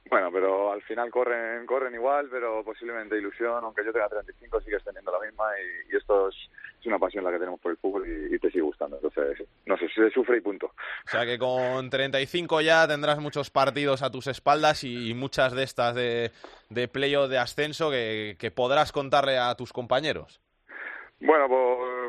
Bueno, 0.08 0.32
pero 0.32 0.72
al 0.72 0.80
final 0.84 1.10
corren 1.10 1.66
corren 1.66 1.92
igual, 1.92 2.28
pero 2.30 2.64
posiblemente 2.64 3.18
ilusión, 3.18 3.62
aunque 3.62 3.84
yo 3.84 3.92
tenga 3.92 4.08
35, 4.08 4.58
sigues 4.62 4.82
teniendo 4.82 5.12
la 5.12 5.20
misma 5.20 5.44
y, 5.60 5.92
y 5.92 5.98
esto 5.98 6.30
es, 6.82 6.86
una 6.86 6.98
pasión 6.98 7.24
la 7.24 7.30
que 7.30 7.38
tenemos 7.38 7.60
por 7.60 7.72
el 7.72 7.78
fútbol 7.78 8.06
y, 8.06 8.38
te 8.38 8.48
sigue 8.50 8.62
gustando. 8.62 8.96
Entonces, 8.96 9.46
no 9.66 9.76
sé, 9.76 9.88
se 9.94 10.10
sufre 10.10 10.38
y 10.38 10.40
punto. 10.40 10.66
O 10.66 11.10
sea 11.10 11.24
que 11.24 11.38
con 11.38 11.88
35 11.88 12.60
ya 12.60 12.86
tendrás 12.88 13.20
muchos 13.20 13.50
partidos 13.50 14.02
a 14.02 14.10
tus 14.10 14.26
espaldas 14.26 14.84
y 14.84 15.14
muchas 15.14 15.52
de 15.52 15.62
estas 15.62 15.94
de, 15.94 16.32
de 16.70 16.88
playoff 16.88 17.28
de 17.28 17.38
ascenso 17.38 17.90
que 17.90 18.52
podrás 18.54 18.92
contarle 18.92 19.38
a 19.38 19.54
tus 19.54 19.72
compañeros. 19.72 20.40
Bueno, 21.24 21.48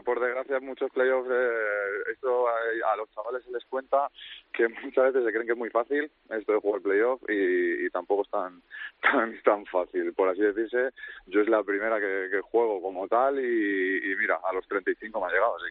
por, 0.03 0.19
desgracia, 0.19 0.59
muchos 0.59 0.89
playoffs, 0.91 1.29
eh, 1.31 2.11
esto 2.13 2.47
a, 2.47 2.97
los 2.97 3.07
chavales 3.11 3.43
se 3.43 3.51
les 3.51 3.63
cuenta 3.65 4.09
que 4.51 4.67
muchas 4.67 5.13
veces 5.13 5.23
se 5.23 5.31
creen 5.31 5.45
que 5.45 5.51
es 5.51 5.57
muy 5.57 5.69
fácil 5.69 6.09
esto 6.31 6.51
de 6.51 6.59
jugar 6.59 6.81
playoff 6.81 7.21
y, 7.29 7.87
tampoco 7.91 8.23
es 8.23 8.29
tan, 8.31 8.63
tan, 9.03 9.39
tan 9.43 9.65
fácil. 9.67 10.13
Por 10.13 10.29
así 10.29 10.41
decirse, 10.41 10.89
yo 11.27 11.41
es 11.41 11.47
la 11.47 11.63
primera 11.63 11.99
que, 11.99 12.29
que 12.31 12.41
juego 12.41 12.81
como 12.81 13.07
tal 13.07 13.39
y, 13.39 14.11
y 14.11 14.15
mira, 14.15 14.39
a 14.43 14.51
los 14.51 14.67
35 14.67 15.19
me 15.19 15.27
ha 15.27 15.29
llegado, 15.29 15.57
así 15.57 15.65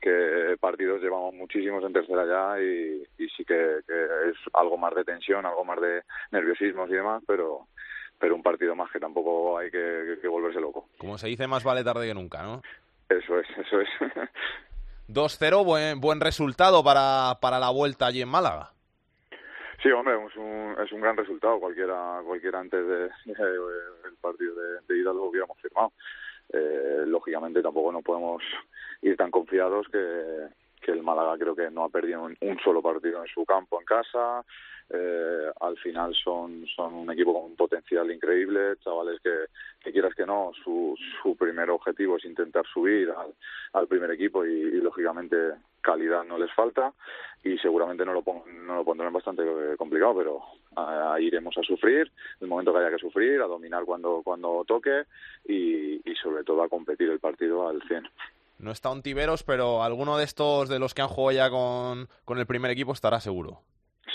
que, 0.00 0.50
que 0.50 0.56
partidos 0.58 1.00
llevamos 1.00 1.32
muchísimos 1.34 1.82
en 1.84 1.94
tercera 1.94 2.26
ya 2.26 2.62
y, 2.62 3.02
sí 3.34 3.46
que 3.46 3.78
es 3.78 4.36
algo 4.52 4.76
más 4.76 4.94
de 4.94 5.04
tensión, 5.04 5.46
algo 5.46 5.64
más 5.64 5.80
de 5.80 6.02
nerviosismos 6.32 6.90
y 6.90 6.94
demás, 6.94 7.22
pero 7.26 7.66
pero 8.18 8.34
un 8.34 8.42
partido 8.42 8.74
más 8.74 8.90
que 8.90 8.98
tampoco 9.00 9.58
hay 9.58 9.70
que, 9.70 9.78
que- 9.78 10.18
que 10.20 10.28
volverse 10.28 10.60
loco. 10.60 10.88
Como 10.98 11.16
se 11.18 11.28
dice, 11.28 11.46
más 11.46 11.64
vale 11.64 11.84
tarde 11.84 12.06
que 12.06 12.14
nunca, 12.14 12.42
¿no? 12.42 12.62
Eso 13.08 13.38
es, 13.38 13.46
eso 13.58 13.80
es. 13.80 13.88
2-0, 15.08 15.64
buen, 15.64 16.00
buen 16.00 16.20
resultado 16.20 16.84
para, 16.84 17.38
para 17.40 17.58
la 17.58 17.70
vuelta 17.70 18.06
allí 18.06 18.20
en 18.20 18.28
Málaga. 18.28 18.72
Sí, 19.82 19.90
hombre, 19.90 20.14
es 20.26 20.36
un, 20.36 20.74
es 20.84 20.92
un 20.92 21.00
gran 21.00 21.16
resultado. 21.16 21.58
Cualquiera, 21.60 22.20
cualquiera 22.26 22.58
antes 22.60 22.80
del 22.86 23.08
de, 23.24 23.32
el 24.08 24.14
partido 24.20 24.54
de, 24.54 24.80
de, 24.88 24.98
ida 25.00 25.12
lo 25.12 25.24
hubiéramos 25.24 25.56
firmado. 25.60 25.92
Eh, 26.52 27.04
lógicamente 27.06 27.62
tampoco 27.62 27.92
no 27.92 28.02
podemos 28.02 28.42
ir 29.02 29.16
tan 29.16 29.30
confiados 29.30 29.86
que, 29.92 30.48
que 30.80 30.92
el 30.92 31.02
Málaga 31.02 31.36
creo 31.38 31.54
que 31.54 31.70
no 31.70 31.84
ha 31.84 31.88
perdido 31.88 32.22
un, 32.22 32.58
solo 32.64 32.82
partido 32.82 33.22
en 33.22 33.28
su 33.28 33.44
campo 33.44 33.80
en 33.80 33.86
casa. 33.86 34.44
Eh, 34.90 35.50
al 35.60 35.76
final 35.76 36.14
son, 36.14 36.66
son 36.74 36.94
un 36.94 37.10
equipo 37.12 37.34
con 37.34 37.50
un 37.50 37.56
potencial 37.56 38.10
increíble, 38.10 38.76
chavales 38.82 39.20
que, 39.20 39.30
que 39.80 39.92
quieras 39.92 40.14
que 40.14 40.24
no, 40.24 40.52
su, 40.64 40.96
su 41.22 41.36
primer 41.36 41.68
objetivo 41.68 42.16
es 42.16 42.24
intentar 42.24 42.64
subir 42.72 43.12
al, 43.74 43.86
primer 43.86 44.10
equipo 44.12 44.46
y, 44.46 44.80
lógicamente 44.80 45.36
calidad 45.82 46.24
no 46.24 46.38
les 46.38 46.52
falta 46.54 46.92
y 47.44 47.58
seguramente 47.58 48.04
no 48.04 48.12
lo, 48.14 48.22
pon, 48.22 48.42
no 48.66 48.76
lo 48.76 48.84
pondrán 48.84 49.12
bastante 49.12 49.42
complicado, 49.76 50.16
pero 50.16 50.42
a, 50.76 51.20
iremos 51.20 51.56
a 51.58 51.62
sufrir 51.62 52.10
el 52.40 52.48
momento 52.48 52.72
que 52.72 52.78
haya 52.78 52.90
que 52.90 52.98
sufrir, 52.98 53.42
a 53.42 53.46
dominar 53.46 53.84
cuando, 53.84 54.22
cuando 54.24 54.64
toque 54.66 55.04
y, 55.46 56.00
y 56.10 56.14
sobre 56.16 56.44
todo 56.44 56.62
a 56.62 56.68
competir 56.68 57.10
el 57.10 57.20
partido 57.20 57.68
al 57.68 57.82
100. 57.82 58.08
No 58.58 58.72
está 58.72 58.90
un 58.90 59.02
Tiberos, 59.02 59.44
pero 59.44 59.82
alguno 59.82 60.18
de 60.18 60.24
estos 60.24 60.68
de 60.68 60.78
los 60.78 60.92
que 60.92 61.02
han 61.02 61.08
jugado 61.08 61.36
ya 61.36 61.50
con, 61.50 62.08
con 62.24 62.38
el 62.38 62.46
primer 62.46 62.70
equipo 62.70 62.92
estará 62.92 63.20
seguro. 63.20 63.60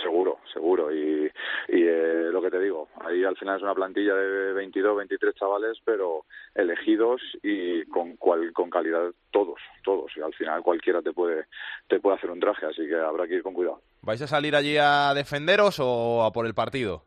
Seguro, 0.02 0.40
seguro. 0.54 0.94
Y, 0.94 1.32
y 1.70 1.84
eh, 1.84 2.30
lo 2.32 2.42
que 2.42 2.52
te 2.52 2.60
digo, 2.60 2.90
ahí 3.00 3.24
al 3.24 3.38
final 3.38 3.56
es 3.56 3.64
una 3.64 3.74
plantilla 3.74 4.14
de 4.16 4.52
22, 4.54 4.98
23 4.98 5.36
chavales, 5.36 5.78
pero 5.86 6.26
elegidos 6.56 7.22
y 7.42 7.86
con, 7.86 8.18
cual, 8.18 8.52
con 8.52 8.70
calidad 8.70 9.12
todos, 9.32 9.60
todos. 9.84 10.12
Y 10.18 10.22
al 10.22 10.34
final 10.34 10.62
cualquiera 10.62 11.02
te 11.02 11.14
puede, 11.14 11.46
te 11.88 12.02
puede 12.02 12.18
hacer 12.18 12.30
un 12.30 12.42
traje, 12.42 12.66
así 12.66 12.86
que 12.86 12.96
habrá 12.96 13.28
que 13.28 13.36
ir 13.36 13.44
con 13.44 13.54
cuidado. 13.54 13.82
¿Vais 14.02 14.22
a 14.22 14.28
salir 14.28 14.56
allí 14.56 14.76
a 14.78 15.14
defenderos 15.14 15.80
o 15.80 16.24
a 16.24 16.34
por 16.34 16.46
el 16.46 16.54
partido? 16.54 17.06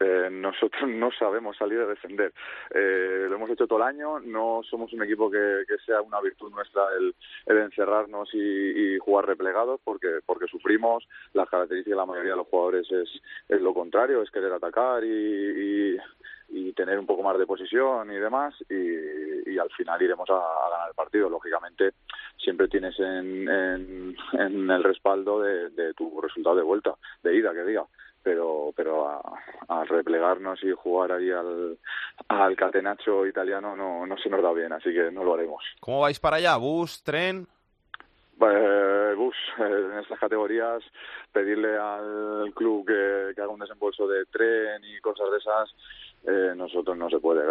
Eh, 0.00 0.28
nosotros 0.30 0.88
no 0.88 1.10
sabemos 1.12 1.56
salir 1.56 1.80
a 1.80 1.86
defender. 1.86 2.32
Eh, 2.70 3.26
lo 3.28 3.36
hemos 3.36 3.50
hecho 3.50 3.66
todo 3.66 3.78
el 3.78 3.84
año, 3.84 4.20
no 4.20 4.62
somos 4.68 4.92
un 4.92 5.02
equipo 5.02 5.30
que, 5.30 5.64
que 5.68 5.78
sea 5.84 6.00
una 6.02 6.20
virtud 6.20 6.50
nuestra 6.50 6.82
el, 6.98 7.14
el 7.46 7.58
encerrarnos 7.58 8.28
y, 8.32 8.98
jugar 8.98 9.26
replegados 9.26 9.80
porque, 9.84 10.20
porque 10.24 10.46
sufrimos. 10.46 11.06
Las 11.32 11.48
características 11.48 11.96
de 11.96 11.96
la 11.96 12.06
mayoría 12.06 12.30
de 12.32 12.36
los 12.38 12.46
jugadores 12.46 12.90
es, 12.90 13.08
es 13.48 13.60
lo 13.60 13.74
contrario, 13.74 14.22
es 14.22 14.30
querer 14.30 14.52
atacar 14.52 15.04
y, 15.04 15.08
y, 15.08 15.96
y 16.48 16.72
tener 16.72 16.98
un 16.98 17.06
poco 17.06 17.22
más 17.22 17.38
de 17.38 17.46
posición 17.46 18.10
y 18.12 18.16
demás 18.16 18.54
y, 18.70 19.50
y 19.50 19.58
al 19.58 19.70
final 19.70 20.00
iremos 20.00 20.28
a, 20.30 20.34
a, 20.36 20.70
ganar 20.70 20.88
el 20.88 20.94
partido. 20.94 21.28
Lógicamente 21.28 21.92
siempre 22.38 22.68
tienes 22.68 22.98
en, 22.98 23.48
en, 23.48 24.16
en 24.32 24.70
el 24.70 24.82
respaldo 24.82 25.40
de, 25.40 25.70
de 25.70 25.94
tu 25.94 26.20
resultado 26.20 26.56
de 26.56 26.62
vuelta, 26.62 26.94
de 27.22 27.36
ida, 27.36 27.52
que 27.52 27.64
diga 27.64 27.84
pero 28.24 28.72
pero 28.74 29.06
a, 29.08 29.20
a, 29.68 29.84
replegarnos 29.84 30.64
y 30.64 30.72
jugar 30.72 31.12
ahí 31.12 31.30
al, 31.30 31.78
al 32.28 32.56
catenacho 32.56 33.26
italiano 33.26 33.76
no, 33.76 34.06
no 34.06 34.16
se 34.18 34.30
nos 34.30 34.42
da 34.42 34.52
bien, 34.52 34.72
así 34.72 34.92
que 34.92 35.10
no 35.12 35.22
lo 35.22 35.34
haremos. 35.34 35.62
¿Cómo 35.80 36.00
vais 36.00 36.18
para 36.18 36.36
allá? 36.36 36.56
¿Bus, 36.56 37.02
tren? 37.04 37.46
Eh, 38.40 39.14
bus, 39.16 39.36
eh, 39.58 39.88
en 39.92 39.98
estas 40.00 40.18
categorías, 40.18 40.82
pedirle 41.32 41.76
al 41.78 42.52
club 42.54 42.86
que, 42.86 43.34
que 43.34 43.40
haga 43.40 43.52
un 43.52 43.60
desembolso 43.60 44.08
de 44.08 44.24
tren 44.26 44.82
y 44.84 44.98
cosas 45.00 45.30
de 45.30 45.38
esas, 45.38 45.74
eh, 46.26 46.52
nosotros 46.56 46.96
no 46.96 47.08
se 47.10 47.20
puede. 47.20 47.42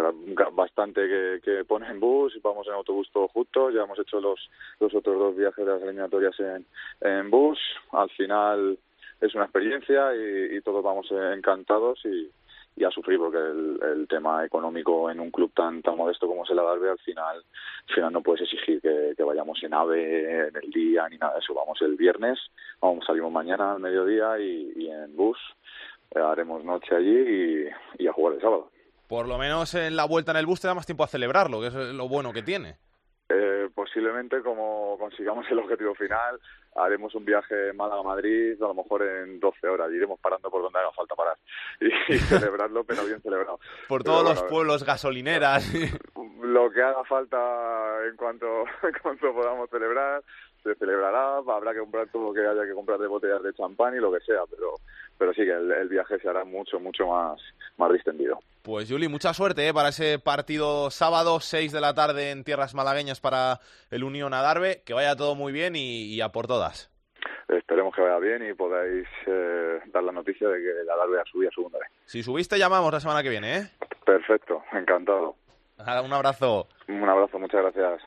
Bastante 0.52 1.08
que, 1.08 1.40
que 1.42 1.64
ponen 1.64 1.98
bus, 2.00 2.38
vamos 2.42 2.66
en 2.66 2.74
autobús 2.74 3.08
todos 3.12 3.30
juntos, 3.32 3.72
ya 3.72 3.82
hemos 3.82 3.98
hecho 3.98 4.20
los, 4.20 4.50
los 4.78 4.94
otros 4.94 5.18
dos 5.18 5.36
viajes 5.36 5.64
de 5.64 5.72
las 5.72 5.82
eliminatorias 5.82 6.38
en, 6.40 6.66
en 7.00 7.30
bus, 7.30 7.58
al 7.92 8.10
final 8.10 8.78
es 9.20 9.34
una 9.34 9.44
experiencia 9.44 10.14
y, 10.14 10.56
y 10.56 10.60
todos 10.60 10.82
vamos 10.82 11.10
encantados 11.10 12.00
y, 12.04 12.30
y 12.76 12.84
a 12.84 12.90
sufrir 12.90 13.18
porque 13.18 13.38
el, 13.38 13.78
el, 13.82 14.08
tema 14.08 14.44
económico 14.44 15.10
en 15.10 15.20
un 15.20 15.30
club 15.30 15.52
tan 15.54 15.80
tan 15.82 15.96
modesto 15.96 16.26
como 16.26 16.44
es 16.44 16.50
el 16.50 16.58
Adarve 16.58 16.90
al 16.90 16.98
final 16.98 17.36
al 17.36 17.94
final 17.94 18.12
no 18.12 18.22
puedes 18.22 18.42
exigir 18.42 18.80
que, 18.80 19.14
que, 19.16 19.22
vayamos 19.22 19.62
en 19.62 19.74
ave 19.74 20.48
en 20.48 20.56
el 20.56 20.70
día 20.70 21.08
ni 21.08 21.16
nada 21.16 21.34
de 21.34 21.38
eso. 21.40 21.54
Vamos 21.54 21.80
el 21.82 21.96
viernes 21.96 22.38
vamos 22.80 23.04
salimos 23.06 23.32
mañana 23.32 23.72
al 23.72 23.80
mediodía 23.80 24.38
y, 24.38 24.72
y 24.76 24.90
en 24.90 25.14
bus 25.14 25.38
eh, 26.14 26.18
haremos 26.18 26.64
noche 26.64 26.94
allí 26.94 27.68
y, 27.98 28.02
y, 28.02 28.08
a 28.08 28.12
jugar 28.12 28.34
el 28.34 28.40
sábado. 28.40 28.70
Por 29.08 29.28
lo 29.28 29.38
menos 29.38 29.74
en 29.74 29.94
la 29.96 30.06
vuelta 30.06 30.32
en 30.32 30.38
el 30.38 30.46
bus 30.46 30.60
te 30.60 30.66
da 30.66 30.74
más 30.74 30.86
tiempo 30.86 31.04
a 31.04 31.08
celebrarlo 31.08 31.60
que 31.60 31.68
es 31.68 31.74
lo 31.74 32.08
bueno 32.08 32.32
que 32.32 32.42
tiene. 32.42 32.76
Eh, 33.28 33.68
posiblemente 33.74 34.42
como 34.42 34.96
consigamos 34.98 35.46
el 35.50 35.58
objetivo 35.58 35.94
final 35.94 36.38
haremos 36.74 37.14
un 37.14 37.24
viaje 37.24 37.72
Málaga-Madrid, 37.72 38.60
a 38.62 38.68
lo 38.68 38.74
mejor 38.74 39.02
en 39.02 39.40
12 39.40 39.68
horas, 39.68 39.92
iremos 39.92 40.18
parando 40.20 40.50
por 40.50 40.62
donde 40.62 40.78
haga 40.78 40.92
falta 40.92 41.14
parar 41.14 41.36
y, 41.80 41.86
y 42.14 42.18
celebrarlo, 42.18 42.84
pero 42.84 43.04
bien 43.04 43.20
celebrado. 43.20 43.60
Por 43.88 44.02
todos 44.02 44.22
pero, 44.22 44.30
los 44.30 44.40
bueno, 44.40 44.50
pueblos, 44.50 44.84
gasolineras. 44.84 45.72
Lo 46.42 46.70
que 46.70 46.82
haga 46.82 47.04
falta 47.04 48.06
en 48.06 48.16
cuanto, 48.16 48.46
en 48.82 48.92
cuanto 49.02 49.32
podamos 49.32 49.68
celebrar, 49.70 50.22
se 50.62 50.74
celebrará, 50.76 51.38
habrá 51.38 51.72
que 51.72 51.80
comprar 51.80 52.08
todo 52.08 52.28
lo 52.28 52.32
que 52.32 52.40
haya 52.40 52.64
que 52.64 52.72
comprar 52.72 52.98
de 52.98 53.06
botellas 53.06 53.42
de 53.42 53.52
champán 53.52 53.94
y 53.94 53.98
lo 53.98 54.10
que 54.10 54.20
sea, 54.20 54.40
pero 54.50 54.76
pero 55.18 55.32
sí 55.32 55.42
que 55.42 55.52
el, 55.52 55.70
el, 55.70 55.88
viaje 55.88 56.18
se 56.18 56.28
hará 56.28 56.44
mucho, 56.44 56.78
mucho 56.80 57.06
más, 57.06 57.40
más 57.76 57.92
distendido. 57.92 58.38
Pues 58.62 58.90
Juli, 58.90 59.08
mucha 59.08 59.34
suerte 59.34 59.68
¿eh? 59.68 59.74
para 59.74 59.90
ese 59.90 60.18
partido 60.18 60.90
sábado, 60.90 61.40
6 61.40 61.72
de 61.72 61.80
la 61.80 61.94
tarde 61.94 62.30
en 62.30 62.44
tierras 62.44 62.74
malagueñas 62.74 63.20
para 63.20 63.60
el 63.90 64.04
Unión 64.04 64.34
Adarve, 64.34 64.82
que 64.84 64.94
vaya 64.94 65.16
todo 65.16 65.34
muy 65.34 65.52
bien 65.52 65.76
y, 65.76 66.04
y 66.04 66.20
a 66.20 66.30
por 66.30 66.46
todas. 66.46 66.90
Esperemos 67.48 67.94
que 67.94 68.00
vaya 68.00 68.18
bien 68.18 68.48
y 68.48 68.54
podáis 68.54 69.06
eh, 69.26 69.80
dar 69.86 70.02
la 70.02 70.12
noticia 70.12 70.48
de 70.48 70.58
que 70.58 70.80
el 70.80 70.90
Adarve 70.90 71.20
ha 71.20 71.24
subido 71.24 71.50
a 71.50 71.54
segunda 71.54 71.78
vez. 71.78 71.88
Si 72.06 72.22
subiste, 72.22 72.58
llamamos 72.58 72.92
la 72.92 73.00
semana 73.00 73.22
que 73.22 73.28
viene, 73.28 73.56
¿eh? 73.58 73.70
Perfecto, 74.04 74.62
encantado. 74.72 75.36
Un 75.78 76.12
abrazo. 76.12 76.68
Un 76.88 77.08
abrazo, 77.08 77.38
muchas 77.38 77.62
gracias. 77.62 78.02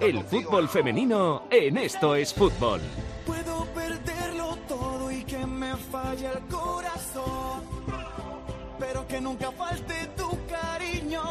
El 0.00 0.24
fútbol 0.24 0.68
femenino 0.68 1.44
en 1.48 1.78
Esto 1.78 2.16
es 2.16 2.34
Fútbol. 2.34 2.80
Puedo 3.24 3.64
perderlo 3.66 4.56
todo 4.66 5.12
y 5.12 5.22
que 5.22 5.46
me 5.46 5.76
falle 5.76 6.26
el 6.26 6.40
corazón, 6.48 7.62
pero 8.80 9.06
que 9.06 9.20
nunca 9.20 9.52
falte 9.52 9.94
tu 10.16 10.28
cariño. 10.48 11.22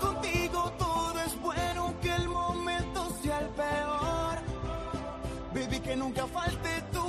Contigo 0.00 0.72
todo 0.76 1.20
es 1.24 1.40
bueno, 1.40 1.94
que 2.02 2.14
el 2.16 2.28
momento 2.28 3.08
sea 3.22 3.38
el 3.38 3.48
peor. 3.50 4.38
Baby, 5.54 5.78
que 5.78 5.94
nunca 5.94 6.26
falte 6.26 6.82
tu 6.92 6.99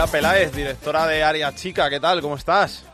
Andrea 0.00 0.18
Peláez, 0.18 0.52
directora 0.52 1.06
de 1.06 1.22
Área 1.22 1.54
Chica, 1.54 1.90
¿qué 1.90 2.00
tal? 2.00 2.22
¿Cómo 2.22 2.36
estás? 2.36 2.86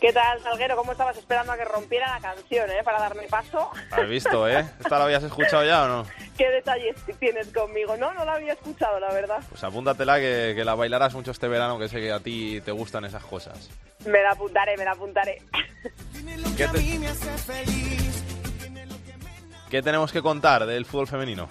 ¿Qué 0.00 0.14
tal, 0.14 0.42
Salguero? 0.42 0.76
¿Cómo 0.76 0.92
estabas 0.92 1.14
esperando 1.14 1.52
a 1.52 1.58
que 1.58 1.64
rompiera 1.66 2.08
la 2.08 2.20
canción, 2.20 2.70
eh? 2.70 2.82
Para 2.82 3.00
darme 3.00 3.24
paso. 3.24 3.70
Has 3.90 4.08
visto, 4.08 4.48
¿eh? 4.48 4.64
¿Esta 4.80 4.98
la 4.98 5.04
habías 5.04 5.22
escuchado 5.22 5.62
ya 5.62 5.84
o 5.84 5.88
no? 5.88 6.06
¿Qué 6.38 6.48
detalles 6.48 6.96
tienes 7.20 7.48
conmigo? 7.48 7.98
No, 7.98 8.14
no 8.14 8.24
la 8.24 8.32
había 8.32 8.54
escuchado, 8.54 8.98
la 8.98 9.12
verdad. 9.12 9.42
Pues 9.50 9.62
apúntatela 9.62 10.16
que, 10.16 10.54
que 10.56 10.64
la 10.64 10.74
bailarás 10.74 11.12
mucho 11.12 11.32
este 11.32 11.48
verano, 11.48 11.78
que 11.78 11.90
sé 11.90 12.00
que 12.00 12.10
a 12.10 12.20
ti 12.20 12.62
te 12.64 12.72
gustan 12.72 13.04
esas 13.04 13.24
cosas. 13.24 13.68
Me 14.06 14.22
la 14.22 14.30
apuntaré, 14.30 14.74
me 14.78 14.86
la 14.86 14.92
apuntaré. 14.92 15.42
¿Qué, 16.56 16.66
te... 16.66 16.78
¿Qué 19.68 19.82
tenemos 19.82 20.10
que 20.10 20.22
contar 20.22 20.64
del 20.64 20.86
fútbol 20.86 21.08
femenino? 21.08 21.46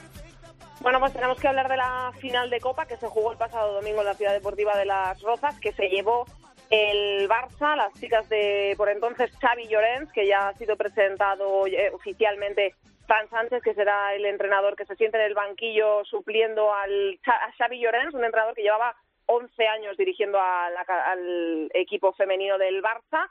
Bueno, 0.84 1.00
pues 1.00 1.14
tenemos 1.14 1.40
que 1.40 1.48
hablar 1.48 1.70
de 1.70 1.78
la 1.78 2.12
final 2.20 2.50
de 2.50 2.60
Copa 2.60 2.86
que 2.86 2.98
se 2.98 3.08
jugó 3.08 3.32
el 3.32 3.38
pasado 3.38 3.76
domingo 3.76 4.02
en 4.02 4.06
la 4.06 4.16
Ciudad 4.16 4.34
Deportiva 4.34 4.78
de 4.78 4.84
Las 4.84 5.22
Rozas, 5.22 5.58
que 5.62 5.72
se 5.72 5.88
llevó 5.88 6.26
el 6.70 7.30
Barça, 7.30 7.78
las 7.78 7.94
chicas 7.94 8.28
de 8.28 8.74
por 8.76 8.90
entonces 8.90 9.32
Xavi 9.40 9.70
Llorens, 9.70 10.12
que 10.12 10.28
ya 10.28 10.50
ha 10.50 10.54
sido 10.56 10.76
presentado 10.76 11.66
eh, 11.68 11.90
oficialmente 11.94 12.76
Fran 13.08 13.30
Sánchez, 13.30 13.64
que 13.64 13.74
será 13.74 14.14
el 14.14 14.26
entrenador 14.26 14.76
que 14.76 14.86
se 14.86 14.98
siente 14.98 15.18
en 15.18 15.24
el 15.24 15.34
banquillo 15.34 16.04
supliendo 16.04 16.74
al, 16.74 17.18
a 17.28 17.52
Xavi 17.58 17.80
Llorens, 17.80 18.14
un 18.14 18.26
entrenador 18.26 18.54
que 18.54 18.64
llevaba 18.64 18.94
11 19.28 19.66
años 19.66 19.96
dirigiendo 19.96 20.38
a 20.38 20.70
la, 20.70 20.82
al 20.82 21.72
equipo 21.76 22.12
femenino 22.12 22.58
del 22.58 22.84
Barça. 22.84 23.30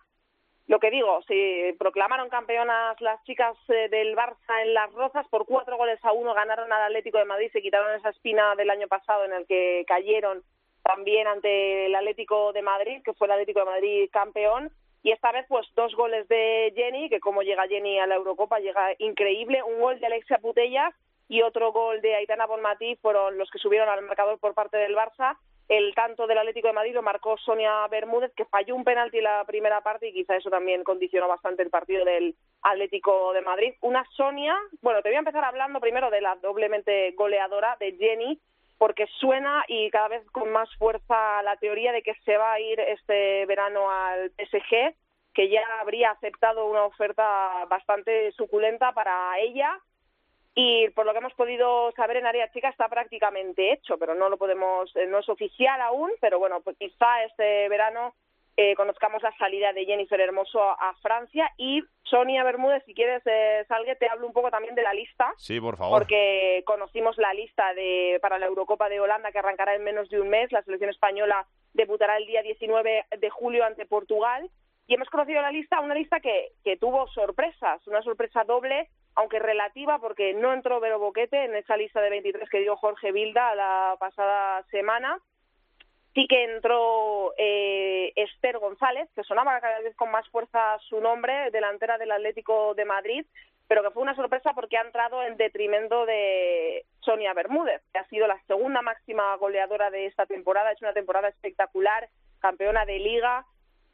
Lo 0.68 0.78
que 0.78 0.90
digo, 0.90 1.20
se 1.22 1.74
proclamaron 1.78 2.28
campeonas 2.28 3.00
las 3.00 3.22
chicas 3.24 3.56
eh, 3.68 3.88
del 3.88 4.16
Barça 4.16 4.62
en 4.62 4.74
Las 4.74 4.92
Rozas 4.92 5.26
por 5.28 5.44
cuatro 5.44 5.76
goles 5.76 5.98
a 6.04 6.12
uno, 6.12 6.34
ganaron 6.34 6.72
al 6.72 6.82
Atlético 6.82 7.18
de 7.18 7.24
Madrid, 7.24 7.50
se 7.52 7.62
quitaron 7.62 7.94
esa 7.94 8.10
espina 8.10 8.54
del 8.54 8.70
año 8.70 8.86
pasado 8.88 9.24
en 9.24 9.32
el 9.32 9.46
que 9.46 9.84
cayeron 9.86 10.42
también 10.82 11.26
ante 11.26 11.86
el 11.86 11.94
Atlético 11.94 12.52
de 12.52 12.62
Madrid, 12.62 13.02
que 13.04 13.12
fue 13.12 13.26
el 13.26 13.32
Atlético 13.32 13.60
de 13.60 13.66
Madrid 13.66 14.08
campeón, 14.12 14.70
y 15.02 15.10
esta 15.10 15.32
vez 15.32 15.46
pues 15.48 15.66
dos 15.74 15.94
goles 15.96 16.28
de 16.28 16.72
Jenny, 16.76 17.08
que 17.08 17.20
como 17.20 17.42
llega 17.42 17.66
Jenny 17.66 17.98
a 17.98 18.06
la 18.06 18.14
Eurocopa 18.14 18.60
llega 18.60 18.92
increíble, 18.98 19.62
un 19.62 19.80
gol 19.80 19.98
de 19.98 20.06
Alexia 20.06 20.38
Putellas 20.38 20.94
y 21.28 21.42
otro 21.42 21.72
gol 21.72 22.00
de 22.02 22.14
Aitana 22.14 22.46
Bonmatí 22.46 22.96
fueron 22.96 23.36
los 23.36 23.50
que 23.50 23.58
subieron 23.58 23.88
al 23.88 24.02
marcador 24.02 24.38
por 24.38 24.54
parte 24.54 24.76
del 24.76 24.94
Barça 24.94 25.36
el 25.72 25.94
tanto 25.94 26.26
del 26.26 26.36
Atlético 26.36 26.68
de 26.68 26.74
Madrid 26.74 26.92
lo 26.92 27.00
marcó 27.00 27.38
Sonia 27.38 27.86
Bermúdez, 27.88 28.30
que 28.36 28.44
falló 28.44 28.76
un 28.76 28.84
penalti 28.84 29.16
en 29.16 29.24
la 29.24 29.42
primera 29.46 29.80
parte 29.80 30.06
y 30.06 30.12
quizá 30.12 30.36
eso 30.36 30.50
también 30.50 30.84
condicionó 30.84 31.28
bastante 31.28 31.62
el 31.62 31.70
partido 31.70 32.04
del 32.04 32.34
Atlético 32.60 33.32
de 33.32 33.40
Madrid. 33.40 33.72
Una 33.80 34.04
Sonia, 34.10 34.54
bueno, 34.82 35.00
te 35.00 35.08
voy 35.08 35.16
a 35.16 35.20
empezar 35.20 35.42
hablando 35.42 35.80
primero 35.80 36.10
de 36.10 36.20
la 36.20 36.36
doblemente 36.36 37.12
goleadora 37.12 37.78
de 37.80 37.92
Jenny, 37.92 38.38
porque 38.76 39.06
suena 39.18 39.64
y 39.66 39.88
cada 39.88 40.08
vez 40.08 40.30
con 40.30 40.52
más 40.52 40.68
fuerza 40.76 41.42
la 41.42 41.56
teoría 41.56 41.92
de 41.92 42.02
que 42.02 42.12
se 42.26 42.36
va 42.36 42.52
a 42.52 42.60
ir 42.60 42.78
este 42.78 43.46
verano 43.46 43.90
al 43.90 44.30
PSG, 44.32 44.94
que 45.32 45.48
ya 45.48 45.62
habría 45.80 46.10
aceptado 46.10 46.66
una 46.66 46.84
oferta 46.84 47.64
bastante 47.70 48.30
suculenta 48.32 48.92
para 48.92 49.38
ella 49.38 49.80
y 50.54 50.90
por 50.90 51.06
lo 51.06 51.12
que 51.12 51.18
hemos 51.18 51.34
podido 51.34 51.92
saber 51.92 52.18
en 52.18 52.26
área 52.26 52.50
chica 52.50 52.68
está 52.68 52.88
prácticamente 52.88 53.72
hecho, 53.72 53.96
pero 53.98 54.14
no 54.14 54.28
lo 54.28 54.36
podemos, 54.36 54.94
eh, 54.96 55.06
no 55.06 55.18
es 55.18 55.28
oficial 55.28 55.80
aún, 55.80 56.10
pero 56.20 56.38
bueno, 56.38 56.60
pues 56.60 56.76
quizá 56.76 57.24
este 57.24 57.68
verano 57.70 58.14
eh, 58.58 58.74
conozcamos 58.76 59.22
la 59.22 59.34
salida 59.38 59.72
de 59.72 59.86
Jennifer 59.86 60.20
Hermoso 60.20 60.60
a, 60.62 60.94
Francia 61.00 61.50
y 61.56 61.82
Sonia 62.02 62.44
Bermúdez, 62.44 62.84
si 62.84 62.92
quieres, 62.92 63.22
eh, 63.24 63.64
Salgue, 63.66 63.96
te 63.96 64.10
hablo 64.10 64.26
un 64.26 64.34
poco 64.34 64.50
también 64.50 64.74
de 64.74 64.82
la 64.82 64.92
lista. 64.92 65.32
Sí, 65.38 65.58
por 65.58 65.78
favor. 65.78 66.00
Porque 66.00 66.62
conocimos 66.66 67.16
la 67.16 67.32
lista 67.32 67.72
de 67.72 68.18
para 68.20 68.38
la 68.38 68.46
Eurocopa 68.46 68.90
de 68.90 69.00
Holanda 69.00 69.32
que 69.32 69.38
arrancará 69.38 69.74
en 69.74 69.84
menos 69.84 70.10
de 70.10 70.20
un 70.20 70.28
mes. 70.28 70.52
La 70.52 70.62
selección 70.62 70.90
española 70.90 71.46
debutará 71.72 72.18
el 72.18 72.26
día 72.26 72.42
19 72.42 73.06
de 73.18 73.30
julio 73.30 73.64
ante 73.64 73.86
Portugal. 73.86 74.50
Y 74.86 74.94
hemos 74.94 75.08
conocido 75.08 75.40
la 75.40 75.50
lista, 75.50 75.80
una 75.80 75.94
lista 75.94 76.20
que, 76.20 76.48
que 76.62 76.76
tuvo 76.76 77.06
sorpresas, 77.08 77.86
una 77.86 78.02
sorpresa 78.02 78.44
doble 78.44 78.90
aunque 79.14 79.38
relativa, 79.38 79.98
porque 79.98 80.34
no 80.34 80.52
entró 80.52 80.80
Vero 80.80 80.98
Boquete 80.98 81.44
en 81.44 81.54
esa 81.54 81.76
lista 81.76 82.00
de 82.00 82.10
23 82.10 82.48
que 82.48 82.60
dio 82.60 82.76
Jorge 82.76 83.12
Vilda 83.12 83.54
la 83.54 83.96
pasada 83.98 84.62
semana. 84.70 85.18
Sí 86.14 86.26
que 86.28 86.44
entró 86.44 87.32
eh, 87.38 88.12
Esther 88.16 88.58
González, 88.58 89.08
que 89.14 89.22
sonaba 89.24 89.60
cada 89.60 89.80
vez 89.80 89.96
con 89.96 90.10
más 90.10 90.28
fuerza 90.28 90.78
su 90.88 91.00
nombre, 91.00 91.50
delantera 91.50 91.96
del 91.96 92.12
Atlético 92.12 92.74
de 92.74 92.84
Madrid, 92.84 93.26
pero 93.66 93.82
que 93.82 93.90
fue 93.90 94.02
una 94.02 94.14
sorpresa 94.14 94.52
porque 94.54 94.76
ha 94.76 94.82
entrado 94.82 95.22
en 95.22 95.38
detrimento 95.38 96.04
de 96.04 96.84
Sonia 97.00 97.32
Bermúdez, 97.32 97.80
que 97.92 97.98
ha 97.98 98.08
sido 98.08 98.26
la 98.26 98.38
segunda 98.46 98.82
máxima 98.82 99.34
goleadora 99.36 99.90
de 99.90 100.06
esta 100.06 100.26
temporada. 100.26 100.72
Es 100.72 100.82
una 100.82 100.92
temporada 100.92 101.28
espectacular, 101.28 102.10
campeona 102.40 102.84
de 102.84 102.98
liga, 102.98 103.46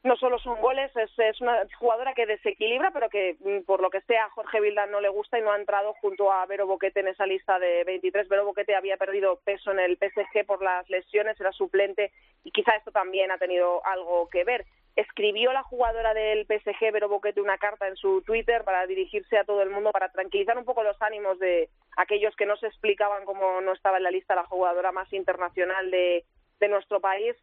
no 0.04 0.16
solo 0.16 0.38
son 0.38 0.60
goles, 0.60 0.92
es, 0.96 1.40
una 1.40 1.66
jugadora 1.76 2.14
que 2.14 2.26
desequilibra, 2.26 2.92
pero 2.92 3.08
que 3.08 3.36
mm, 3.40 3.64
por 3.64 3.80
lo 3.80 3.90
que 3.90 4.00
sea 4.02 4.26
a 4.26 4.30
Jorge 4.30 4.60
Vilda 4.60 4.86
no 4.86 5.00
le 5.00 5.08
gusta 5.08 5.38
y 5.38 5.42
no 5.42 5.50
ha 5.50 5.58
entrado 5.58 5.92
junto 5.94 6.30
a 6.30 6.46
Vero 6.46 6.66
Boquete 6.66 7.00
en 7.00 7.08
esa 7.08 7.26
lista 7.26 7.58
de 7.58 7.82
23. 7.84 8.28
Vero 8.28 8.44
Boquete 8.44 8.76
había 8.76 8.96
perdido 8.96 9.40
peso 9.44 9.72
en 9.72 9.80
el 9.80 9.96
PSG 9.98 10.46
por 10.46 10.62
las 10.62 10.88
lesiones, 10.88 11.38
era 11.40 11.52
suplente 11.52 12.12
y 12.44 12.52
quizá 12.52 12.76
esto 12.76 12.92
también 12.92 13.32
ha 13.32 13.38
tenido 13.38 13.84
algo 13.84 14.28
que 14.28 14.44
ver. 14.44 14.66
Escribió 14.94 15.52
la 15.52 15.62
jugadora 15.62 16.14
del 16.14 16.46
PSG, 16.46 16.92
Vero 16.92 17.08
Boquete, 17.08 17.40
una 17.40 17.58
carta 17.58 17.88
en 17.88 17.96
su 17.96 18.22
Twitter 18.22 18.62
para 18.64 18.86
dirigirse 18.86 19.36
a 19.36 19.44
todo 19.44 19.62
el 19.62 19.70
mundo, 19.70 19.90
para 19.90 20.10
tranquilizar 20.10 20.56
un 20.56 20.64
poco 20.64 20.84
los 20.84 21.00
ánimos 21.02 21.40
de 21.40 21.70
aquellos 21.96 22.34
que 22.36 22.46
no 22.46 22.56
se 22.56 22.68
explicaban 22.68 23.24
cómo 23.24 23.60
no 23.60 23.72
estaba 23.72 23.96
en 23.96 24.04
la 24.04 24.10
lista 24.12 24.36
la 24.36 24.44
jugadora 24.44 24.92
más 24.92 25.12
internacional 25.12 25.90
de, 25.90 26.24
de 26.60 26.68
nuestro 26.68 27.00
país 27.00 27.34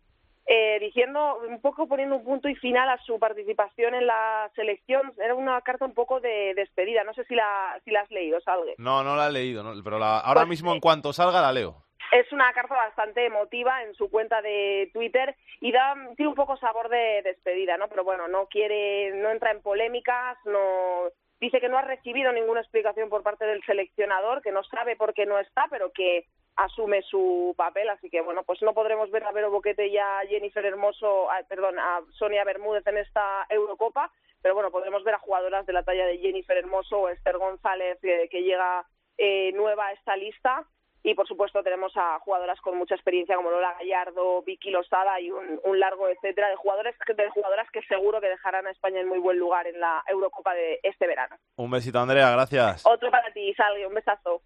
eh, 0.48 0.78
diciendo 0.80 1.40
un 1.48 1.60
poco 1.60 1.88
poniendo 1.88 2.16
un 2.18 2.24
punto 2.24 2.48
y 2.48 2.56
final 2.56 2.90
a 2.90 3.02
su 3.04 3.20
participación 3.20 3.96
en 3.96 4.08
la 4.08 4.50
selección. 4.56 5.14
Era 5.18 5.34
una 5.36 5.60
carta 5.62 5.86
un 5.86 5.94
poco 5.94 6.20
de 6.20 6.54
despedida. 6.56 7.04
No 7.04 7.14
sé 7.14 7.24
si 7.26 7.36
la, 7.36 7.80
si 7.84 7.92
la 7.92 8.02
has 8.02 8.12
leído, 8.12 8.40
Salgue. 8.42 8.76
No, 8.78 9.04
no 9.04 9.16
la 9.16 9.28
he 9.28 9.32
leído, 9.32 9.64
pero 9.84 9.98
ahora 10.04 10.42
Pues, 10.42 10.50
mismo 10.50 10.74
en 10.74 10.80
cuanto 10.80 11.14
salga 11.14 11.42
la 11.42 11.52
leo. 11.52 11.84
Es 12.12 12.32
una 12.32 12.54
carta 12.54 12.76
bastante 12.76 13.26
emotiva 13.26 13.82
en 13.84 13.96
su 13.96 14.10
cuenta 14.12 14.42
de 14.42 14.90
Twitter 14.94 15.36
y 15.60 15.72
da 15.72 15.96
tiene 16.16 16.30
un 16.30 16.36
poco 16.36 16.56
sabor 16.58 16.88
de 16.90 17.22
despedida, 17.24 17.78
¿no? 17.78 17.88
Pero 17.88 18.04
bueno, 18.04 18.28
no 18.28 18.46
quiere, 18.48 19.12
no 19.16 19.32
entra 19.32 19.52
en 19.52 19.62
polémicas, 19.62 20.38
no 20.46 21.10
dice 21.46 21.60
que 21.60 21.70
no 21.70 21.78
ha 21.78 21.82
recibido 21.82 22.32
ninguna 22.32 22.62
explicación 22.62 23.10
por 23.10 23.24
parte 23.24 23.46
del 23.46 23.64
seleccionador, 23.64 24.42
que 24.42 24.52
no 24.52 24.64
sabe 24.64 24.96
por 24.96 25.14
qué 25.14 25.26
no 25.26 25.40
está, 25.40 25.66
pero 25.70 25.92
que 25.92 26.26
asume 26.56 27.02
su 27.04 27.54
papel, 27.58 27.90
así 27.90 28.10
que 28.10 28.22
bueno, 28.22 28.44
pues 28.44 28.62
no 28.62 28.74
podremos 28.74 29.12
ver 29.12 29.24
a 29.24 29.32
Vero 29.32 29.52
Boquete 29.52 29.88
y 29.88 29.98
a 29.98 30.22
Jennifer 30.28 30.66
Hermoso, 30.66 31.28
perdón, 31.50 31.78
a 31.80 32.02
Sonia 32.14 32.44
Bermúdez 32.44 32.86
en 32.88 32.98
esta 32.98 33.46
Eurocopa, 33.50 34.12
pero 34.42 34.54
bueno, 34.54 34.72
podremos 34.72 35.04
ver 35.04 35.16
a 35.16 35.20
jugadoras 35.20 35.66
de 35.66 35.74
la 35.74 35.84
talla 35.84 36.06
de 36.06 36.18
Jennifer 36.18 36.58
Hermoso 36.58 37.02
o 37.02 37.10
Esther 37.10 37.38
González 37.38 38.00
que, 38.02 38.28
que 38.30 38.44
llega 38.44 38.86
eh, 39.18 39.52
nueva 39.54 39.88
a 39.88 39.92
esta 39.94 40.16
lista 40.16 40.66
y 41.08 41.14
por 41.14 41.28
supuesto 41.28 41.62
tenemos 41.62 41.94
a 41.96 42.18
jugadoras 42.20 42.60
con 42.62 42.78
mucha 42.78 42.96
experiencia 42.96 43.36
como 43.36 43.52
Lola 43.52 43.76
Gallardo, 43.80 44.42
Vicky 44.42 44.72
Losada 44.72 45.20
y 45.22 45.30
un, 45.30 45.60
un 45.64 45.80
largo 45.80 46.10
etcétera 46.10 46.50
de 46.50 46.56
jugadores 46.56 46.96
que- 47.06 47.14
de 47.14 47.30
jugadoras 47.30 47.70
que 47.72 47.82
seguro 47.84 48.20
que 48.20 48.28
dejarán 48.28 48.66
a 48.66 48.72
España 48.72 49.00
en 49.02 49.08
muy 49.08 49.20
buen 49.20 49.38
lugar 49.38 49.68
en 49.68 49.80
la 49.80 50.04
Eurocopa 50.08 50.54
de 50.56 50.80
este 50.82 51.06
verano. 51.06 51.36
Un 51.58 51.70
besito, 51.70 52.00
Andrea, 52.00 52.32
gracias. 52.32 52.84
Otro 52.86 53.12
para 53.12 53.32
ti, 53.34 53.54
Salgue, 53.54 53.86
un 53.86 53.94
besazo. 53.94 54.42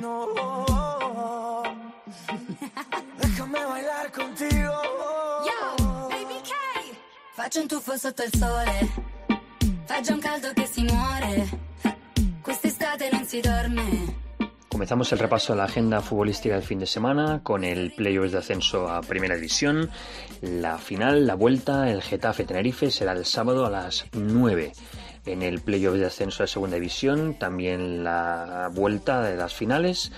No. 0.00 0.28
Déjame 3.18 3.64
bailar 3.64 4.10
contigo. 4.12 4.72
Yo, 5.44 6.08
baby 6.08 6.40
K. 6.42 6.52
Faccio 7.34 7.60
un 7.60 7.68
tuffo 7.68 7.96
sotto 7.96 8.22
il 8.22 8.32
sole. 8.34 8.78
Fa 9.86 10.00
già 10.00 10.14
un 10.14 10.20
caldo 10.20 10.52
che 10.54 10.64
si 10.66 10.82
muore. 10.84 11.46
Comenzamos 14.68 15.12
el 15.12 15.18
repaso 15.18 15.52
de 15.52 15.58
la 15.58 15.64
agenda 15.64 16.00
futbolística 16.00 16.54
del 16.54 16.62
fin 16.62 16.78
de 16.78 16.86
semana 16.86 17.42
con 17.42 17.64
el 17.64 17.92
playoffs 17.92 18.30
de 18.30 18.38
ascenso 18.38 18.88
a 18.88 19.00
Primera 19.00 19.34
División. 19.34 19.90
La 20.40 20.78
final, 20.78 21.26
la 21.26 21.34
vuelta, 21.34 21.90
el 21.90 22.02
Getafe 22.02 22.44
Tenerife 22.44 22.92
será 22.92 23.12
el 23.12 23.24
sábado 23.24 23.66
a 23.66 23.70
las 23.70 24.06
9. 24.12 24.72
En 25.26 25.42
el 25.42 25.60
playoff 25.60 25.94
de 25.96 26.06
ascenso 26.06 26.44
a 26.44 26.46
Segunda 26.46 26.76
División, 26.76 27.36
también 27.36 28.04
la 28.04 28.70
vuelta 28.72 29.22
de 29.22 29.36
las 29.36 29.54
finales. 29.54 30.12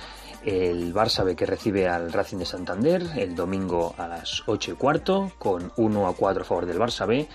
El 0.45 0.95
Barça 0.95 1.24
B 1.24 1.35
que 1.35 1.47
recibe 1.47 1.89
al 1.89 2.12
Racing 2.12 2.39
de 2.39 2.47
Santander 2.47 3.03
el 3.16 3.35
domingo 3.35 3.95
a 3.99 4.07
las 4.07 4.43
8 4.47 4.72
y 4.72 4.74
cuarto 4.74 5.33
con 5.39 5.72
1 5.77 6.07
a 6.07 6.14
4 6.14 6.43
a 6.43 6.45
favor 6.45 6.66
del 6.66 6.79
Barça 6.79 7.07
B 7.07 7.27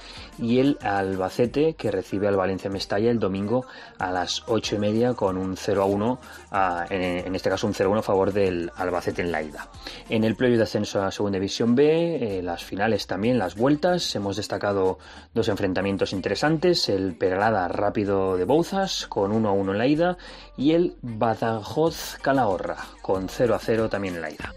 y 0.41 0.59
el 0.59 0.77
Albacete 0.81 1.75
que 1.75 1.91
recibe 1.91 2.27
al 2.27 2.35
Valencia 2.35 2.69
Mestalla 2.69 3.09
el 3.11 3.19
domingo 3.19 3.65
a 3.99 4.11
las 4.11 4.43
8 4.47 4.75
y 4.75 4.79
media 4.79 5.13
con 5.13 5.37
un 5.37 5.55
0 5.55 5.83
a 5.83 5.85
1 5.85 6.19
a- 6.51 6.85
en, 6.89 7.01
en 7.27 7.35
este 7.35 7.49
caso 7.49 7.67
un 7.67 7.73
0 7.73 7.87
a 7.89 7.91
1 7.91 7.99
a 7.99 8.03
favor 8.03 8.33
del 8.33 8.71
Albacete 8.75 9.21
en 9.21 9.31
la 9.31 9.41
ida. 9.43 9.69
En 10.09 10.23
el 10.23 10.35
playoff 10.35 10.57
de 10.57 10.63
ascenso 10.63 11.01
a 11.03 11.11
Segunda 11.11 11.37
División 11.37 11.75
B, 11.75 12.39
eh, 12.39 12.41
las 12.41 12.63
finales 12.63 13.07
también, 13.07 13.37
las 13.37 13.55
vueltas, 13.55 14.13
hemos 14.15 14.35
destacado 14.35 14.97
dos 15.33 15.47
enfrentamientos 15.47 16.11
interesantes, 16.11 16.89
el 16.89 17.13
Peralada 17.15 17.67
Rápido 17.67 18.35
de 18.35 18.45
Bouzas 18.45 19.05
con 19.07 19.31
1 19.31 19.47
a 19.47 19.51
1 19.51 19.71
en 19.73 19.77
la 19.77 19.87
ida 19.87 20.17
y 20.57 20.71
el 20.73 20.95
Badajoz 21.01 22.17
Calahorra 22.21 22.77
con 23.01 23.29
0 23.29 23.53
a 23.55 23.59
0 23.59 23.89
también 23.89 24.15
en 24.15 24.21
la 24.21 24.31
ida. 24.31 24.53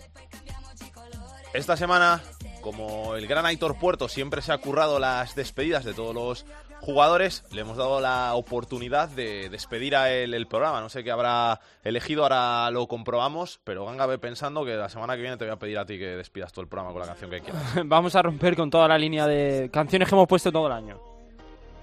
Esta 1.52 1.76
semana, 1.76 2.20
como 2.64 3.14
el 3.14 3.26
gran 3.26 3.44
Aitor 3.44 3.78
Puerto 3.78 4.08
siempre 4.08 4.40
se 4.40 4.50
ha 4.50 4.58
currado 4.58 4.98
las 4.98 5.36
despedidas 5.36 5.84
de 5.84 5.92
todos 5.92 6.14
los 6.14 6.46
jugadores, 6.80 7.44
le 7.52 7.60
hemos 7.60 7.76
dado 7.76 8.00
la 8.00 8.34
oportunidad 8.34 9.10
de 9.10 9.50
despedir 9.50 9.94
a 9.94 10.10
él 10.10 10.32
el 10.32 10.46
programa. 10.46 10.80
No 10.80 10.88
sé 10.88 11.04
qué 11.04 11.10
habrá 11.10 11.60
elegido, 11.82 12.22
ahora 12.22 12.70
lo 12.70 12.88
comprobamos, 12.88 13.60
pero 13.64 13.84
Ganga 13.84 14.08
pensando 14.18 14.64
que 14.64 14.74
la 14.76 14.88
semana 14.88 15.14
que 15.14 15.20
viene 15.20 15.36
te 15.36 15.44
voy 15.44 15.52
a 15.52 15.58
pedir 15.58 15.78
a 15.78 15.84
ti 15.84 15.98
que 15.98 16.16
despidas 16.16 16.52
todo 16.52 16.62
el 16.62 16.68
programa 16.68 16.92
con 16.92 17.02
la 17.02 17.08
canción 17.08 17.30
que 17.30 17.40
quieras. 17.40 17.62
Vamos 17.84 18.16
a 18.16 18.22
romper 18.22 18.56
con 18.56 18.70
toda 18.70 18.88
la 18.88 18.96
línea 18.96 19.26
de 19.26 19.68
canciones 19.70 20.08
que 20.08 20.14
hemos 20.14 20.26
puesto 20.26 20.50
todo 20.50 20.66
el 20.66 20.72
año. 20.72 21.13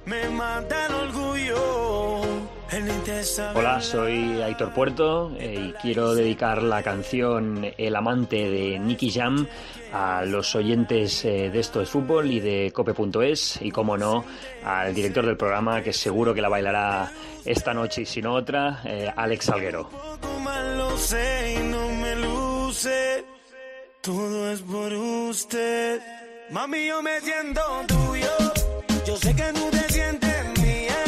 Me 0.05 0.29
mata 0.29 0.87
el 0.87 0.93
orgullo. 0.93 2.21
Hola, 3.53 3.81
soy 3.81 4.41
Aitor 4.41 4.73
Puerto 4.73 5.31
eh, 5.37 5.69
y 5.69 5.73
quiero 5.81 6.15
dedicar 6.15 6.63
la 6.63 6.81
canción 6.81 7.69
El 7.77 7.95
amante 7.95 8.49
de 8.49 8.79
Nicky 8.79 9.11
Jam 9.11 9.45
a 9.93 10.23
los 10.23 10.55
oyentes 10.55 11.25
eh, 11.25 11.49
de 11.51 11.59
Esto 11.59 11.81
es 11.81 11.89
Fútbol 11.89 12.31
y 12.31 12.39
de 12.39 12.71
Cope.es 12.73 13.59
y, 13.61 13.71
como 13.71 13.97
no, 13.97 14.23
al 14.63 14.93
director 14.93 15.25
del 15.25 15.35
programa 15.35 15.81
que 15.81 15.91
seguro 15.91 16.33
que 16.33 16.41
la 16.41 16.47
bailará 16.47 17.11
esta 17.43 17.73
noche 17.73 18.03
y 18.03 18.05
si 18.05 18.21
no 18.21 18.33
otra, 18.33 18.81
eh, 18.85 19.11
Alex 19.15 19.51
luce. 22.15 23.25
Todo 23.99 24.51
es 24.51 24.61
por 24.61 24.93
usted. 24.93 26.01
Mami, 26.51 26.87
yo 26.87 27.01
me 27.01 27.19
siento 27.19 27.61
tuyo. 27.87 28.31
Yo 29.05 29.17
sé 29.17 29.35
que 29.35 29.43
tú 29.53 29.69
te 29.71 29.77
sientes 29.77 29.80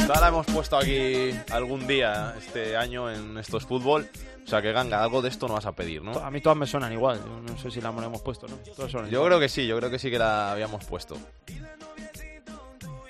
Toda 0.08 0.20
la 0.20 0.28
hemos 0.28 0.45
puesto 0.47 0.78
aquí 0.78 1.32
algún 1.51 1.88
día 1.88 2.34
este 2.38 2.76
año 2.76 3.10
en 3.10 3.38
estos 3.38 3.66
fútbol. 3.66 4.08
O 4.45 4.47
sea 4.47 4.62
que 4.62 4.74
Ganga, 4.74 5.01
algo 5.01 5.22
de 5.22 5.30
esto 5.30 5.47
no 5.47 5.54
vas 5.54 5.66
a 5.66 5.72
pedir, 5.72 6.01
¿no? 6.01 6.12
A 6.20 6.30
mí 6.30 6.41
todas 6.41 6.58
me 6.58 6.68
suenan 6.68 6.91
igual. 6.91 7.20
Yo 7.24 7.54
no 7.54 7.58
sé 7.58 7.72
si 7.72 7.80
la 7.80 7.89
hemos 7.89 8.22
puesto, 8.22 8.47
¿no? 8.47 8.56
Todas 8.76 8.91
suenan 8.91 9.10
Yo 9.10 9.20
igual. 9.20 9.30
creo 9.30 9.39
que 9.39 9.49
sí, 9.49 9.66
yo 9.66 9.78
creo 9.78 9.89
que 9.89 9.99
sí 9.99 10.12
que 10.12 10.20
la 10.20 10.51
habíamos 10.51 10.84
puesto. 10.86 11.18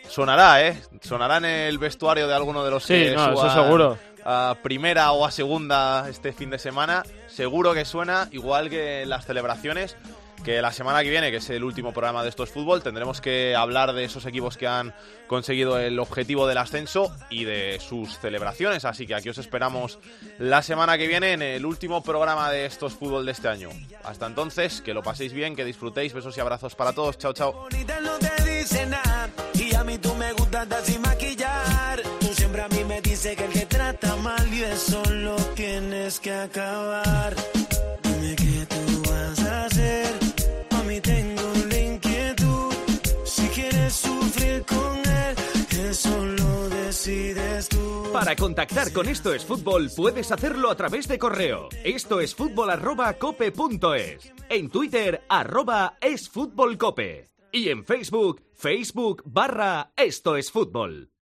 Sonará, 0.08 0.68
¿eh? 0.68 0.80
Sonará 1.02 1.38
en 1.38 1.46
el 1.46 1.80
vestuario 1.80 2.28
de 2.28 2.36
alguno 2.36 2.64
de 2.64 2.70
los 2.70 2.84
Sí, 2.84 2.94
que 2.94 3.12
no, 3.16 3.24
eso 3.34 3.36
suban 3.50 3.64
seguro. 3.64 3.98
a 4.24 4.56
primera 4.62 5.12
o 5.14 5.26
a 5.26 5.32
segunda 5.32 6.08
este 6.08 6.32
fin 6.34 6.52
de 6.52 6.60
semana. 6.60 7.02
Seguro 7.28 7.74
que 7.74 7.84
suena, 7.86 8.28
igual 8.32 8.70
que 8.70 9.02
en 9.02 9.10
las 9.10 9.26
celebraciones. 9.26 9.98
Que 10.44 10.62
la 10.62 10.74
semana 10.74 11.02
que 11.04 11.10
viene, 11.10 11.32
que 11.32 11.38
es 11.38 11.50
el 11.50 11.64
último 11.64 11.94
programa 11.94 12.22
de 12.22 12.30
estos 12.30 12.50
fútbol, 12.50 12.84
tendremos 12.84 13.22
que 13.22 13.56
hablar 13.56 13.94
de 13.94 14.04
esos 14.04 14.26
equipos 14.26 14.58
que 14.58 14.68
han 14.68 14.94
conseguido 15.28 15.80
el 15.80 15.98
objetivo 16.00 16.48
del 16.48 16.58
ascenso 16.58 17.16
y 17.30 17.46
de 17.46 17.80
sus 17.80 18.20
celebraciones. 18.20 18.84
Así 18.84 19.08
que 19.08 19.16
aquí 19.16 19.30
os 19.30 19.38
esperamos 19.38 20.00
la 20.40 20.62
semana 20.62 20.98
que 20.98 21.08
viene 21.08 21.32
en 21.32 21.42
el 21.42 21.66
último 21.66 22.04
programa 22.04 22.52
de 22.52 22.66
estos 22.66 22.94
fútbol 22.94 23.26
de 23.26 23.32
este 23.32 23.48
año. 23.48 23.70
Hasta 24.04 24.28
entonces, 24.28 24.82
que 24.82 24.94
lo 24.94 25.02
paséis 25.02 25.32
bien, 25.32 25.56
que 25.56 25.64
disfrutéis. 25.64 26.14
Besos 26.14 26.36
y 26.38 26.42
abrazos 26.42 26.76
para 26.76 26.92
todos. 26.92 27.18
Chao, 27.18 27.32
chao. 27.34 27.68
Con 44.66 44.98
él, 44.98 45.36
eso 45.90 46.26
lo 46.26 46.70
decides 46.70 47.70
tú. 47.70 48.10
Para 48.12 48.36
contactar 48.36 48.92
con 48.92 49.08
Esto 49.08 49.34
es 49.34 49.46
Fútbol 49.46 49.90
puedes 49.96 50.32
hacerlo 50.32 50.70
a 50.70 50.76
través 50.76 51.08
de 51.08 51.20
correo. 51.20 51.70
Esto 51.84 52.20
es 52.20 52.34
fútbol. 52.34 52.70
En 54.50 54.70
Twitter 54.70 55.24
arroba 55.30 55.98
es. 56.02 56.30
Y 57.52 57.70
en 57.70 57.86
Facebook, 57.86 58.42
Facebook 58.54 59.22
barra 59.26 59.92
Esto 59.96 60.38
es 60.38 60.52
Fútbol. 60.52 61.13